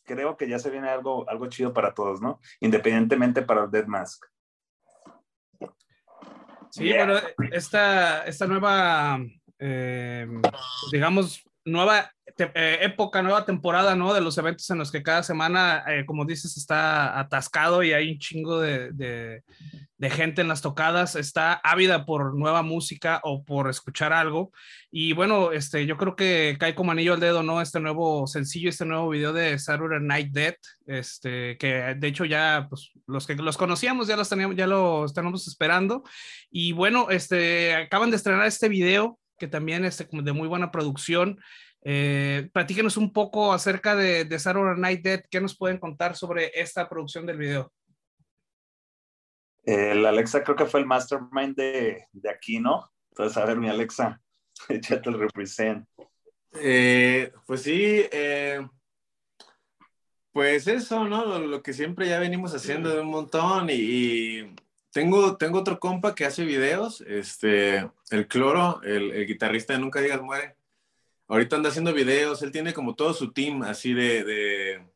creo 0.07 0.37
que 0.37 0.47
ya 0.47 0.57
se 0.57 0.71
viene 0.71 0.89
algo, 0.89 1.29
algo 1.29 1.47
chido 1.47 1.73
para 1.73 1.93
todos, 1.93 2.21
¿no? 2.21 2.39
Independientemente 2.61 3.43
para 3.43 3.65
el 3.65 3.71
Dead 3.71 3.85
Mask. 3.85 4.25
Sí, 6.71 6.85
yeah. 6.85 7.05
bueno, 7.05 7.21
esta, 7.51 8.23
esta 8.23 8.47
nueva, 8.47 9.19
eh, 9.59 10.27
digamos, 10.91 11.43
nueva 11.65 12.11
te, 12.37 12.51
eh, 12.55 12.85
época, 12.85 13.21
nueva 13.21 13.45
temporada, 13.45 13.95
¿no? 13.95 14.13
De 14.13 14.21
los 14.21 14.37
eventos 14.37 14.69
en 14.69 14.77
los 14.77 14.91
que 14.91 15.03
cada 15.03 15.23
semana, 15.23 15.83
eh, 15.87 16.05
como 16.05 16.23
dices, 16.23 16.55
está 16.55 17.19
atascado 17.19 17.83
y 17.83 17.93
hay 17.93 18.11
un 18.11 18.19
chingo 18.19 18.61
de, 18.61 18.91
de, 18.93 20.09
gente 20.09 20.41
en 20.41 20.47
las 20.47 20.61
tocadas, 20.61 21.15
está 21.15 21.53
ávida 21.63 22.05
por 22.05 22.35
nueva 22.35 22.61
música 22.61 23.19
o 23.23 23.43
por 23.43 23.69
escuchar 23.69 24.13
algo. 24.13 24.51
Y 24.91 25.13
bueno, 25.13 25.51
este, 25.51 25.85
yo 25.85 25.97
creo 25.97 26.15
que 26.15 26.55
cae 26.59 26.75
como 26.75 26.91
anillo 26.91 27.15
al 27.15 27.19
dedo, 27.19 27.43
¿no? 27.43 27.59
Este 27.59 27.79
nuevo 27.79 28.27
sencillo, 28.27 28.69
este 28.69 28.85
nuevo 28.85 29.09
video 29.09 29.33
de 29.33 29.59
Saturday 29.59 29.99
Night 29.99 30.31
Dead, 30.31 30.55
este, 30.85 31.57
que 31.57 31.95
de 31.97 32.07
hecho 32.07 32.23
ya, 32.23 32.67
pues, 32.69 32.91
los 33.07 33.27
que 33.27 33.35
los 33.35 33.57
conocíamos 33.57 34.07
ya 34.07 34.15
los 34.15 34.29
teníamos, 34.29 34.55
ya 34.55 34.67
los 34.67 35.13
tenemos 35.13 35.47
esperando. 35.47 36.03
Y 36.49 36.71
bueno, 36.71 37.09
este, 37.09 37.75
acaban 37.75 38.11
de 38.11 38.17
estrenar 38.17 38.45
este 38.45 38.69
video 38.69 39.19
que 39.37 39.47
también 39.47 39.85
es 39.85 40.01
este, 40.01 40.21
de 40.21 40.33
muy 40.33 40.47
buena 40.47 40.71
producción. 40.71 41.39
Eh, 41.89 42.49
platíquenos 42.51 42.97
un 42.97 43.13
poco 43.13 43.53
acerca 43.53 43.95
de, 43.95 44.25
de 44.25 44.39
Saturday 44.39 44.77
Night 44.77 45.01
Dead. 45.01 45.23
¿Qué 45.31 45.39
nos 45.39 45.55
pueden 45.55 45.77
contar 45.77 46.17
sobre 46.17 46.51
esta 46.53 46.89
producción 46.89 47.25
del 47.25 47.37
video? 47.37 47.71
El 49.63 50.05
Alexa 50.05 50.43
creo 50.43 50.57
que 50.57 50.65
fue 50.65 50.81
el 50.81 50.85
mastermind 50.85 51.55
de, 51.55 52.07
de 52.11 52.29
aquí, 52.29 52.59
¿no? 52.59 52.91
Entonces, 53.11 53.37
a 53.37 53.45
ver, 53.45 53.55
mi 53.55 53.69
Alexa, 53.69 54.21
échate 54.67 55.09
el 55.09 55.17
represent. 55.17 55.87
Eh, 56.55 57.31
pues 57.45 57.61
sí, 57.61 58.03
eh, 58.11 58.67
pues 60.33 60.67
eso, 60.67 61.05
¿no? 61.05 61.25
Lo, 61.25 61.39
lo, 61.39 61.63
que 61.63 61.71
siempre 61.71 62.09
ya 62.09 62.19
venimos 62.19 62.53
haciendo 62.53 62.89
de 62.89 62.99
un 62.99 63.11
montón 63.11 63.69
y, 63.69 63.75
y 63.75 64.55
tengo, 64.91 65.37
tengo 65.37 65.59
otro 65.59 65.79
compa 65.79 66.13
que 66.13 66.25
hace 66.25 66.43
videos, 66.43 66.99
este, 66.99 67.89
el 68.11 68.27
Cloro, 68.27 68.81
el, 68.83 69.11
el, 69.11 69.25
guitarrista 69.25 69.71
de 69.71 69.79
Nunca 69.79 70.01
Digas 70.01 70.21
Muere. 70.21 70.57
Ahorita 71.27 71.55
anda 71.57 71.69
haciendo 71.69 71.93
videos, 71.93 72.41
él 72.41 72.51
tiene 72.51 72.73
como 72.73 72.95
todo 72.95 73.13
su 73.13 73.33
team 73.33 73.63
así 73.63 73.93
de, 73.93 74.23
de, 74.23 74.87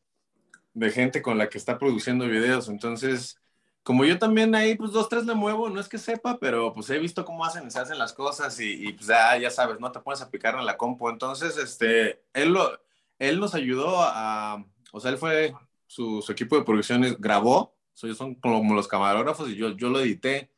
de 0.74 0.90
gente 0.90 1.22
con 1.22 1.38
la 1.38 1.48
que 1.48 1.58
está 1.58 1.78
produciendo 1.78 2.26
videos. 2.28 2.68
Entonces, 2.68 3.40
como 3.82 4.04
yo 4.04 4.18
también 4.18 4.54
ahí, 4.54 4.76
pues 4.76 4.92
dos, 4.92 5.08
tres 5.08 5.26
le 5.26 5.34
muevo, 5.34 5.68
no 5.70 5.80
es 5.80 5.88
que 5.88 5.98
sepa, 5.98 6.38
pero 6.38 6.72
pues 6.72 6.88
he 6.90 6.98
visto 6.98 7.24
cómo 7.24 7.44
hacen, 7.44 7.70
se 7.70 7.80
hacen 7.80 7.98
las 7.98 8.12
cosas 8.12 8.58
y, 8.60 8.88
y 8.88 8.92
pues 8.94 9.06
ya, 9.08 9.36
ya 9.38 9.50
sabes, 9.50 9.80
¿no? 9.80 9.92
Te 9.92 10.00
pones 10.00 10.22
a 10.22 10.30
picar 10.30 10.54
en 10.56 10.66
la 10.66 10.76
compu. 10.78 11.08
Entonces, 11.10 11.56
este, 11.58 12.22
él, 12.34 12.52
lo, 12.52 12.80
él 13.18 13.40
nos 13.40 13.54
ayudó 13.54 13.96
a, 14.00 14.64
o 14.92 15.00
sea, 15.00 15.10
él 15.10 15.18
fue, 15.18 15.54
su, 15.86 16.22
su 16.22 16.32
equipo 16.32 16.56
de 16.56 16.64
producciones 16.64 17.18
grabó 17.20 17.76
son 17.94 18.34
como 18.36 18.74
los 18.74 18.88
camarógrafos 18.88 19.48
y 19.50 19.56
yo, 19.56 19.70
yo 19.76 19.88
lo 19.90 20.00
edité. 20.00 20.51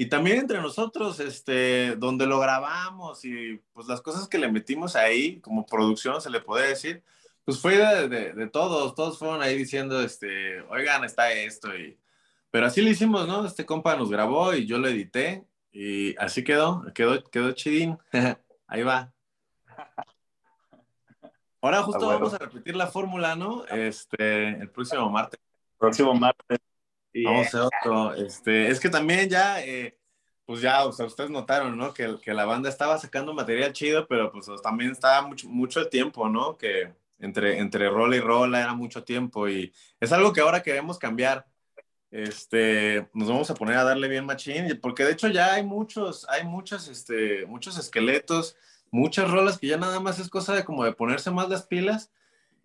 Y 0.00 0.06
también 0.06 0.38
entre 0.38 0.62
nosotros, 0.62 1.20
este, 1.20 1.94
donde 1.96 2.24
lo 2.24 2.40
grabamos 2.40 3.22
y 3.26 3.60
pues 3.74 3.86
las 3.86 4.00
cosas 4.00 4.28
que 4.28 4.38
le 4.38 4.50
metimos 4.50 4.96
ahí, 4.96 5.40
como 5.40 5.66
producción 5.66 6.22
se 6.22 6.30
le 6.30 6.40
puede 6.40 6.68
decir, 6.68 7.02
pues 7.44 7.60
fue 7.60 7.76
de, 7.76 8.08
de, 8.08 8.32
de 8.32 8.46
todos, 8.46 8.94
todos 8.94 9.18
fueron 9.18 9.42
ahí 9.42 9.58
diciendo, 9.58 10.00
este, 10.00 10.62
oigan, 10.70 11.04
está 11.04 11.30
esto. 11.32 11.76
Y, 11.76 11.98
pero 12.50 12.64
así 12.64 12.80
lo 12.80 12.88
hicimos, 12.88 13.28
¿no? 13.28 13.44
Este 13.44 13.66
compa 13.66 13.94
nos 13.94 14.10
grabó 14.10 14.54
y 14.54 14.64
yo 14.64 14.78
lo 14.78 14.88
edité 14.88 15.44
y 15.70 16.16
así 16.16 16.44
quedó, 16.44 16.82
quedó, 16.94 17.22
quedó 17.24 17.52
chidín. 17.52 17.98
ahí 18.68 18.82
va. 18.82 19.12
Ahora 21.60 21.82
justo 21.82 22.04
ah, 22.04 22.06
bueno. 22.06 22.20
vamos 22.20 22.32
a 22.32 22.38
repetir 22.38 22.74
la 22.74 22.86
fórmula, 22.86 23.36
¿no? 23.36 23.66
Este, 23.66 24.48
el 24.48 24.70
próximo 24.70 25.10
martes. 25.10 25.38
Próximo 25.76 26.14
martes. 26.14 26.58
Vamos 27.14 27.54
a 27.54 27.66
otro. 27.66 28.14
Este, 28.14 28.68
es 28.68 28.80
que 28.80 28.88
también 28.88 29.28
ya, 29.28 29.64
eh, 29.64 29.96
pues 30.44 30.60
ya, 30.60 30.84
o 30.84 30.92
sea, 30.92 31.06
ustedes 31.06 31.30
notaron, 31.30 31.76
¿no? 31.76 31.92
Que, 31.92 32.16
que, 32.22 32.34
la 32.34 32.44
banda 32.44 32.68
estaba 32.68 32.98
sacando 32.98 33.34
material 33.34 33.72
chido, 33.72 34.06
pero 34.06 34.30
pues 34.30 34.46
también 34.62 34.92
estaba 34.92 35.26
mucho, 35.26 35.48
mucho 35.48 35.88
tiempo, 35.88 36.28
¿no? 36.28 36.56
Que 36.56 36.92
entre, 37.18 37.58
entre 37.58 37.88
rola 37.88 38.16
y 38.16 38.20
rola 38.20 38.60
era 38.60 38.74
mucho 38.74 39.04
tiempo 39.04 39.48
y 39.48 39.72
es 40.00 40.12
algo 40.12 40.32
que 40.32 40.40
ahora 40.40 40.62
queremos 40.62 40.98
cambiar. 40.98 41.46
Este, 42.10 43.08
nos 43.14 43.28
vamos 43.28 43.50
a 43.50 43.54
poner 43.54 43.76
a 43.76 43.84
darle 43.84 44.08
bien 44.08 44.26
machín, 44.26 44.78
porque 44.82 45.04
de 45.04 45.12
hecho 45.12 45.28
ya 45.28 45.54
hay 45.54 45.62
muchos, 45.62 46.28
hay 46.28 46.44
muchos, 46.44 46.88
este, 46.88 47.46
muchos 47.46 47.78
esqueletos, 47.78 48.56
muchas 48.90 49.30
rolas 49.30 49.58
que 49.58 49.68
ya 49.68 49.76
nada 49.76 50.00
más 50.00 50.18
es 50.18 50.28
cosa 50.28 50.54
de 50.54 50.64
como 50.64 50.84
de 50.84 50.92
ponerse 50.92 51.30
más 51.30 51.48
las 51.48 51.66
pilas 51.66 52.10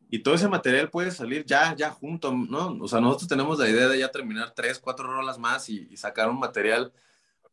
y 0.09 0.19
todo 0.19 0.35
ese 0.35 0.47
material 0.47 0.89
puede 0.89 1.11
salir 1.11 1.45
ya, 1.45 1.75
ya 1.75 1.91
junto, 1.91 2.31
¿no? 2.31 2.77
O 2.81 2.87
sea, 2.87 3.01
nosotros 3.01 3.27
tenemos 3.27 3.59
la 3.59 3.69
idea 3.69 3.87
de 3.87 3.99
ya 3.99 4.11
terminar 4.11 4.53
tres, 4.55 4.79
cuatro 4.79 5.07
rolas 5.07 5.39
más 5.39 5.69
y, 5.69 5.95
sacar 5.97 6.29
un 6.29 6.39
material, 6.39 6.93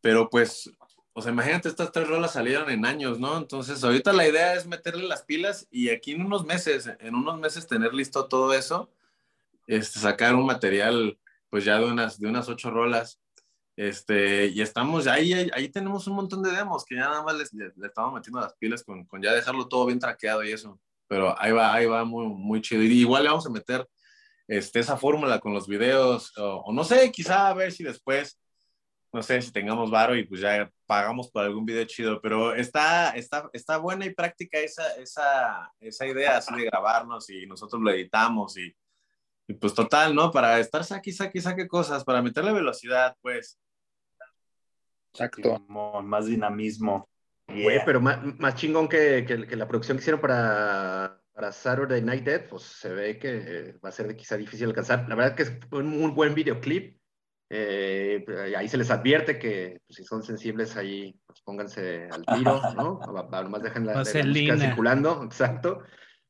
pero 0.01 0.29
pues, 0.29 0.71
o 1.13 1.23
sea, 1.23 1.33
imagínate, 1.33 1.69
estas 1.69 1.93
tres 1.93 2.09
rolas 2.09 2.33
salieron 2.33 2.71
en 2.71 2.85
años, 2.87 3.19
¿no? 3.19 3.39
Entonces, 3.39 3.83
ahorita 3.85 4.13
la 4.13 4.29
idea 4.29 4.55
es 4.55 4.67
meterle 4.67 5.07
las 5.07 5.23
pilas 5.23 5.67
y 5.71 5.91
aquí 5.91 6.13
en 6.13 6.27
unos 6.27 6.45
meses, 6.45 6.91
en 7.01 7.15
unos 7.15 7.39
meses 7.39 7.67
tener 7.67 7.95
listo 7.95 8.27
todo 8.27 8.53
eso, 8.55 8.91
este, 9.67 10.01
sacar 10.01 10.35
un 10.35 10.47
material, 10.47 11.19
pues 11.51 11.65
ya 11.65 11.79
de 11.79 11.87
unas, 11.87 12.19
de 12.21 12.29
unas 12.29 12.49
ocho 12.49 12.71
rolas. 12.71 13.21
Este, 13.77 14.49
y 14.49 14.61
estamos, 14.61 15.07
ahí, 15.07 15.33
ahí, 15.33 15.51
ahí 15.55 15.69
tenemos 15.71 16.07
un 16.07 16.17
montón 16.17 16.43
de 16.43 16.51
demos 16.53 16.85
que 16.85 16.97
ya 16.97 17.03
nada 17.03 17.23
más 17.23 17.35
le, 17.55 17.73
estamos 17.87 18.15
metiendo 18.15 18.41
las 18.41 18.55
pilas 18.55 18.83
con, 18.85 19.05
con, 19.07 19.23
ya 19.23 19.33
dejarlo 19.33 19.67
todo 19.67 19.87
bien 19.87 19.99
traqueado 19.99 20.45
y 20.45 20.53
eso. 20.53 20.79
Pero 21.13 21.39
ahí 21.39 21.53
va, 21.53 21.75
ahí 21.75 21.85
va 21.85 22.07
muy, 22.07 22.27
muy 22.27 22.63
chido. 22.63 22.83
Y 22.83 22.87
igual 23.01 23.25
le 23.25 23.29
vamos 23.29 23.47
a 23.47 23.51
meter 23.51 23.87
este, 24.49 24.81
esa 24.81 24.97
fórmula 24.97 25.41
con 25.41 25.53
los 25.53 25.69
videos, 25.69 26.33
o, 26.39 26.63
o, 26.65 26.73
no 26.73 26.85
sé, 26.85 27.13
quizá 27.13 27.49
a 27.49 27.53
ver 27.53 27.71
si 27.71 27.85
después, 27.85 28.41
no 29.13 29.23
sé, 29.23 29.43
si 29.43 29.53
tengamos 29.53 29.91
varo 29.91 30.17
y 30.17 30.25
pues 30.25 30.41
ya 30.41 30.71
pagamos 30.87 31.31
por 31.31 31.45
algún 31.45 31.67
video 31.67 31.85
chido, 31.85 32.19
pero 32.23 32.55
está, 32.55 33.11
está, 33.11 33.51
está 33.53 33.77
buena 33.77 34.07
y 34.07 34.15
práctica 34.15 34.59
esa, 34.59 34.95
esa, 34.95 35.71
esa 35.81 36.07
idea 36.07 36.39
así 36.39 36.55
de 36.55 36.65
grabarnos 36.65 37.29
y 37.29 37.47
nosotros 37.47 37.83
lo 37.83 37.91
editamos 37.91 38.57
y, 38.57 38.75
y 39.49 39.53
pues 39.53 39.75
total, 39.75 40.15
¿no? 40.15 40.31
Para 40.31 40.59
estar 40.61 40.83
saque, 40.83 41.13
saque, 41.13 41.43
saque 41.43 41.69
cosas, 41.69 42.05
para 42.05 42.23
meterle 42.23 42.55
velocidad, 42.55 43.15
pues. 43.21 43.59
Exacto. 45.13 45.61
más 46.03 46.25
dinamismo. 46.25 47.07
Yeah. 47.49 47.83
pero 47.85 48.01
más, 48.01 48.19
más 48.39 48.55
chingón 48.55 48.89
que, 48.89 49.25
que, 49.27 49.47
que, 49.47 49.57
la 49.57 49.69
producción 49.69 49.97
que 49.97 50.03
hicieron 50.03 50.21
para, 50.21 51.21
para 51.33 51.53
Saturday 51.53 52.01
Night 52.01 52.25
Dead, 52.25 52.49
pues 52.49 52.63
se 52.63 52.89
ve 52.89 53.19
que 53.19 53.75
va 53.85 53.91
a 53.91 53.93
ser 53.93 54.15
quizá 54.17 54.37
difícil 54.37 54.69
alcanzar. 54.69 55.07
La 55.09 55.15
verdad 55.15 55.35
que 55.35 55.43
es 55.43 55.53
un 55.71 55.87
muy 55.87 56.11
buen 56.11 56.35
videoclip. 56.35 56.99
Eh, 57.51 58.25
ahí 58.57 58.67
se 58.69 58.79
les 58.79 58.91
advierte 58.91 59.39
que 59.39 59.81
pues, 59.87 59.97
si 59.97 60.05
son 60.05 60.23
sensibles 60.23 60.77
ahí, 60.77 61.15
pues 61.27 61.43
pónganse 61.43 62.09
al 62.11 62.25
tiro, 62.25 62.61
¿no? 62.77 63.01
Nomás 63.07 63.63
dejen 63.63 63.87
la, 63.87 63.93
la 63.93 63.99
música 63.99 64.57
circulando, 64.57 65.25
exacto 65.25 65.83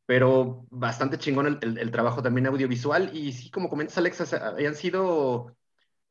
pero 0.06 0.66
bastante 0.70 1.18
chingón 1.18 1.46
el, 1.46 1.58
el, 1.62 1.78
el, 1.78 1.90
trabajo 1.90 2.22
también 2.22 2.46
audiovisual 2.46 3.16
y 3.16 3.32
sí, 3.32 3.50
como 3.50 3.68
comentas 3.68 3.98
Alexa, 3.98 4.46
habían 4.46 4.74
sido 4.74 5.56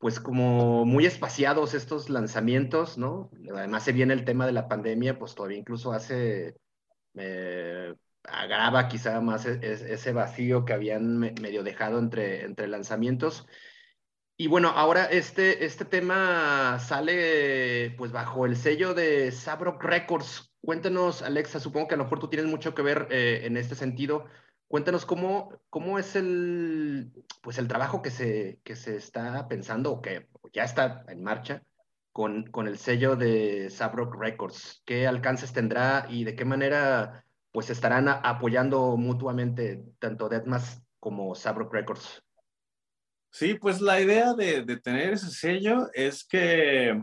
pues 0.02 0.20
como 0.20 0.84
muy 0.84 1.06
espaciados 1.06 1.76
estos 1.76 2.10
lanzamientos, 2.10 2.98
¿no? 2.98 3.30
Además 3.56 3.84
se 3.84 3.94
viene 3.94 4.16
el 4.16 4.26
tema 4.26 4.48
de 4.48 4.52
la 4.52 4.68
pandemia, 4.68 5.20
pues 5.20 5.36
todavía 5.36 5.60
incluso 5.60 5.94
hace, 5.94 6.56
eh, 7.14 7.94
agrava 8.24 8.88
quizá 8.88 9.22
más 9.22 9.46
es, 9.46 9.82
ese 9.84 10.12
vacío 10.12 10.66
que 10.66 10.74
habían 10.74 11.20
me, 11.20 11.34
medio 11.40 11.62
dejado 11.62 12.00
entre, 12.00 12.44
entre 12.46 12.68
lanzamientos. 12.68 13.48
Y 14.38 14.48
bueno, 14.48 14.70
ahora 14.70 15.06
este, 15.06 15.66
este 15.66 15.86
tema 15.86 16.80
sale 16.80 17.94
pues 17.96 18.12
bajo 18.12 18.48
el 18.48 18.56
sello 18.56 18.96
de 18.96 19.32
Sabrock 19.32 19.84
Records. 19.84 20.52
Cuéntanos, 20.62 21.22
Alexa, 21.22 21.60
supongo 21.60 21.88
que 21.88 21.94
a 21.94 21.98
lo 21.98 22.06
mejor 22.06 22.20
tú 22.20 22.28
tienes 22.28 22.50
mucho 22.50 22.74
que 22.74 22.82
ver 22.82 23.08
eh, 23.12 23.42
en 23.44 23.56
este 23.56 23.76
sentido. 23.76 24.26
Cuéntanos 24.72 25.06
cómo, 25.06 25.62
cómo 25.70 26.00
es 26.00 26.16
el, 26.16 27.12
pues 27.42 27.58
el 27.58 27.68
trabajo 27.68 28.02
que 28.02 28.10
se, 28.10 28.62
que 28.64 28.78
se 28.78 28.96
está 28.96 29.50
pensando 29.50 29.92
o 29.92 30.02
que 30.02 30.30
ya 30.54 30.64
está 30.64 31.04
en 31.10 31.22
marcha 31.22 31.62
con, 32.14 32.50
con 32.52 32.70
el 32.70 32.78
sello 32.78 33.18
de 33.18 33.70
Sabrock 33.70 34.16
Records. 34.16 34.82
¿Qué 34.86 35.08
alcances 35.08 35.52
tendrá 35.52 36.08
y 36.10 36.24
de 36.24 36.38
qué 36.38 36.46
manera 36.46 37.26
pues 37.52 37.70
estarán 37.70 38.08
apoyando 38.08 38.96
mutuamente 38.96 39.84
tanto 40.00 40.30
Deadmas 40.30 40.82
como 41.02 41.36
Sabrock 41.36 41.74
Records? 41.74 42.24
Sí, 43.30 43.56
pues 43.56 43.82
la 43.82 44.00
idea 44.00 44.34
de, 44.34 44.64
de 44.64 44.78
tener 44.78 45.12
ese 45.12 45.32
sello 45.32 45.90
es 45.94 46.24
que 46.24 46.98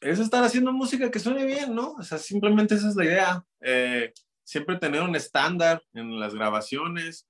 es 0.00 0.18
estar 0.18 0.42
haciendo 0.42 0.72
música 0.72 1.10
que 1.10 1.18
suene 1.18 1.44
bien, 1.44 1.74
¿no? 1.74 1.92
O 1.92 2.02
sea, 2.02 2.16
simplemente 2.16 2.74
esa 2.74 2.88
es 2.88 2.96
la 2.96 3.04
idea. 3.04 3.44
Eh, 3.60 4.14
siempre 4.46 4.78
tener 4.78 5.02
un 5.02 5.16
estándar 5.16 5.82
en 5.92 6.18
las 6.20 6.34
grabaciones 6.34 7.26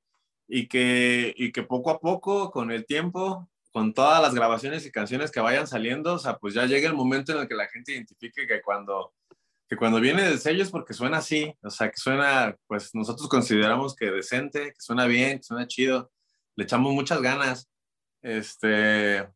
y 0.46 0.68
que, 0.68 1.34
y 1.36 1.50
que 1.50 1.62
poco 1.62 1.90
a 1.90 1.98
poco, 1.98 2.50
con 2.50 2.70
el 2.70 2.84
tiempo, 2.84 3.48
con 3.72 3.94
todas 3.94 4.22
las 4.22 4.34
grabaciones 4.34 4.86
y 4.86 4.92
canciones 4.92 5.30
que 5.30 5.40
vayan 5.40 5.66
saliendo, 5.66 6.14
o 6.14 6.18
sea, 6.18 6.36
pues 6.36 6.54
ya 6.54 6.66
llegue 6.66 6.86
el 6.86 6.94
momento 6.94 7.32
en 7.32 7.38
el 7.38 7.48
que 7.48 7.54
la 7.54 7.68
gente 7.68 7.92
identifique 7.92 8.46
que 8.46 8.60
cuando, 8.62 9.14
que 9.68 9.76
cuando 9.76 9.98
viene 9.98 10.22
del 10.22 10.38
sello 10.38 10.62
es 10.62 10.70
porque 10.70 10.94
suena 10.94 11.18
así, 11.18 11.52
o 11.62 11.70
sea, 11.70 11.90
que 11.90 11.96
suena, 11.96 12.54
pues 12.66 12.94
nosotros 12.94 13.28
consideramos 13.28 13.96
que 13.96 14.10
decente, 14.10 14.72
que 14.72 14.80
suena 14.80 15.06
bien, 15.06 15.38
que 15.38 15.44
suena 15.44 15.66
chido, 15.66 16.12
le 16.54 16.64
echamos 16.64 16.92
muchas 16.92 17.20
ganas. 17.22 17.68
Este, 18.22 19.26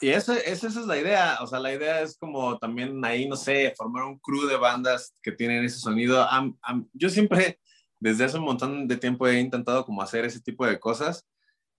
y 0.00 0.08
eso, 0.08 0.32
esa 0.32 0.66
es 0.66 0.76
la 0.86 0.98
idea, 0.98 1.38
o 1.40 1.46
sea, 1.46 1.58
la 1.60 1.72
idea 1.72 2.00
es 2.02 2.16
como 2.16 2.58
también 2.58 3.04
ahí, 3.04 3.28
no 3.28 3.36
sé, 3.36 3.74
formar 3.76 4.04
un 4.04 4.18
crew 4.18 4.46
de 4.46 4.56
bandas 4.56 5.14
que 5.22 5.32
tienen 5.32 5.64
ese 5.64 5.78
sonido. 5.78 6.26
Um, 6.30 6.56
um, 6.70 6.88
yo 6.92 7.08
siempre, 7.08 7.60
desde 7.98 8.24
hace 8.24 8.38
un 8.38 8.44
montón 8.44 8.88
de 8.88 8.96
tiempo 8.96 9.26
he 9.26 9.38
intentado 9.38 9.84
como 9.84 10.02
hacer 10.02 10.24
ese 10.24 10.40
tipo 10.40 10.66
de 10.66 10.78
cosas, 10.78 11.26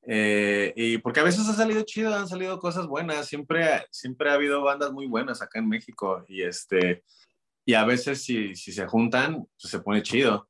eh, 0.08 0.74
y 0.76 0.98
porque 0.98 1.20
a 1.20 1.24
veces 1.24 1.48
ha 1.48 1.54
salido 1.54 1.84
chido, 1.84 2.16
han 2.16 2.28
salido 2.28 2.60
cosas 2.60 2.88
buenas, 2.88 3.28
siempre, 3.28 3.86
siempre 3.92 4.30
ha 4.30 4.34
habido 4.34 4.62
bandas 4.64 4.92
muy 4.92 5.08
buenas 5.08 5.42
acá 5.42 5.60
en 5.60 5.70
México, 5.70 6.24
y 6.28 6.44
este, 6.44 7.04
y 7.66 7.74
a 7.74 7.86
veces 7.86 8.24
si, 8.24 8.56
si 8.56 8.72
se 8.72 8.88
juntan, 8.88 9.46
pues 9.60 9.72
se 9.72 9.80
pone 9.80 10.02
chido. 10.02 10.48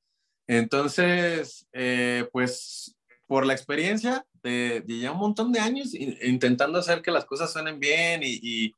Entonces, 0.47 1.67
eh, 1.72 2.28
pues 2.32 2.97
por 3.32 3.45
la 3.45 3.53
experiencia 3.53 4.25
de, 4.43 4.84
ya 4.86 5.13
un 5.13 5.19
montón 5.19 5.53
de 5.53 5.61
años 5.61 5.93
intentando 5.93 6.77
hacer 6.77 7.01
que 7.01 7.11
las 7.11 7.23
cosas 7.23 7.49
suenen 7.53 7.79
bien 7.79 8.19
y, 8.25 8.75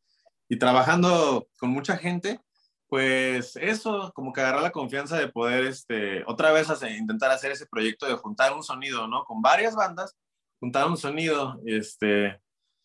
trabajando 0.59 1.47
con 1.57 1.71
mucha 1.71 1.97
gente, 1.97 2.39
pues 2.87 3.55
eso, 3.55 4.11
como 4.13 4.31
que 4.31 4.41
agarrar 4.41 4.61
la 4.61 4.71
confianza 4.71 5.17
de 5.17 5.27
poder 5.27 5.65
este, 5.65 6.23
otra 6.27 6.51
vez 6.51 6.67
intentar 6.87 7.31
hacer 7.31 7.51
ese 7.51 7.65
proyecto 7.65 8.05
de 8.05 8.13
juntar 8.13 8.53
un 8.53 8.61
sonido, 8.61 9.07
¿no? 9.07 9.23
Con 9.23 9.41
varias 9.41 9.75
bandas, 9.75 10.15
juntar 10.59 10.85
un 10.85 10.97
sonido, 10.97 11.59
este, 11.65 12.39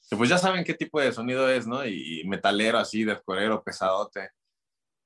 que 0.08 0.16
pues 0.16 0.30
ya 0.30 0.38
saben 0.38 0.64
qué 0.64 0.72
tipo 0.72 0.98
de 0.98 1.12
sonido 1.12 1.50
es, 1.50 1.66
¿no? 1.66 1.84
Y, 1.84 2.24
metalero 2.26 2.78
así, 2.78 3.04
de 3.04 3.20
corero, 3.20 3.62
pesadote. 3.62 4.30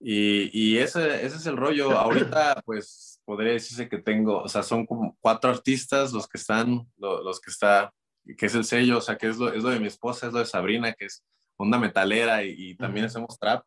Y, 0.04 0.50
y 0.52 0.78
ese, 0.78 1.24
ese, 1.24 1.36
es 1.36 1.46
el 1.46 1.56
rollo. 1.56 1.96
Ahorita, 1.96 2.60
pues, 2.66 3.20
podría 3.24 3.52
decirse 3.52 3.88
que 3.88 3.98
tengo, 3.98 4.42
o 4.42 4.48
sea, 4.48 4.64
son 4.64 4.84
como 4.84 5.16
cuatro 5.20 5.48
artistas 5.48 6.12
los 6.12 6.26
que 6.26 6.38
están, 6.38 6.90
los, 6.96 7.22
los 7.22 7.40
que 7.40 7.52
está, 7.52 7.94
que 8.36 8.46
es 8.46 8.54
el 8.56 8.64
sello, 8.64 8.98
o 8.98 9.00
sea, 9.00 9.16
que 9.16 9.28
es 9.28 9.38
lo, 9.38 9.52
es 9.52 9.62
lo, 9.62 9.70
de 9.70 9.78
mi 9.78 9.86
esposa, 9.86 10.26
es 10.26 10.32
lo 10.32 10.40
de 10.40 10.46
Sabrina, 10.46 10.92
que 10.92 11.04
es 11.04 11.22
onda 11.56 11.78
metalera 11.78 12.42
y, 12.42 12.54
y 12.70 12.76
también 12.76 13.04
uh 13.04 13.06
-huh. 13.06 13.10
hacemos 13.10 13.38
trap. 13.38 13.64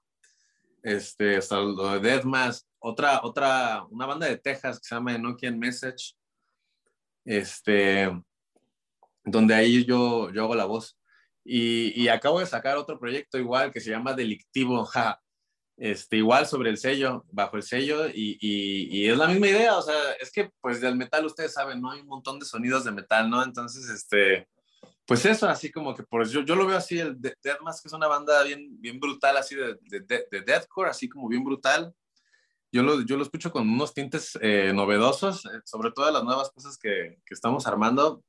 Este, 0.84 1.38
hasta 1.38 1.56
lo 1.56 1.94
de 1.94 2.00
Deathmas, 2.00 2.68
otra, 2.80 3.22
otra, 3.24 3.86
una 3.90 4.06
banda 4.06 4.28
de 4.28 4.38
Texas 4.38 4.80
que 4.80 4.88
se 4.88 4.94
llama 4.94 5.16
Enochian 5.16 5.58
Message, 5.58 6.16
este, 7.24 8.12
donde 9.24 9.56
ahí 9.56 9.86
yo, 9.86 10.30
yo 10.32 10.44
hago 10.44 10.56
la 10.56 10.66
voz. 10.66 11.00
Y, 11.46 12.00
y 12.00 12.10
acabo 12.10 12.40
de 12.40 12.46
sacar 12.46 12.76
otro 12.78 13.00
proyecto 13.00 13.38
igual 13.38 13.72
que 13.72 13.80
se 13.80 13.90
llama 13.90 14.14
Delictivo, 14.14 14.84
ja, 14.86 15.22
este, 15.78 16.18
igual 16.18 16.46
sobre 16.48 16.70
el 16.70 16.78
sello, 16.78 17.26
bajo 17.32 17.58
el 17.58 17.64
sello, 17.64 18.08
y, 18.08 18.38
y, 18.40 18.88
y, 18.98 19.10
es 19.10 19.18
la 19.18 19.28
misma 19.28 19.48
idea, 19.48 19.78
o 19.78 19.82
sea, 19.82 19.96
es 20.20 20.32
que 20.32 20.50
pues 20.62 20.80
del 20.80 20.96
metal 20.96 21.26
ustedes 21.26 21.54
saben, 21.54 21.82
¿no? 21.82 21.92
Hay 21.92 22.02
un 22.02 22.08
montón 22.08 22.40
de 22.40 22.46
sonidos 22.46 22.86
de 22.86 22.92
metal, 22.92 23.30
¿no? 23.30 23.44
Entonces, 23.44 23.90
este, 23.90 24.48
pues 25.06 25.26
eso, 25.26 25.48
así 25.48 25.72
como 25.72 25.94
que 25.94 26.04
por 26.04 26.28
yo, 26.28 26.42
yo 26.42 26.56
lo 26.56 26.66
veo 26.66 26.78
así, 26.78 26.98
el 26.98 27.20
Deathmask 27.20 27.84
que 27.84 27.88
es 27.90 27.94
una 27.94 28.08
banda 28.08 28.42
bien, 28.44 28.82
bien 28.82 29.00
brutal, 29.00 29.38
así 29.38 29.56
de, 29.56 29.78
de, 29.84 30.26
de, 30.32 30.42
deathcore, 30.42 30.90
así 30.90 31.08
como 31.08 31.28
bien 31.28 31.44
brutal. 31.44 31.94
Yo 32.72 32.82
lo, 32.82 33.02
yo 33.02 33.16
lo 33.16 33.24
escucho 33.24 33.52
con 33.52 33.70
unos 33.70 33.94
tintes 33.94 34.38
eh, 34.42 34.74
novedosos, 34.74 35.46
eh, 35.46 35.62
sobre 35.64 35.92
todo 35.92 36.10
las 36.12 36.24
nuevas 36.24 36.50
cosas 36.52 36.78
que, 36.78 37.20
que 37.26 37.34
estamos 37.34 37.68
armando. 37.68 38.24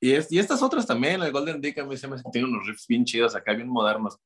Y, 0.00 0.12
es, 0.12 0.30
y 0.30 0.38
estas 0.38 0.62
otras 0.62 0.86
también, 0.86 1.20
el 1.22 1.32
Golden 1.32 1.60
Dick 1.60 1.78
a 1.78 1.84
mí 1.84 1.96
se 1.96 2.06
me 2.06 2.16
tiene 2.32 2.48
unos 2.48 2.66
riffs 2.66 2.86
bien 2.86 3.04
chidos 3.04 3.34
acá, 3.34 3.52
bien 3.54 3.68
modernos. 3.68 4.18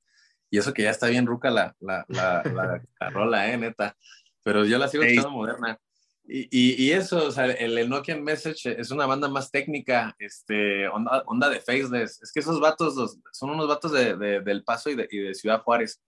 Y 0.52 0.58
eso 0.58 0.74
que 0.74 0.82
ya 0.82 0.90
está 0.90 1.06
bien 1.06 1.24
ruca 1.24 1.50
la, 1.50 1.74
la, 1.80 2.04
la, 2.08 2.42
la, 2.44 2.82
la 3.00 3.10
rola, 3.10 3.50
eh, 3.50 3.56
neta. 3.56 3.96
Pero 4.44 4.66
yo 4.66 4.76
la 4.76 4.86
sigo 4.86 5.02
escuchando 5.02 5.30
hey. 5.30 5.36
moderna. 5.36 5.80
Y, 6.24 6.40
y, 6.50 6.74
y, 6.84 6.92
eso, 6.92 7.26
o 7.26 7.30
sea, 7.30 7.46
el, 7.46 7.78
el 7.78 7.88
Nokian 7.88 8.22
Message 8.22 8.78
es 8.78 8.90
una 8.90 9.06
banda 9.06 9.28
más 9.28 9.50
técnica, 9.50 10.14
este, 10.18 10.86
onda, 10.88 11.22
onda 11.24 11.48
de 11.48 11.58
faceless. 11.58 12.22
Es 12.22 12.30
que 12.32 12.40
esos 12.40 12.60
vatos 12.60 12.94
los, 12.96 13.18
son 13.32 13.48
unos 13.48 13.66
vatos 13.66 13.92
de, 13.92 14.14
de, 14.14 14.40
del 14.42 14.62
Paso 14.62 14.90
y 14.90 14.94
de, 14.94 15.08
y 15.10 15.20
de, 15.20 15.34
Ciudad 15.34 15.62
Juárez, 15.62 16.02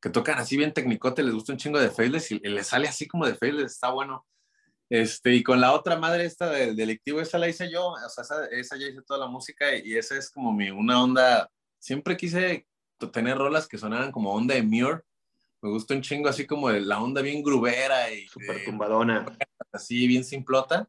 que 0.00 0.08
tocan 0.08 0.38
así 0.38 0.56
bien 0.56 0.72
tecnicote, 0.72 1.24
les 1.24 1.34
gusta 1.34 1.52
un 1.52 1.58
chingo 1.58 1.80
de 1.80 1.90
faceless 1.90 2.30
y, 2.30 2.38
les 2.38 2.68
sale 2.68 2.86
así 2.86 3.08
como 3.08 3.26
de 3.26 3.34
faceless, 3.34 3.72
está 3.72 3.90
bueno. 3.90 4.24
Este, 4.88 5.34
y 5.34 5.42
con 5.42 5.60
la 5.60 5.72
otra 5.72 5.98
madre 5.98 6.26
esta 6.26 6.48
del 6.48 6.76
delictivo, 6.76 7.20
esa 7.20 7.38
la 7.38 7.48
hice 7.48 7.68
yo, 7.68 7.88
o 7.88 8.08
sea, 8.08 8.22
esa, 8.22 8.46
esa 8.46 8.76
ya 8.76 8.86
hice 8.86 9.02
toda 9.02 9.18
la 9.18 9.26
música 9.26 9.74
y, 9.74 9.94
y 9.94 9.96
esa 9.96 10.16
es 10.16 10.30
como 10.30 10.52
mi, 10.52 10.70
una 10.70 11.02
onda, 11.02 11.50
siempre 11.80 12.16
quise 12.16 12.68
tener 13.08 13.38
rolas 13.38 13.66
que 13.66 13.78
sonaran 13.78 14.12
como 14.12 14.34
onda 14.34 14.54
de 14.54 14.62
Muir. 14.62 15.04
Me 15.62 15.70
gusta 15.70 15.94
un 15.94 16.02
chingo 16.02 16.28
así 16.28 16.46
como 16.46 16.70
de 16.70 16.80
la 16.80 17.02
onda 17.02 17.22
bien 17.22 17.42
grubera 17.42 18.10
y 18.12 18.26
super 18.28 18.64
tumbadona. 18.64 19.26
Así 19.72 20.06
bien 20.06 20.24
simplota. 20.24 20.88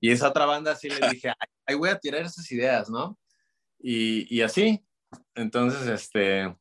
Y 0.00 0.10
esa 0.10 0.28
otra 0.28 0.46
banda 0.46 0.72
así 0.72 0.88
le 0.88 1.08
dije, 1.08 1.32
ay, 1.66 1.74
voy 1.74 1.88
a 1.88 1.98
tirar 1.98 2.22
esas 2.22 2.50
ideas, 2.52 2.88
¿no? 2.88 3.18
Y, 3.78 4.34
y 4.34 4.42
así. 4.42 4.84
Entonces, 5.34 5.88
este, 5.88 6.54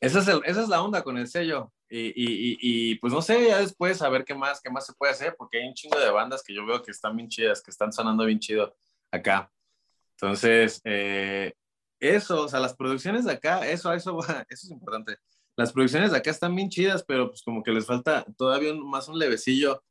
esa 0.00 0.18
es, 0.18 0.28
el, 0.28 0.40
esa 0.44 0.62
es 0.62 0.68
la 0.68 0.82
onda 0.82 1.02
con 1.02 1.16
el 1.18 1.28
sello. 1.28 1.72
Y, 1.88 2.08
y, 2.08 2.58
y, 2.60 2.94
pues 2.96 3.12
no 3.12 3.22
sé, 3.22 3.46
ya 3.46 3.58
después 3.58 4.02
a 4.02 4.08
ver 4.08 4.24
qué 4.24 4.34
más, 4.34 4.60
qué 4.60 4.70
más 4.70 4.86
se 4.86 4.94
puede 4.94 5.12
hacer, 5.12 5.36
porque 5.38 5.58
hay 5.58 5.68
un 5.68 5.74
chingo 5.74 5.98
de 5.98 6.10
bandas 6.10 6.42
que 6.42 6.54
yo 6.54 6.66
veo 6.66 6.82
que 6.82 6.90
están 6.90 7.16
bien 7.16 7.28
chidas, 7.28 7.62
que 7.62 7.70
están 7.70 7.92
sonando 7.92 8.24
bien 8.24 8.40
chido 8.40 8.74
acá. 9.12 9.52
Entonces, 10.12 10.80
eh, 10.84 11.54
eso, 12.00 12.42
o 12.42 12.48
sea, 12.48 12.60
las 12.60 12.74
producciones 12.74 13.24
de 13.24 13.32
acá, 13.32 13.66
eso, 13.66 13.92
eso, 13.92 14.18
eso 14.48 14.66
es 14.66 14.70
importante. 14.70 15.16
Las 15.56 15.72
producciones 15.72 16.10
de 16.10 16.18
acá 16.18 16.30
están 16.30 16.54
bien 16.54 16.68
chidas, 16.68 17.04
pero 17.06 17.28
pues 17.28 17.42
como 17.42 17.62
que 17.62 17.70
les 17.72 17.86
falta 17.86 18.24
todavía 18.36 18.74
más 18.74 19.08
un 19.08 19.18
levecillo 19.18 19.82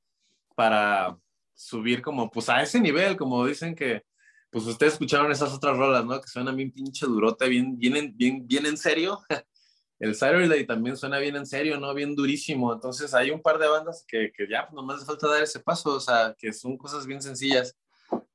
para 0.56 1.18
subir 1.56 2.02
como 2.02 2.30
pues 2.30 2.50
a 2.50 2.62
ese 2.62 2.80
nivel, 2.80 3.16
como 3.16 3.46
dicen 3.46 3.76
que 3.76 4.04
pues 4.50 4.68
ustedes 4.68 4.94
escucharon 4.94 5.32
esas 5.32 5.52
otras 5.54 5.78
rolas, 5.78 6.06
¿no? 6.06 6.22
Que 6.22 6.28
suenan 6.28 6.56
bien 6.56 6.72
pinche 6.72 7.08
durote, 7.08 7.48
bien, 7.50 7.78
bien, 7.78 8.16
bien, 8.16 8.46
bien 8.48 8.66
en 8.66 8.78
serio. 8.78 9.20
El 10.00 10.16
Saturday 10.16 10.66
también 10.66 10.98
suena 10.98 11.18
bien 11.18 11.36
en 11.38 11.46
serio, 11.46 11.80
¿no? 11.80 11.94
Bien 11.94 12.14
durísimo. 12.14 12.74
Entonces 12.74 13.14
hay 13.14 13.32
un 13.32 13.42
par 13.42 13.58
de 13.58 13.68
bandas 13.68 14.06
que, 14.08 14.32
que 14.36 14.48
ya 14.48 14.70
nomás 14.72 14.98
les 14.98 15.08
falta 15.08 15.28
dar 15.28 15.42
ese 15.42 15.60
paso, 15.60 15.96
o 15.96 16.00
sea, 16.00 16.36
que 16.38 16.52
son 16.54 16.78
cosas 16.78 17.08
bien 17.08 17.22
sencillas. 17.22 17.76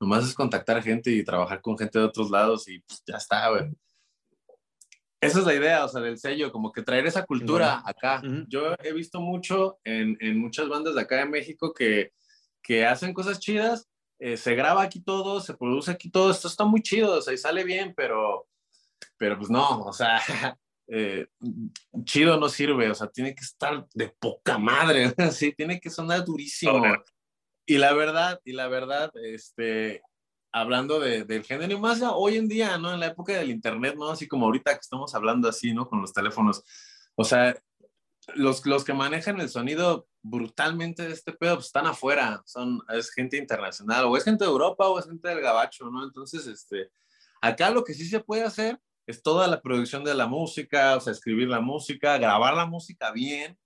Nomás 0.01 0.25
es 0.25 0.35
contactar 0.35 0.83
gente 0.83 1.11
y 1.11 1.25
trabajar 1.25 1.61
con 1.61 1.77
gente 1.77 1.99
de 1.99 2.05
otros 2.05 2.31
lados 2.31 2.69
y 2.69 2.81
pues 2.81 3.03
ya 3.07 3.17
está, 3.17 3.51
güey. 3.51 3.71
Esa 5.21 5.41
es 5.41 5.45
la 5.45 5.55
idea, 5.55 5.85
o 5.85 5.89
sea, 5.89 6.01
del 6.01 6.19
sello, 6.19 6.53
como 6.53 6.71
que 6.71 6.83
traer 6.83 7.07
esa 7.07 7.25
cultura 7.25 7.83
acá. 7.85 8.23
Yo 8.47 8.75
he 8.85 8.93
visto 8.93 9.21
mucho 9.21 9.79
en, 9.83 10.17
en, 10.21 10.39
muchas 10.39 10.69
bandas 10.69 10.95
de 10.95 11.01
acá 11.01 11.17
de 11.17 11.27
México 11.27 11.75
que, 11.75 12.13
que 12.63 12.87
hacen 12.87 13.13
cosas 13.13 13.41
chidas, 13.41 13.89
eh, 14.21 14.37
se 14.37 14.55
graba 14.55 14.83
aquí 14.83 15.01
todo, 15.01 15.41
se 15.41 15.55
produce 15.55 15.91
aquí 15.91 16.11
todo, 16.11 16.31
esto 16.31 16.49
está 16.49 16.65
muy 16.65 16.83
chido, 16.83 17.19
o 17.19 17.23
sea, 17.23 17.35
y 17.35 17.39
sale 17.39 17.65
bien, 17.65 17.95
pero, 17.97 18.47
pero 19.17 19.37
pues 19.37 19.51
no, 19.51 19.83
o 19.83 19.93
sea, 19.93 20.21
eh, 20.89 21.27
chido 22.05 22.39
no 22.39 22.49
sirve, 22.49 22.91
o 22.91 22.95
sea, 22.95 23.09
tiene 23.09 23.35
que 23.35 23.45
estar 23.45 23.87
de 23.95 24.09
poca 24.21 24.59
madre, 24.59 25.15
sí, 25.33 25.53
tiene 25.53 25.81
que 25.81 25.91
sonar 25.91 26.25
durísimo. 26.25 26.83
Y 27.69 27.77
la 27.77 27.93
verdad, 27.93 28.41
y 28.47 28.53
la 28.53 28.67
verdad, 28.67 29.13
este, 29.23 30.01
hablando 30.51 31.01
de, 31.01 31.25
del 31.25 31.45
género, 31.45 31.71
y 31.71 31.79
más 31.79 32.01
ya 32.01 32.13
hoy 32.13 32.39
en 32.39 32.49
día, 32.49 32.79
¿no? 32.79 32.95
En 32.95 32.99
la 32.99 33.09
época 33.09 33.35
del 33.35 33.51
internet, 33.51 33.95
¿no? 33.95 34.09
Así 34.09 34.27
como 34.27 34.47
ahorita 34.47 34.73
que 34.73 34.81
estamos 34.81 35.15
hablando 35.15 35.51
así, 35.51 35.75
¿no? 35.75 35.87
Con 35.87 36.01
los 36.01 36.15
teléfonos. 36.15 36.65
O 37.15 37.25
sea, 37.25 37.55
los, 38.35 38.65
los 38.65 38.85
que 38.85 38.95
manejan 38.95 39.39
el 39.39 39.51
sonido 39.51 40.09
brutalmente 40.23 41.07
de 41.07 41.13
este 41.13 41.35
pedo 41.35 41.57
pues, 41.57 41.67
están 41.67 41.87
afuera, 41.87 42.43
son, 42.47 42.81
es 42.89 43.11
gente 43.11 43.37
internacional, 43.37 44.07
o 44.07 44.17
es 44.17 44.25
gente 44.25 44.45
de 44.45 44.51
Europa 44.51 44.89
o 44.89 44.99
es 44.99 45.05
gente 45.05 45.29
del 45.29 45.43
gabacho, 45.43 45.91
¿no? 45.91 46.05
Entonces, 46.05 46.47
este, 46.47 46.91
acá 47.43 47.69
lo 47.69 47.85
que 47.85 47.93
sí 47.93 48.09
se 48.09 48.21
puede 48.21 48.45
hacer 48.45 48.81
es 49.07 49.23
toda 49.23 49.47
la 49.47 49.61
producción 49.61 50.05
de 50.05 50.15
la 50.15 50.27
música, 50.27 50.97
o 50.97 51.01
sea, 51.01 51.13
escribir 51.13 51.49
la 51.49 51.61
música, 51.61 52.17
grabar 52.17 52.55
la 52.55 52.65
música 52.65 53.11
bien, 53.11 53.59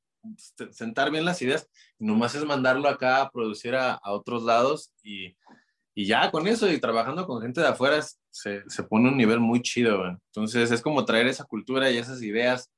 sentar 0.71 1.11
bien 1.11 1.25
las 1.25 1.41
ideas, 1.43 1.69
nomás 1.99 2.35
es 2.35 2.45
mandarlo 2.45 2.89
acá 2.89 3.23
a 3.23 3.31
producir 3.31 3.75
a, 3.75 3.95
a 3.95 4.13
otros 4.13 4.45
lados 4.45 4.93
y 5.03 5.37
y 5.95 6.07
ya 6.07 6.31
con 6.31 6.47
eso 6.47 6.71
y 6.71 6.81
trabajando 6.81 7.27
con 7.27 7.43
gente 7.43 7.61
de 7.61 7.69
afuera 7.69 8.01
se, 8.31 8.63
se 8.69 8.83
pone 8.83 9.09
un 9.09 9.17
nivel 9.17 9.41
muy 9.41 9.61
chido. 9.61 10.07
Entonces 10.07 10.71
es 10.71 10.81
como 10.81 11.05
traer 11.05 11.27
esa 11.27 11.45
cultura 11.45 11.91
y 11.91 11.99
esas 11.99 12.23
ideas 12.23 12.71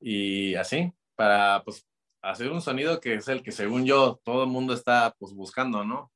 y 0.00 0.54
así 0.54 0.92
para 1.14 1.62
pues 1.64 1.86
hacer 2.20 2.50
un 2.50 2.60
sonido 2.60 3.00
que 3.00 3.14
es 3.14 3.28
el 3.28 3.42
que 3.42 3.52
según 3.52 3.84
yo 3.84 4.20
todo 4.24 4.44
el 4.44 4.50
mundo 4.50 4.74
está 4.74 5.14
pues 5.18 5.32
buscando, 5.32 5.84
¿no? 5.84 6.12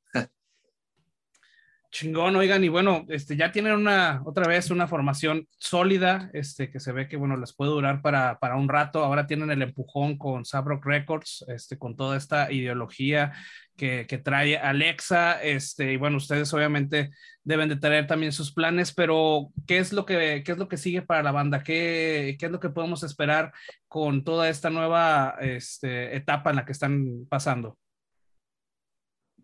Chingón, 1.97 2.35
oigan, 2.35 2.63
y 2.63 2.69
bueno, 2.69 3.07
este, 3.09 3.35
ya 3.35 3.51
tienen 3.51 3.73
una, 3.73 4.21
otra 4.23 4.47
vez 4.47 4.69
una 4.69 4.87
formación 4.87 5.47
sólida, 5.57 6.29
este, 6.31 6.69
que 6.69 6.79
se 6.79 6.91
ve 6.91 7.07
que, 7.07 7.17
bueno, 7.17 7.37
les 7.37 7.55
puede 7.55 7.71
durar 7.71 8.03
para, 8.03 8.37
para 8.37 8.55
un 8.55 8.69
rato. 8.69 9.03
Ahora 9.03 9.25
tienen 9.25 9.49
el 9.49 9.63
empujón 9.63 10.15
con 10.15 10.45
Sabrock 10.45 10.85
Records, 10.85 11.43
este, 11.47 11.79
con 11.79 11.95
toda 11.95 12.15
esta 12.15 12.51
ideología 12.51 13.33
que, 13.75 14.05
que, 14.07 14.19
trae 14.19 14.59
Alexa, 14.59 15.41
este, 15.41 15.93
y 15.93 15.97
bueno, 15.97 16.17
ustedes 16.17 16.53
obviamente 16.53 17.09
deben 17.43 17.67
de 17.67 17.77
tener 17.77 18.05
también 18.05 18.31
sus 18.31 18.53
planes, 18.53 18.93
pero 18.93 19.47
¿qué 19.65 19.79
es 19.79 19.91
lo 19.91 20.05
que, 20.05 20.43
qué 20.45 20.51
es 20.51 20.57
lo 20.59 20.67
que 20.67 20.77
sigue 20.77 21.01
para 21.01 21.23
la 21.23 21.31
banda? 21.31 21.63
¿Qué, 21.63 22.37
qué 22.37 22.45
es 22.45 22.51
lo 22.51 22.59
que 22.59 22.69
podemos 22.69 23.01
esperar 23.01 23.51
con 23.87 24.23
toda 24.23 24.49
esta 24.49 24.69
nueva 24.69 25.35
este, 25.41 26.15
etapa 26.15 26.51
en 26.51 26.57
la 26.57 26.65
que 26.65 26.73
están 26.73 27.25
pasando? 27.27 27.75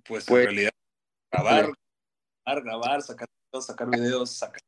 Pues, 0.06 0.26
pues 0.28 0.42
en 0.42 0.46
realidad, 0.46 0.72
grabar, 1.32 1.74
grabar, 2.46 3.02
sacar 3.02 3.28
videos, 3.52 3.66
sacar 3.66 3.90
videos, 3.90 4.32
sacar 4.32 4.62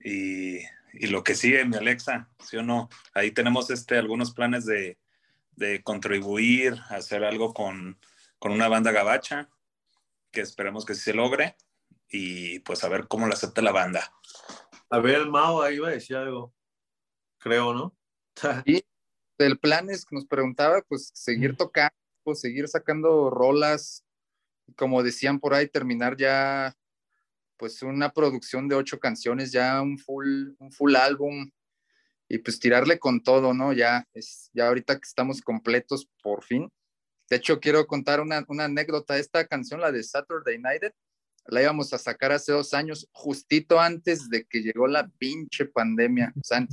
y, 0.00 0.58
y 0.92 1.06
lo 1.08 1.24
que 1.24 1.34
sigue, 1.34 1.64
mi 1.64 1.76
Alexa, 1.76 2.30
¿sí 2.38 2.56
o 2.56 2.62
no? 2.62 2.88
Ahí 3.14 3.30
tenemos 3.30 3.70
este, 3.70 3.96
algunos 3.96 4.34
planes 4.34 4.66
de, 4.66 4.98
de 5.52 5.82
contribuir, 5.82 6.78
hacer 6.90 7.24
algo 7.24 7.54
con, 7.54 7.98
con 8.38 8.52
una 8.52 8.68
banda 8.68 8.92
gabacha, 8.92 9.48
que 10.30 10.40
esperemos 10.40 10.84
que 10.84 10.94
sí 10.94 11.00
se 11.00 11.14
logre, 11.14 11.56
y 12.08 12.60
pues 12.60 12.84
a 12.84 12.88
ver 12.88 13.08
cómo 13.08 13.26
lo 13.26 13.32
acepta 13.32 13.62
la 13.62 13.72
banda. 13.72 14.12
A 14.90 14.98
ver, 14.98 15.26
Mao, 15.26 15.62
ahí 15.62 15.76
iba 15.76 15.88
a 15.88 15.92
decir 15.92 16.16
algo, 16.16 16.54
creo, 17.38 17.72
¿no? 17.72 17.96
y 18.64 18.84
el 19.38 19.58
plan 19.58 19.90
es 19.90 20.04
que 20.04 20.16
nos 20.16 20.26
preguntaba, 20.26 20.82
pues 20.86 21.10
seguir 21.14 21.56
tocando, 21.56 21.94
seguir 22.34 22.68
sacando 22.68 23.30
rolas, 23.30 24.03
como 24.76 25.02
decían 25.02 25.40
por 25.40 25.54
ahí, 25.54 25.68
terminar 25.68 26.16
ya 26.16 26.76
pues 27.56 27.82
una 27.82 28.12
producción 28.12 28.68
de 28.68 28.74
ocho 28.74 28.98
canciones, 28.98 29.52
ya 29.52 29.80
un 29.80 29.98
full, 29.98 30.50
un 30.58 30.72
full 30.72 30.96
álbum 30.96 31.50
y 32.28 32.38
pues 32.38 32.58
tirarle 32.58 32.98
con 32.98 33.22
todo, 33.22 33.54
¿no? 33.54 33.72
Ya 33.72 34.06
es, 34.12 34.50
ya 34.52 34.68
ahorita 34.68 34.96
que 34.96 35.06
estamos 35.06 35.40
completos 35.40 36.08
por 36.22 36.42
fin. 36.42 36.70
De 37.30 37.36
hecho, 37.36 37.60
quiero 37.60 37.86
contar 37.86 38.20
una, 38.20 38.44
una 38.48 38.64
anécdota. 38.64 39.18
Esta 39.18 39.46
canción, 39.46 39.80
la 39.80 39.92
de 39.92 40.02
Saturday 40.02 40.58
Night, 40.58 40.82
la 41.46 41.62
íbamos 41.62 41.92
a 41.92 41.98
sacar 41.98 42.32
hace 42.32 42.52
dos 42.52 42.74
años, 42.74 43.08
justito 43.12 43.80
antes 43.80 44.28
de 44.28 44.44
que 44.44 44.62
llegó 44.62 44.86
la 44.86 45.08
pinche 45.18 45.66
pandemia. 45.66 46.32
O 46.36 46.44
sea, 46.44 46.66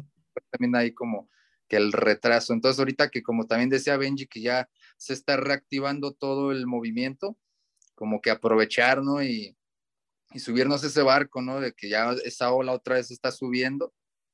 también 0.50 0.76
hay 0.76 0.94
como 0.94 1.30
que 1.68 1.78
el 1.78 1.92
retraso. 1.92 2.54
Entonces, 2.54 2.80
ahorita 2.80 3.10
que 3.10 3.24
como 3.24 3.48
también 3.48 3.70
decía 3.70 3.98
Benji, 3.98 4.28
que 4.28 4.42
ya 4.42 4.70
se 4.98 5.14
está 5.14 5.38
reactivando 5.38 6.14
todo 6.14 6.52
el 6.52 6.68
movimiento, 6.68 7.38
como 8.02 8.20
que 8.20 8.32
aprovechar, 8.32 9.04
¿no? 9.04 9.22
Y, 9.22 9.56
subirnos 10.36 10.84
ese 10.84 11.04
barco, 11.04 11.40
¿no? 11.40 11.60
De 11.60 11.72
que 11.72 11.88
ya 11.88 12.14
esa 12.26 12.52
ola 12.52 12.72
otra 12.72 12.96
vez 12.96 13.12
está 13.12 13.32
subiendo. 13.32 13.94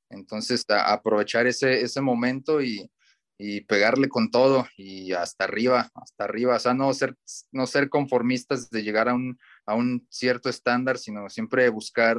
Entonces, 0.09 0.63
aprovechar 0.69 1.47
ese, 1.47 1.81
ese 1.81 1.99
momento 1.99 2.61
y, 2.61 2.89
y, 3.37 3.61
pegarle 3.65 4.07
con 4.07 4.31
todo 4.31 4.65
y 4.77 5.11
hasta 5.11 5.43
arriba, 5.43 5.91
hasta 5.95 6.23
arriba. 6.23 6.55
O 6.55 6.59
sea, 6.59 6.73
no 6.73 6.93
ser, 6.93 7.17
no 7.51 7.67
ser 7.67 7.89
conformistas 7.89 8.69
de 8.69 8.83
llegar 8.83 9.09
a 9.09 9.15
un, 9.15 9.37
a 9.65 9.75
un 9.75 10.07
cierto 10.09 10.47
estándar, 10.47 10.97
sino 10.97 11.29
siempre 11.29 11.67
buscar 11.67 12.17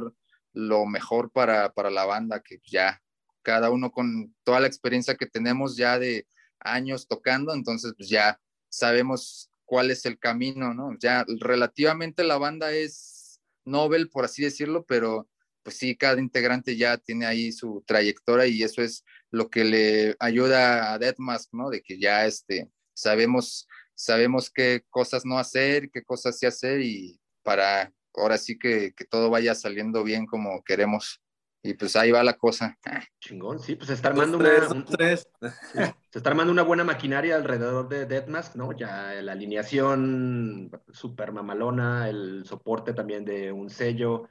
lo 0.53 0.85
mejor 0.85 1.31
para, 1.31 1.73
para 1.73 1.89
la 1.89 2.05
banda, 2.05 2.43
que 2.43 2.59
ya 2.63 3.01
cada 3.41 3.71
uno 3.71 3.89
con 3.91 4.35
toda 4.43 4.59
la 4.59 4.67
experiencia 4.67 5.15
que 5.15 5.25
tenemos 5.25 5.75
ya 5.77 5.97
de 5.97 6.27
años 6.59 7.07
tocando, 7.07 7.55
entonces 7.55 7.95
pues 7.97 8.07
ya 8.07 8.39
sabemos 8.69 9.49
cuál 9.69 9.91
es 9.91 10.07
el 10.07 10.17
camino, 10.17 10.73
¿no? 10.73 10.97
Ya 10.99 11.23
relativamente 11.39 12.23
la 12.23 12.39
banda 12.39 12.71
es 12.71 13.39
novel, 13.65 14.09
por 14.09 14.25
así 14.25 14.41
decirlo, 14.41 14.83
pero 14.83 15.29
pues 15.61 15.77
sí, 15.77 15.95
cada 15.95 16.19
integrante 16.19 16.75
ya 16.75 16.97
tiene 16.97 17.27
ahí 17.27 17.51
su 17.51 17.83
trayectoria 17.85 18.47
y 18.47 18.63
eso 18.63 18.81
es 18.81 19.05
lo 19.29 19.51
que 19.51 19.63
le 19.63 20.15
ayuda 20.19 20.91
a 20.91 20.97
Deathmask, 20.97 21.53
¿no? 21.53 21.69
De 21.69 21.83
que 21.83 21.99
ya 21.99 22.25
este, 22.25 22.67
sabemos, 22.95 23.67
sabemos 23.93 24.49
qué 24.49 24.83
cosas 24.89 25.23
no 25.23 25.37
hacer, 25.37 25.91
qué 25.91 26.03
cosas 26.03 26.39
sí 26.39 26.47
hacer 26.47 26.81
y 26.81 27.21
para 27.43 27.93
ahora 28.15 28.39
sí 28.39 28.57
que, 28.57 28.93
que 28.95 29.05
todo 29.05 29.29
vaya 29.29 29.53
saliendo 29.53 30.03
bien 30.03 30.25
como 30.25 30.63
queremos. 30.63 31.21
Y 31.61 31.73
pues 31.73 31.95
ahí 31.95 32.11
va 32.11 32.23
la 32.23 32.37
cosa. 32.37 32.77
Chingón, 33.19 33.59
sí, 33.59 33.75
pues 33.75 33.87
se 33.87 33.93
está 33.93 34.09
armando 34.09 34.37
una, 34.37 34.49
un, 34.69 34.85
tres. 34.85 35.27
se 35.69 36.17
está 36.17 36.29
armando 36.29 36.53
una 36.53 36.63
buena 36.63 36.85
maquinaria 36.85 37.35
alrededor 37.35 37.89
de 37.89 38.05
Deathmask, 38.05 38.55
¿no? 38.55 38.71
Ya 38.71 39.21
la 39.21 39.33
alineación 39.33 40.71
super 40.91 41.33
mamalona, 41.33 42.07
el 42.07 42.45
soporte 42.45 42.93
también 42.93 43.25
de 43.25 43.51
un 43.51 43.69
sello, 43.69 44.29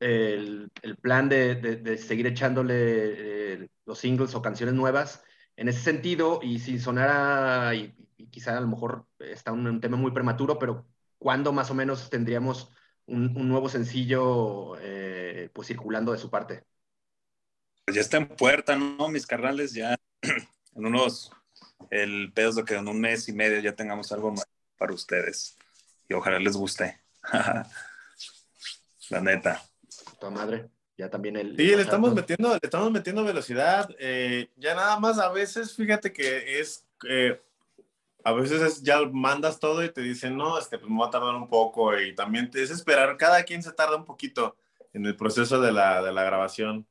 el, 0.00 0.70
el 0.82 0.96
plan 0.96 1.28
de, 1.28 1.54
de, 1.54 1.76
de, 1.76 1.96
seguir 1.96 2.26
echándole 2.26 2.74
eh, 2.76 3.68
los 3.86 3.98
singles 3.98 4.34
o 4.34 4.42
canciones 4.42 4.74
nuevas. 4.74 5.22
En 5.56 5.68
ese 5.68 5.80
sentido, 5.80 6.40
y 6.42 6.58
si 6.58 6.80
sonara, 6.80 7.72
y, 7.74 7.94
y 8.16 8.26
quizá 8.26 8.56
a 8.56 8.60
lo 8.60 8.68
mejor 8.68 9.06
está 9.20 9.52
un, 9.52 9.66
un, 9.66 9.80
tema 9.80 9.96
muy 9.96 10.10
prematuro, 10.10 10.58
pero 10.58 10.86
¿cuándo 11.18 11.52
más 11.52 11.70
o 11.70 11.74
menos 11.74 12.10
tendríamos 12.10 12.72
un, 13.08 13.36
un 13.36 13.48
nuevo 13.48 13.68
sencillo? 13.68 14.76
Eh, 14.80 15.50
pues 15.52 15.68
circulando 15.68 16.12
de 16.12 16.18
su 16.18 16.30
parte. 16.30 16.64
Pues 17.84 17.96
ya 17.96 18.00
está 18.00 18.18
en 18.18 18.28
puerta, 18.28 18.76
¿no? 18.76 19.08
Mis 19.08 19.26
carnales, 19.26 19.72
ya 19.72 19.96
en 20.22 20.86
unos, 20.86 21.32
el 21.90 22.32
pedo 22.32 22.50
es 22.50 22.56
de 22.56 22.64
que 22.64 22.74
en 22.74 22.86
un 22.88 23.00
mes 23.00 23.28
y 23.28 23.32
medio 23.32 23.60
ya 23.60 23.74
tengamos 23.74 24.12
algo 24.12 24.30
más 24.30 24.46
para 24.76 24.92
ustedes. 24.92 25.56
Y 26.08 26.14
ojalá 26.14 26.38
les 26.38 26.56
guste. 26.56 27.00
La 29.10 29.20
neta. 29.20 29.62
Tu 30.20 30.30
madre. 30.30 30.68
Ya 30.96 31.08
también 31.08 31.36
el. 31.36 31.56
Sí, 31.56 31.76
le 31.76 31.82
estamos 31.82 32.12
metiendo, 32.12 32.50
le 32.50 32.60
estamos 32.60 32.90
metiendo 32.90 33.24
velocidad. 33.24 33.88
Eh, 34.00 34.50
ya 34.56 34.74
nada 34.74 34.98
más 34.98 35.18
a 35.18 35.30
veces, 35.30 35.74
fíjate 35.74 36.12
que 36.12 36.60
es. 36.60 36.84
Eh, 37.08 37.40
a 38.28 38.32
veces 38.32 38.60
es, 38.60 38.82
ya 38.82 39.00
mandas 39.10 39.58
todo 39.58 39.82
y 39.82 39.90
te 39.90 40.02
dicen, 40.02 40.36
no, 40.36 40.58
este, 40.58 40.78
pues 40.78 40.90
me 40.90 40.98
va 40.98 41.06
a 41.06 41.10
tardar 41.10 41.34
un 41.34 41.48
poco. 41.48 41.98
Y 41.98 42.14
también 42.14 42.50
es 42.52 42.70
esperar, 42.70 43.16
cada 43.16 43.42
quien 43.44 43.62
se 43.62 43.72
tarda 43.72 43.96
un 43.96 44.04
poquito 44.04 44.56
en 44.92 45.06
el 45.06 45.16
proceso 45.16 45.60
de 45.62 45.72
la, 45.72 46.02
de 46.02 46.12
la 46.12 46.24
grabación. 46.24 46.86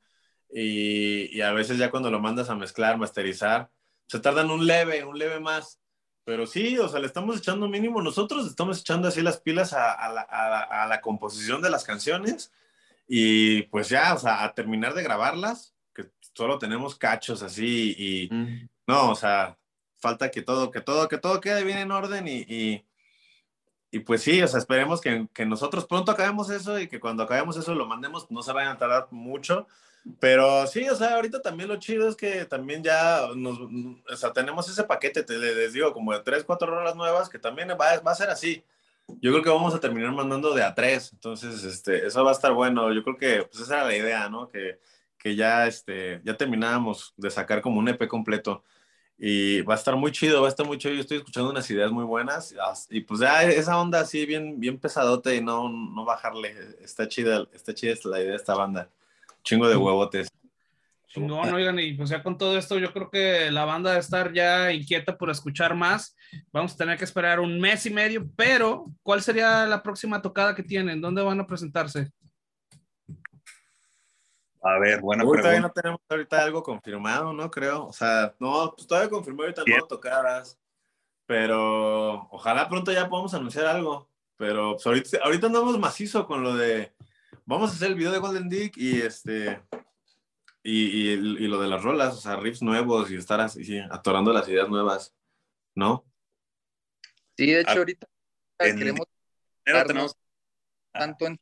Y, 0.50 1.36
y, 1.36 1.40
a 1.42 1.52
veces 1.52 1.78
ya 1.78 1.90
cuando 1.90 2.10
lo 2.10 2.18
mandas 2.18 2.50
a 2.50 2.56
mezclar, 2.56 2.98
masterizar, 2.98 3.70
se 4.08 4.18
tardan 4.18 4.50
un 4.50 4.66
leve, 4.66 5.04
un 5.04 5.16
leve 5.16 5.38
más. 5.38 5.80
Pero 6.24 6.44
sí, 6.46 6.76
o 6.78 6.88
sea, 6.88 6.98
le 6.98 7.06
estamos 7.06 7.38
echando 7.38 7.68
mínimo, 7.68 8.02
nosotros 8.02 8.46
estamos 8.46 8.80
echando 8.80 9.06
así 9.06 9.22
las 9.22 9.38
pilas 9.40 9.72
a, 9.72 9.92
a, 9.92 10.12
la, 10.12 10.22
a, 10.22 10.86
la, 10.88 11.00
composición 11.00 11.62
de 11.62 11.70
las 11.70 11.84
canciones 11.84 12.52
y 13.06 13.62
pues 13.64 13.88
ya, 13.88 14.12
o 14.12 14.18
sea, 14.18 14.42
a 14.44 14.54
terminar 14.54 14.92
de 14.94 15.04
grabarlas, 15.04 15.74
que 15.94 16.10
solo 16.34 16.58
tenemos 16.58 16.96
cachos 16.96 17.42
así 17.42 17.94
y 17.96 18.34
mm. 18.34 18.68
no, 18.88 19.10
o 19.12 19.14
sea, 19.14 19.57
falta 19.98 20.30
que 20.30 20.42
todo, 20.42 20.70
que 20.70 20.80
todo, 20.80 21.08
que 21.08 21.18
todo 21.18 21.40
quede 21.40 21.64
bien 21.64 21.78
en 21.78 21.90
orden 21.90 22.26
y, 22.28 22.44
y, 22.48 22.84
y 23.90 24.00
pues 24.00 24.22
sí, 24.22 24.42
o 24.42 24.48
sea, 24.48 24.58
esperemos 24.58 25.00
que, 25.00 25.28
que, 25.32 25.46
nosotros 25.46 25.86
pronto 25.86 26.12
acabemos 26.12 26.50
eso 26.50 26.78
y 26.78 26.88
que 26.88 27.00
cuando 27.00 27.22
acabemos 27.22 27.56
eso 27.56 27.74
lo 27.74 27.86
mandemos, 27.86 28.30
no 28.30 28.42
se 28.42 28.52
vayan 28.52 28.72
a 28.72 28.78
tardar 28.78 29.08
mucho 29.10 29.66
pero 30.20 30.66
sí, 30.66 30.88
o 30.88 30.96
sea, 30.96 31.14
ahorita 31.14 31.42
también 31.42 31.68
lo 31.68 31.76
chido 31.76 32.08
es 32.08 32.16
que 32.16 32.44
también 32.44 32.82
ya 32.82 33.28
nos, 33.36 33.58
o 33.60 34.16
sea, 34.16 34.32
tenemos 34.32 34.68
ese 34.68 34.84
paquete, 34.84 35.22
te 35.22 35.38
les 35.38 35.72
digo, 35.72 35.92
como 35.92 36.12
de 36.12 36.20
tres, 36.20 36.44
cuatro 36.44 36.68
rolas 36.68 36.96
nuevas, 36.96 37.28
que 37.28 37.38
también 37.38 37.68
va, 37.70 38.00
va 38.00 38.12
a 38.12 38.14
ser 38.14 38.30
así. 38.30 38.64
Yo 39.20 39.30
creo 39.32 39.42
que 39.42 39.50
vamos 39.50 39.74
a 39.74 39.80
terminar 39.80 40.12
mandando 40.12 40.54
de 40.54 40.62
a 40.62 40.74
tres, 40.74 41.12
entonces, 41.12 41.64
este, 41.64 42.06
eso 42.06 42.24
va 42.24 42.30
a 42.30 42.34
estar 42.34 42.52
bueno. 42.52 42.92
Yo 42.92 43.02
creo 43.02 43.16
que, 43.16 43.42
pues 43.44 43.62
esa 43.62 43.76
era 43.76 43.84
la 43.86 43.96
idea, 43.96 44.28
¿no? 44.28 44.48
Que, 44.48 44.78
que 45.18 45.36
ya, 45.36 45.66
este, 45.66 46.20
ya 46.24 46.36
terminábamos 46.36 47.14
de 47.16 47.30
sacar 47.30 47.60
como 47.60 47.78
un 47.78 47.88
EP 47.88 48.06
completo. 48.08 48.64
Y 49.18 49.62
va 49.62 49.74
a 49.74 49.76
estar 49.76 49.96
muy 49.96 50.12
chido, 50.12 50.40
va 50.40 50.46
a 50.46 50.50
estar 50.50 50.64
muy 50.64 50.78
chido. 50.78 50.94
Yo 50.94 51.00
estoy 51.00 51.18
escuchando 51.18 51.50
unas 51.50 51.68
ideas 51.70 51.90
muy 51.90 52.04
buenas 52.04 52.54
y 52.88 53.00
pues 53.00 53.20
ya 53.20 53.42
esa 53.42 53.78
onda 53.78 54.00
así 54.00 54.24
bien, 54.24 54.60
bien 54.60 54.78
pesadote 54.78 55.34
y 55.34 55.40
no, 55.40 55.68
no 55.68 56.04
bajarle. 56.04 56.54
Está 56.80 57.08
chida, 57.08 57.46
está 57.52 57.74
chida 57.74 57.94
la 58.04 58.20
idea 58.20 58.30
de 58.30 58.36
esta 58.36 58.54
banda. 58.54 58.88
Chingo 59.42 59.68
de 59.68 59.76
huevotes. 59.76 60.28
Chingón, 61.08 61.52
oigan, 61.54 61.78
y 61.78 61.94
pues 61.94 62.10
ya 62.10 62.22
con 62.22 62.36
todo 62.36 62.58
esto, 62.58 62.78
yo 62.78 62.92
creo 62.92 63.10
que 63.10 63.50
la 63.50 63.64
banda 63.64 63.90
debe 63.90 64.00
estar 64.00 64.30
ya 64.32 64.70
inquieta 64.70 65.16
por 65.16 65.30
escuchar 65.30 65.74
más. 65.74 66.14
Vamos 66.52 66.74
a 66.74 66.76
tener 66.76 66.98
que 66.98 67.04
esperar 67.04 67.40
un 67.40 67.58
mes 67.58 67.86
y 67.86 67.90
medio, 67.90 68.28
pero 68.36 68.84
¿cuál 69.02 69.22
sería 69.22 69.64
la 69.66 69.82
próxima 69.82 70.20
tocada 70.20 70.54
que 70.54 70.62
tienen? 70.62 71.00
¿Dónde 71.00 71.22
van 71.22 71.40
a 71.40 71.46
presentarse? 71.46 72.12
A 74.68 74.78
ver, 74.78 75.00
bueno. 75.00 75.24
Todavía 75.24 75.60
no 75.60 75.72
tenemos 75.72 76.00
ahorita 76.08 76.42
algo 76.42 76.62
confirmado, 76.62 77.32
¿no? 77.32 77.50
Creo. 77.50 77.86
O 77.86 77.92
sea, 77.92 78.34
no, 78.38 78.74
pues 78.76 78.86
todavía 78.86 79.08
confirmó 79.08 79.42
ahorita 79.42 79.62
no 79.66 79.86
tocadas. 79.86 80.58
Pero 81.26 82.28
ojalá 82.30 82.68
pronto 82.68 82.92
ya 82.92 83.08
podamos 83.08 83.32
anunciar 83.32 83.66
algo. 83.66 84.10
Pero 84.36 84.72
pues, 84.72 84.86
ahorita, 84.86 85.18
ahorita 85.24 85.46
andamos 85.46 85.78
macizo 85.78 86.26
con 86.26 86.42
lo 86.42 86.54
de 86.54 86.92
vamos 87.46 87.70
a 87.70 87.74
hacer 87.74 87.88
el 87.88 87.94
video 87.94 88.12
de 88.12 88.18
Golden 88.18 88.48
Dick 88.48 88.76
y 88.76 89.00
este 89.00 89.62
y, 90.62 91.12
y, 91.12 91.46
lo 91.48 91.60
de 91.60 91.68
las 91.68 91.82
rolas, 91.82 92.14
o 92.14 92.20
sea, 92.20 92.36
riffs 92.36 92.60
nuevos 92.60 93.10
y 93.10 93.16
estar 93.16 93.40
así, 93.40 93.78
atorando 93.90 94.34
las 94.34 94.46
ideas 94.48 94.68
nuevas, 94.68 95.14
¿no? 95.74 96.04
Sí, 97.38 97.46
de 97.46 97.60
hecho, 97.60 97.70
ah, 97.70 97.78
ahorita 97.78 98.06
queremos 98.58 99.06
tenemos... 99.64 100.16
tanto 100.92 101.26
en 101.26 101.40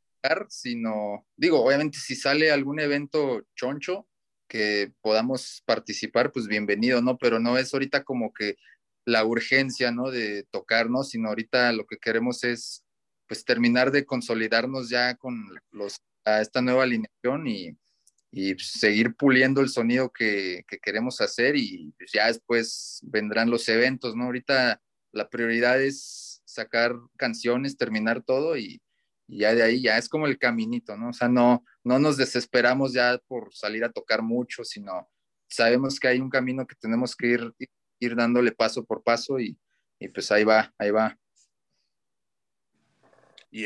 sino, 0.49 1.27
digo, 1.37 1.65
obviamente 1.65 1.99
si 1.99 2.15
sale 2.15 2.51
algún 2.51 2.81
evento 2.81 3.43
choncho 3.55 4.07
que 4.49 4.93
podamos 5.01 5.63
participar, 5.67 6.33
pues 6.33 6.47
bienvenido, 6.47 7.03
¿no? 7.03 7.19
Pero 7.19 7.41
no 7.41 7.59
es 7.59 7.73
ahorita 7.73 8.05
como 8.05 8.33
que 8.33 8.57
la 9.05 9.25
urgencia, 9.25 9.91
¿no? 9.93 10.11
De 10.11 10.45
tocar, 10.51 10.91
¿no? 10.91 11.03
Sino 11.05 11.29
ahorita 11.29 11.73
lo 11.73 11.87
que 11.87 11.99
queremos 11.99 12.45
es 12.45 12.85
pues 13.29 13.45
terminar 13.45 13.91
de 13.91 14.05
consolidarnos 14.05 14.89
ya 14.89 15.17
con 15.17 15.35
los, 15.73 16.01
a 16.25 16.41
esta 16.41 16.63
nueva 16.63 16.85
alineación 16.85 17.47
y, 17.47 17.77
y 18.31 18.55
pues, 18.55 18.69
seguir 18.69 19.15
puliendo 19.17 19.61
el 19.61 19.69
sonido 19.69 20.11
que, 20.11 20.65
que, 20.69 20.79
queremos 20.79 21.21
hacer 21.21 21.57
y 21.57 21.93
pues 21.99 22.13
ya 22.13 22.27
después 22.27 23.01
vendrán 23.03 23.51
los 23.51 23.69
eventos, 23.69 24.15
¿no? 24.15 24.25
Ahorita 24.25 24.81
la 25.13 25.29
prioridad 25.29 25.81
es 25.83 26.43
sacar 26.45 26.95
canciones, 27.17 27.77
terminar 27.77 28.23
todo 28.23 28.57
y, 28.57 28.81
y, 29.27 29.39
ya 29.39 29.55
de 29.55 29.63
ahí 29.63 29.83
ya 29.83 29.99
es 29.99 30.09
como 30.09 30.27
el 30.27 30.39
caminito, 30.39 30.97
¿no? 30.97 31.11
O 31.11 31.13
sea, 31.13 31.29
no, 31.29 31.65
no 31.85 31.99
nos 31.99 32.17
desesperamos 32.17 32.93
ya 32.93 33.19
por 33.27 33.55
salir 33.55 33.85
a 33.85 33.93
tocar 33.93 34.23
mucho, 34.23 34.65
sino 34.65 35.09
sabemos 35.49 36.01
que 36.01 36.09
hay 36.09 36.21
un 36.21 36.31
camino 36.31 36.67
que 36.67 36.77
tenemos 36.77 37.15
que 37.15 37.27
ir, 37.29 37.55
ir 38.01 38.17
dándole 38.17 38.53
paso 38.53 38.85
por 38.85 39.03
paso 39.03 39.39
y, 39.39 39.59
y 39.99 40.09
pues 40.09 40.31
ahí 40.33 40.45
va, 40.45 40.73
ahí 40.79 40.91
va. 40.91 41.19
Y 43.51 43.65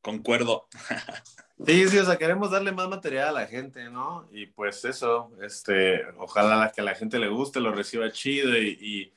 concuerdo. 0.00 0.68
Sí, 1.64 1.86
sí, 1.88 1.98
o 1.98 2.04
sea, 2.04 2.18
queremos 2.18 2.50
darle 2.50 2.72
más 2.72 2.88
material 2.88 3.28
a 3.28 3.40
la 3.42 3.46
gente, 3.46 3.88
¿no? 3.88 4.28
Y 4.32 4.46
pues 4.46 4.84
eso, 4.84 5.30
este, 5.42 6.04
ojalá 6.18 6.72
que 6.74 6.80
a 6.80 6.84
la 6.84 6.96
gente 6.96 7.20
le 7.20 7.28
guste, 7.28 7.60
lo 7.60 7.70
reciba 7.70 8.10
chido 8.10 8.56
y, 8.58 8.76
y, 8.80 9.12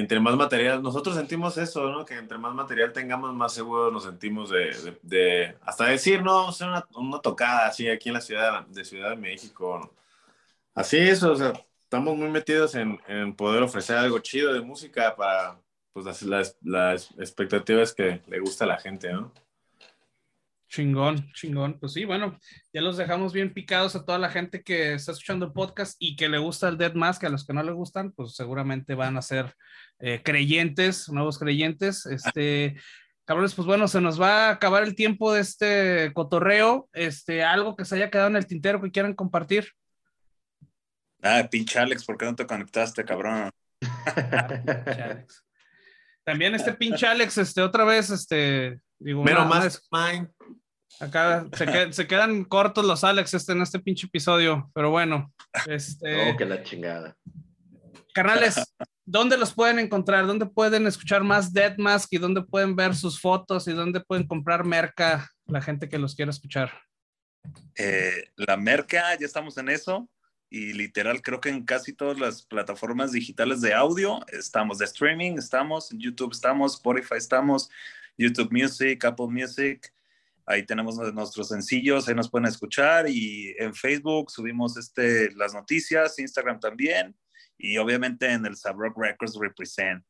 entre 0.00 0.20
más 0.20 0.36
material, 0.36 0.82
nosotros 0.82 1.16
sentimos 1.16 1.56
eso, 1.56 1.90
¿no? 1.90 2.04
Que 2.04 2.14
entre 2.18 2.36
más 2.36 2.54
material 2.54 2.92
tengamos, 2.92 3.34
más 3.34 3.54
seguro 3.54 3.90
nos 3.90 4.04
sentimos 4.04 4.50
de, 4.50 5.56
hasta 5.62 5.86
decir, 5.86 6.22
no, 6.22 6.48
hacer 6.48 6.68
una, 6.68 7.18
tocada 7.20 7.66
así 7.66 7.88
aquí 7.88 8.10
en 8.10 8.14
la 8.14 8.20
ciudad 8.20 8.66
de 8.66 8.84
Ciudad 8.84 9.10
de 9.10 9.16
México. 9.16 9.90
Así 10.74 10.98
es, 10.98 11.22
o 11.22 11.34
sea, 11.34 11.54
estamos 11.80 12.14
muy 12.14 12.28
metidos 12.28 12.74
en, 12.74 12.98
poder 13.36 13.62
ofrecer 13.62 13.96
algo 13.96 14.18
chido 14.18 14.52
de 14.52 14.60
música 14.60 15.16
para, 15.16 15.58
pues 15.94 16.22
las, 16.22 17.10
expectativas 17.18 17.94
que 17.94 18.20
le 18.26 18.40
gusta 18.40 18.64
a 18.64 18.68
la 18.68 18.78
gente, 18.78 19.10
¿no? 19.12 19.32
Chingón, 20.76 21.32
chingón. 21.32 21.78
Pues 21.80 21.94
sí, 21.94 22.04
bueno, 22.04 22.38
ya 22.70 22.82
los 22.82 22.98
dejamos 22.98 23.32
bien 23.32 23.54
picados 23.54 23.96
a 23.96 24.04
toda 24.04 24.18
la 24.18 24.28
gente 24.28 24.62
que 24.62 24.92
está 24.92 25.12
escuchando 25.12 25.46
el 25.46 25.52
podcast 25.52 25.96
y 25.98 26.16
que 26.16 26.28
le 26.28 26.36
gusta 26.36 26.68
el 26.68 26.76
Dead 26.76 26.92
Mask, 26.92 27.24
a 27.24 27.30
los 27.30 27.46
que 27.46 27.54
no 27.54 27.62
le 27.62 27.72
gustan, 27.72 28.12
pues 28.12 28.34
seguramente 28.34 28.94
van 28.94 29.16
a 29.16 29.22
ser 29.22 29.54
eh, 30.00 30.20
creyentes, 30.22 31.08
nuevos 31.08 31.38
creyentes. 31.38 32.04
Este, 32.04 32.76
cabrones, 33.24 33.54
pues 33.54 33.64
bueno, 33.64 33.88
se 33.88 34.02
nos 34.02 34.20
va 34.20 34.48
a 34.48 34.50
acabar 34.50 34.82
el 34.82 34.94
tiempo 34.94 35.32
de 35.32 35.40
este 35.40 36.12
cotorreo. 36.12 36.90
Este, 36.92 37.42
algo 37.42 37.74
que 37.74 37.86
se 37.86 37.94
haya 37.94 38.10
quedado 38.10 38.28
en 38.28 38.36
el 38.36 38.46
tintero 38.46 38.82
que 38.82 38.90
quieran 38.90 39.14
compartir. 39.14 39.72
Ah, 41.22 41.48
pinche 41.50 41.78
Alex, 41.78 42.04
¿por 42.04 42.18
qué 42.18 42.26
no 42.26 42.36
te 42.36 42.46
conectaste, 42.46 43.02
cabrón? 43.02 43.48
Alex. 44.04 45.42
También 46.22 46.54
este 46.54 46.74
pinche 46.74 47.06
Alex, 47.06 47.38
este, 47.38 47.62
otra 47.62 47.84
vez, 47.84 48.10
este, 48.10 48.78
digo, 48.98 49.24
Pero 49.24 49.46
más 49.46 49.88
mine. 49.90 50.28
Acá 51.00 51.46
se, 51.90 52.06
quedan 52.06 52.44
cortos 52.44 52.84
los 52.84 53.04
Alex 53.04 53.34
este, 53.34 53.52
en 53.52 53.62
este 53.62 53.78
pinche 53.78 54.06
episodio, 54.06 54.70
pero 54.74 54.90
bueno. 54.90 55.32
Este, 55.66 56.30
oh, 56.32 56.36
que 56.36 56.44
la 56.44 56.62
chingada. 56.62 57.16
Carnales, 58.14 58.74
¿dónde 59.04 59.36
los 59.36 59.52
pueden 59.52 59.78
encontrar? 59.78 60.26
¿Dónde 60.26 60.46
pueden 60.46 60.86
escuchar 60.86 61.22
más 61.22 61.52
Dead 61.52 61.76
Mask 61.76 62.12
y 62.12 62.18
dónde 62.18 62.42
pueden 62.42 62.74
ver 62.74 62.94
sus 62.94 63.20
fotos 63.20 63.68
y 63.68 63.72
dónde 63.72 64.00
pueden 64.00 64.26
comprar 64.26 64.64
merca 64.64 65.30
la 65.46 65.60
gente 65.60 65.88
que 65.88 65.98
los 65.98 66.14
quiera 66.14 66.30
escuchar? 66.30 66.72
Eh, 67.76 68.30
la 68.36 68.56
merca, 68.56 69.16
ya 69.18 69.26
estamos 69.26 69.58
en 69.58 69.68
eso 69.68 70.08
y 70.48 70.72
literal 70.72 71.22
creo 71.22 71.40
que 71.40 71.48
en 71.48 71.64
casi 71.64 71.92
todas 71.92 72.18
las 72.18 72.42
plataformas 72.42 73.12
digitales 73.12 73.60
de 73.60 73.74
audio 73.74 74.24
estamos, 74.28 74.78
de 74.78 74.84
streaming 74.84 75.36
estamos, 75.38 75.90
en 75.92 75.98
YouTube 75.98 76.32
estamos, 76.32 76.74
Spotify 76.74 77.16
estamos, 77.16 77.68
YouTube 78.16 78.50
Music, 78.52 79.04
Apple 79.04 79.26
Music, 79.28 79.92
ahí 80.46 80.64
tenemos 80.64 80.96
nuestros 81.12 81.48
sencillos, 81.48 82.08
ahí 82.08 82.14
nos 82.14 82.30
pueden 82.30 82.48
escuchar 82.48 83.08
y 83.08 83.54
en 83.58 83.74
Facebook 83.74 84.30
subimos 84.30 84.76
este, 84.76 85.30
las 85.32 85.52
noticias, 85.52 86.18
Instagram 86.18 86.60
también 86.60 87.14
y 87.58 87.76
obviamente 87.78 88.30
en 88.30 88.46
el 88.46 88.56
Subrock 88.56 88.96
Records 88.96 89.38
Represent. 89.38 90.04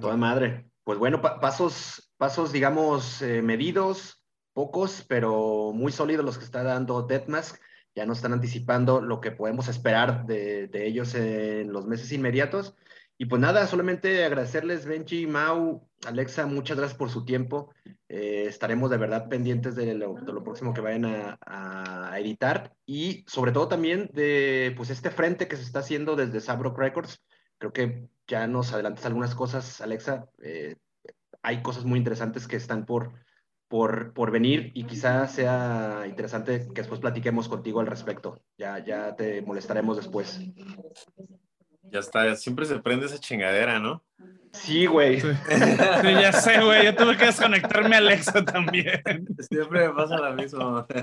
Toda 0.00 0.16
madre. 0.16 0.70
Pues 0.84 0.98
bueno, 0.98 1.20
pasos, 1.20 2.12
pasos 2.16 2.52
digamos 2.52 3.20
eh, 3.20 3.42
medidos, 3.42 4.22
pocos, 4.52 5.04
pero 5.08 5.72
muy 5.74 5.90
sólidos 5.90 6.24
los 6.24 6.38
que 6.38 6.44
está 6.44 6.62
dando 6.62 7.02
Deathmask 7.02 7.60
ya 7.96 8.04
nos 8.04 8.18
están 8.18 8.34
anticipando 8.34 9.00
lo 9.00 9.22
que 9.22 9.32
podemos 9.32 9.68
esperar 9.68 10.26
de, 10.26 10.68
ellos 10.74 11.14
en 11.14 11.72
los 11.72 11.86
meses 11.86 12.12
inmediatos. 12.12 12.74
Y 13.18 13.26
pues 13.26 13.40
nada, 13.40 13.66
solamente 13.66 14.24
agradecerles, 14.24 14.84
Benji, 14.84 15.26
Mau, 15.26 15.88
Alexa, 16.06 16.44
muchas 16.46 16.76
gracias 16.76 16.98
por 16.98 17.08
su 17.08 17.24
tiempo. 17.24 17.72
Eh, 18.08 18.44
estaremos 18.46 18.90
de 18.90 18.98
verdad 18.98 19.28
pendientes 19.28 19.74
de 19.74 19.94
lo, 19.94 20.14
próximo 20.44 20.74
que 20.74 20.82
vayan 20.82 21.06
a, 21.06 22.18
editar 22.18 22.72
y 22.86 23.24
sobre 23.26 23.52
todo 23.52 23.68
también 23.68 24.08
de 24.14 24.72
pues 24.74 24.88
este 24.88 25.10
frente 25.10 25.48
que 25.48 25.56
se 25.56 25.64
está 25.64 25.80
haciendo 25.80 26.16
desde 26.16 26.40
Sabrock 26.40 26.78
Records. 26.78 27.22
Creo 27.58 27.72
que 27.72 28.08
ya 28.26 28.46
nos 28.46 28.72
adelantas 28.72 29.04
algunas 29.06 29.34
cosas, 29.34 29.80
Alexa. 29.80 30.26
Eh, 30.42 30.76
hay 31.42 31.62
cosas 31.62 31.84
muy 31.84 31.98
interesantes 31.98 32.46
que 32.46 32.56
están 32.56 32.86
por, 32.86 33.12
por, 33.68 34.12
por 34.12 34.30
venir 34.30 34.72
y 34.74 34.84
quizás 34.84 35.32
sea 35.32 36.04
interesante 36.06 36.66
que 36.68 36.80
después 36.82 37.00
platiquemos 37.00 37.48
contigo 37.48 37.80
al 37.80 37.86
respecto. 37.86 38.42
Ya, 38.58 38.82
ya 38.84 39.14
te 39.14 39.42
molestaremos 39.42 39.96
después. 39.96 40.40
Ya 41.90 42.00
está, 42.00 42.34
siempre 42.36 42.66
se 42.66 42.78
prende 42.78 43.06
esa 43.06 43.18
chingadera, 43.18 43.78
¿no? 43.78 44.04
Sí, 44.52 44.86
güey. 44.86 45.20
Sí. 45.20 45.28
Sí, 46.02 46.12
ya 46.12 46.32
sé, 46.32 46.60
güey. 46.62 46.84
Yo 46.84 46.94
tuve 46.96 47.16
que 47.16 47.26
desconectarme 47.26 47.96
a 47.96 47.98
Alexa 47.98 48.44
también. 48.44 49.02
Siempre 49.48 49.88
me 49.88 49.94
pasa 49.94 50.16
lo 50.16 50.34
mismo. 50.34 50.86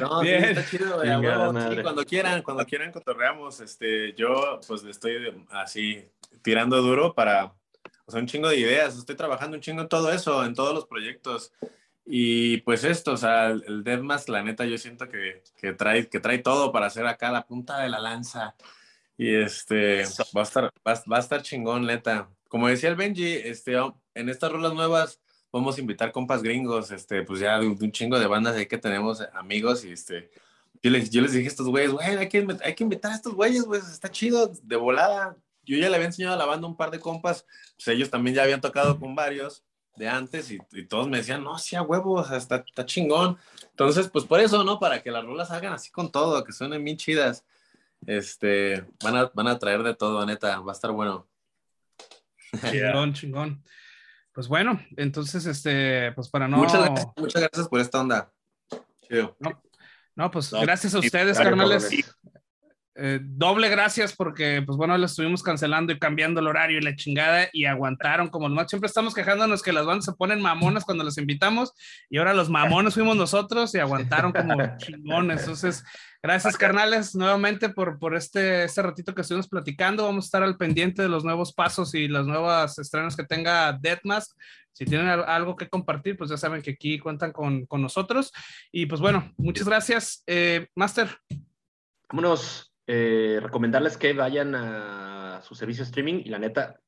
No, 0.00 0.20
sí, 0.20 0.28
Bien. 0.28 0.44
está 0.44 0.64
chido, 0.64 0.94
güey, 0.94 1.08
sí, 1.08 1.82
cuando 1.82 2.04
quieran, 2.04 2.42
cuando 2.42 2.64
quieran 2.64 2.92
cotorreamos, 2.92 3.58
este, 3.60 4.12
yo 4.14 4.60
pues 4.68 4.84
le 4.84 4.92
estoy 4.92 5.44
así 5.50 6.04
tirando 6.42 6.80
duro 6.80 7.12
para, 7.14 7.52
o 8.06 8.12
sea, 8.12 8.20
un 8.20 8.28
chingo 8.28 8.48
de 8.48 8.58
ideas, 8.58 8.96
estoy 8.96 9.16
trabajando 9.16 9.56
un 9.56 9.60
chingo 9.60 9.82
en 9.82 9.88
todo 9.88 10.12
eso, 10.12 10.44
en 10.44 10.54
todos 10.54 10.72
los 10.72 10.86
proyectos, 10.86 11.52
y 12.06 12.58
pues 12.58 12.84
esto, 12.84 13.12
o 13.12 13.16
sea, 13.16 13.48
el, 13.50 13.82
Deathmatch, 13.84 14.28
la 14.28 14.42
neta, 14.42 14.64
yo 14.64 14.78
siento 14.78 15.08
que, 15.08 15.42
que, 15.60 15.72
trae, 15.72 16.08
que 16.08 16.20
trae 16.20 16.38
todo 16.38 16.70
para 16.72 16.86
hacer 16.86 17.06
acá 17.06 17.30
la 17.32 17.46
punta 17.46 17.78
de 17.80 17.88
la 17.88 17.98
lanza, 17.98 18.54
y 19.18 19.34
este, 19.34 20.04
va 20.36 20.42
a 20.42 20.44
estar, 20.44 20.64
va, 20.86 21.02
va 21.10 21.16
a 21.16 21.20
estar 21.20 21.42
chingón, 21.42 21.86
neta. 21.86 22.28
Como 22.48 22.68
decía 22.68 22.90
el 22.90 22.96
Benji, 22.96 23.32
este, 23.32 23.74
en 24.14 24.28
estas 24.28 24.52
rolas 24.52 24.72
nuevas, 24.74 25.20
vamos 25.52 25.76
a 25.76 25.80
invitar 25.80 26.12
compas 26.12 26.42
gringos, 26.42 26.90
este, 26.92 27.22
pues 27.22 27.40
ya 27.40 27.58
de, 27.58 27.66
un- 27.66 27.76
de 27.76 27.86
un 27.86 27.92
chingo 27.92 28.18
de 28.18 28.26
bandas 28.26 28.56
ahí 28.56 28.66
que 28.66 28.78
tenemos 28.78 29.20
eh, 29.20 29.28
amigos 29.34 29.84
y 29.84 29.92
este, 29.92 30.30
yo 30.82 30.90
les, 30.90 31.10
yo 31.10 31.22
les 31.22 31.32
dije 31.32 31.46
a 31.46 31.48
estos 31.48 31.66
güeyes, 31.66 31.90
güey, 31.92 32.06
hay 32.06 32.28
que, 32.28 32.46
hay 32.62 32.74
que 32.74 32.84
invitar 32.84 33.10
a 33.12 33.14
estos 33.16 33.34
güeyes, 33.34 33.64
güey, 33.64 33.80
está 33.80 34.10
chido, 34.10 34.52
de 34.62 34.76
volada. 34.76 35.36
Yo 35.64 35.76
ya 35.76 35.88
le 35.88 35.96
había 35.96 36.06
enseñado 36.06 36.34
a 36.34 36.38
la 36.38 36.44
banda 36.46 36.68
un 36.68 36.76
par 36.76 36.92
de 36.92 37.00
compas, 37.00 37.44
pues 37.74 37.88
ellos 37.88 38.10
también 38.10 38.36
ya 38.36 38.44
habían 38.44 38.60
tocado 38.60 39.00
con 39.00 39.16
varios 39.16 39.64
de 39.96 40.08
antes 40.08 40.50
y, 40.50 40.58
y 40.72 40.86
todos 40.86 41.08
me 41.08 41.18
decían, 41.18 41.42
no, 41.42 41.58
sí, 41.58 41.76
a 41.76 41.82
huevo, 41.82 42.14
o 42.14 42.24
sea, 42.24 42.36
está, 42.36 42.64
está 42.66 42.86
chingón. 42.86 43.38
Entonces, 43.70 44.08
pues 44.08 44.24
por 44.24 44.40
eso, 44.40 44.64
¿no? 44.64 44.78
Para 44.78 45.02
que 45.02 45.10
las 45.10 45.24
rolas 45.24 45.48
salgan 45.48 45.72
así 45.72 45.90
con 45.90 46.10
todo, 46.10 46.44
que 46.44 46.52
suenen 46.52 46.84
bien 46.84 46.96
chidas. 46.96 47.44
Este, 48.06 48.84
van 49.02 49.16
a, 49.16 49.30
van 49.34 49.48
a 49.48 49.58
traer 49.58 49.82
de 49.82 49.94
todo, 49.94 50.24
neta, 50.24 50.60
va 50.60 50.72
a 50.72 50.74
estar 50.74 50.92
bueno. 50.92 51.26
Chingón, 52.70 53.12
chingón. 53.14 53.64
Pues 54.32 54.48
bueno, 54.48 54.80
entonces, 54.96 55.46
este, 55.46 56.12
pues 56.12 56.28
para 56.28 56.46
no. 56.46 56.58
Muchas, 56.58 56.84
gracias, 56.84 57.06
muchas 57.16 57.42
gracias 57.42 57.68
por 57.68 57.80
esta 57.80 58.00
onda. 58.00 58.32
Chido. 59.00 59.36
No, 60.14 60.30
pues 60.30 60.52
No, 60.52 60.60
gracias 60.60 60.94
a 60.94 60.98
ustedes, 60.98 61.38
carnales. 61.38 61.88
Eh, 62.98 63.20
doble 63.22 63.68
gracias 63.68 64.14
porque, 64.16 64.62
pues 64.64 64.78
bueno, 64.78 64.96
le 64.96 65.04
estuvimos 65.04 65.42
cancelando 65.42 65.92
y 65.92 65.98
cambiando 65.98 66.40
el 66.40 66.46
horario 66.46 66.78
y 66.78 66.82
la 66.82 66.96
chingada 66.96 67.48
y 67.52 67.66
aguantaron 67.66 68.28
como 68.28 68.48
los 68.48 68.56
más. 68.56 68.68
Siempre 68.70 68.86
estamos 68.88 69.12
quejándonos 69.14 69.62
que 69.62 69.72
las 69.72 69.84
bandas 69.84 70.06
se 70.06 70.12
ponen 70.14 70.40
mamonas 70.40 70.84
cuando 70.84 71.04
los 71.04 71.18
invitamos 71.18 71.72
y 72.08 72.16
ahora 72.16 72.32
los 72.32 72.48
mamones 72.48 72.94
fuimos 72.94 73.16
nosotros 73.16 73.74
y 73.74 73.78
aguantaron 73.80 74.32
como 74.32 74.56
chingones. 74.78 75.40
Entonces, 75.40 75.84
gracias, 76.22 76.56
carnales, 76.56 77.14
nuevamente 77.14 77.68
por, 77.68 77.98
por 77.98 78.16
este, 78.16 78.64
este 78.64 78.80
ratito 78.80 79.14
que 79.14 79.20
estuvimos 79.20 79.48
platicando. 79.48 80.04
Vamos 80.06 80.24
a 80.24 80.28
estar 80.28 80.42
al 80.42 80.56
pendiente 80.56 81.02
de 81.02 81.08
los 81.08 81.22
nuevos 81.22 81.52
pasos 81.52 81.94
y 81.94 82.08
las 82.08 82.26
nuevas 82.26 82.78
estrenos 82.78 83.14
que 83.14 83.24
tenga 83.24 83.72
Deathmask. 83.74 84.30
Si 84.72 84.84
tienen 84.86 85.08
al- 85.08 85.24
algo 85.28 85.54
que 85.54 85.68
compartir, 85.68 86.16
pues 86.16 86.30
ya 86.30 86.36
saben 86.38 86.62
que 86.62 86.70
aquí 86.70 86.98
cuentan 86.98 87.32
con, 87.32 87.66
con 87.66 87.82
nosotros. 87.82 88.32
Y 88.72 88.86
pues 88.86 89.00
bueno, 89.02 89.32
muchas 89.36 89.66
gracias. 89.68 90.22
Eh, 90.26 90.66
Master. 90.74 91.08
Vámonos, 92.08 92.72
eh, 92.86 93.40
recomendarles 93.42 93.96
que 93.96 94.12
vayan 94.12 94.54
a 94.54 95.40
su 95.42 95.54
servicio 95.54 95.84
de 95.84 95.88
streaming 95.88 96.22
y 96.24 96.28
la 96.28 96.38
neta, 96.38 96.80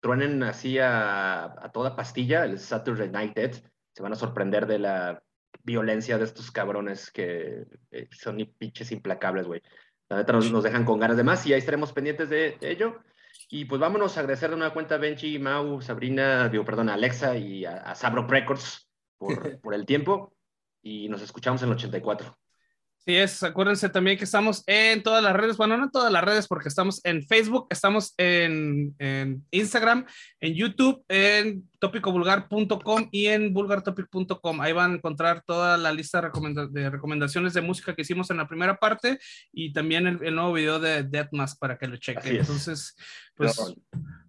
truenen 0.00 0.42
así 0.42 0.78
a, 0.78 1.44
a 1.44 1.72
toda 1.72 1.96
pastilla 1.96 2.44
el 2.44 2.58
Saturday 2.58 3.10
Night 3.10 3.34
Dead. 3.34 3.52
Se 3.92 4.02
van 4.02 4.12
a 4.12 4.16
sorprender 4.16 4.66
de 4.66 4.78
la 4.78 5.22
violencia 5.62 6.18
de 6.18 6.24
estos 6.24 6.50
cabrones 6.50 7.10
que 7.10 7.66
eh, 7.90 8.08
son 8.12 8.36
ni 8.36 8.46
pinches 8.46 8.92
implacables, 8.92 9.46
güey. 9.46 9.62
La 10.08 10.18
neta 10.18 10.32
nos, 10.32 10.50
nos 10.50 10.64
dejan 10.64 10.84
con 10.84 10.98
ganas 10.98 11.16
de 11.16 11.24
más 11.24 11.46
y 11.46 11.52
ahí 11.52 11.58
estaremos 11.58 11.92
pendientes 11.92 12.28
de, 12.30 12.56
de 12.60 12.70
ello. 12.70 13.00
Y 13.48 13.64
pues 13.64 13.80
vámonos 13.80 14.16
a 14.16 14.20
agradecer 14.20 14.50
de 14.50 14.56
nueva 14.56 14.72
cuenta 14.72 14.96
a 14.96 14.98
Benji, 14.98 15.38
Mau, 15.38 15.80
Sabrina, 15.80 16.48
digo, 16.48 16.64
perdón, 16.64 16.88
a 16.88 16.94
Alexa 16.94 17.36
y 17.36 17.64
a, 17.64 17.76
a 17.76 17.94
Sabro 17.94 18.26
Records 18.26 18.88
por, 19.18 19.60
por 19.60 19.74
el 19.74 19.86
tiempo. 19.86 20.34
Y 20.82 21.08
nos 21.08 21.22
escuchamos 21.22 21.62
en 21.62 21.68
el 21.68 21.74
84. 21.74 22.36
Sí, 23.02 23.16
es, 23.16 23.42
acuérdense 23.42 23.88
también 23.88 24.18
que 24.18 24.24
estamos 24.24 24.62
en 24.66 25.02
todas 25.02 25.24
las 25.24 25.32
redes, 25.34 25.56
bueno, 25.56 25.74
no 25.78 25.84
en 25.84 25.90
todas 25.90 26.12
las 26.12 26.22
redes 26.22 26.46
porque 26.46 26.68
estamos 26.68 27.00
en 27.04 27.26
Facebook, 27.26 27.66
estamos 27.70 28.12
en, 28.18 28.94
en 28.98 29.42
Instagram, 29.50 30.04
en 30.38 30.54
YouTube, 30.54 31.02
en 31.08 31.66
topicovulgar.com 31.78 33.08
y 33.10 33.28
en 33.28 33.54
vulgartopic.com. 33.54 34.60
Ahí 34.60 34.72
van 34.74 34.92
a 34.92 34.94
encontrar 34.96 35.42
toda 35.46 35.78
la 35.78 35.92
lista 35.92 36.20
de, 36.20 36.28
recomenda- 36.28 36.68
de 36.68 36.90
recomendaciones 36.90 37.54
de 37.54 37.62
música 37.62 37.94
que 37.94 38.02
hicimos 38.02 38.30
en 38.30 38.36
la 38.36 38.46
primera 38.46 38.76
parte 38.76 39.18
y 39.50 39.72
también 39.72 40.06
el, 40.06 40.22
el 40.22 40.34
nuevo 40.34 40.52
video 40.52 40.78
de 40.78 41.02
Deathmask 41.02 41.58
para 41.58 41.78
que 41.78 41.86
lo 41.88 41.96
chequen. 41.96 42.34
es. 42.36 42.40
Entonces, 42.40 42.96
pues 43.34 43.56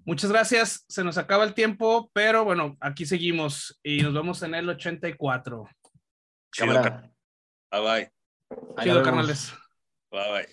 muchas 0.05 0.31
gracias, 0.31 0.85
se 0.87 1.03
nos 1.03 1.17
acaba 1.17 1.43
el 1.43 1.53
tiempo, 1.53 2.09
pero 2.13 2.45
bueno, 2.45 2.77
aquí 2.79 3.05
seguimos 3.05 3.77
y 3.83 4.01
nos 4.01 4.13
vemos 4.13 4.41
en 4.43 4.55
el 4.55 4.69
84. 4.69 5.67
Chido. 6.53 6.67
Bye 7.69 7.81
bye. 7.81 8.20
Chido, 8.81 9.03
carnales. 9.03 9.53
Bye 10.11 10.29
bye. 10.29 10.47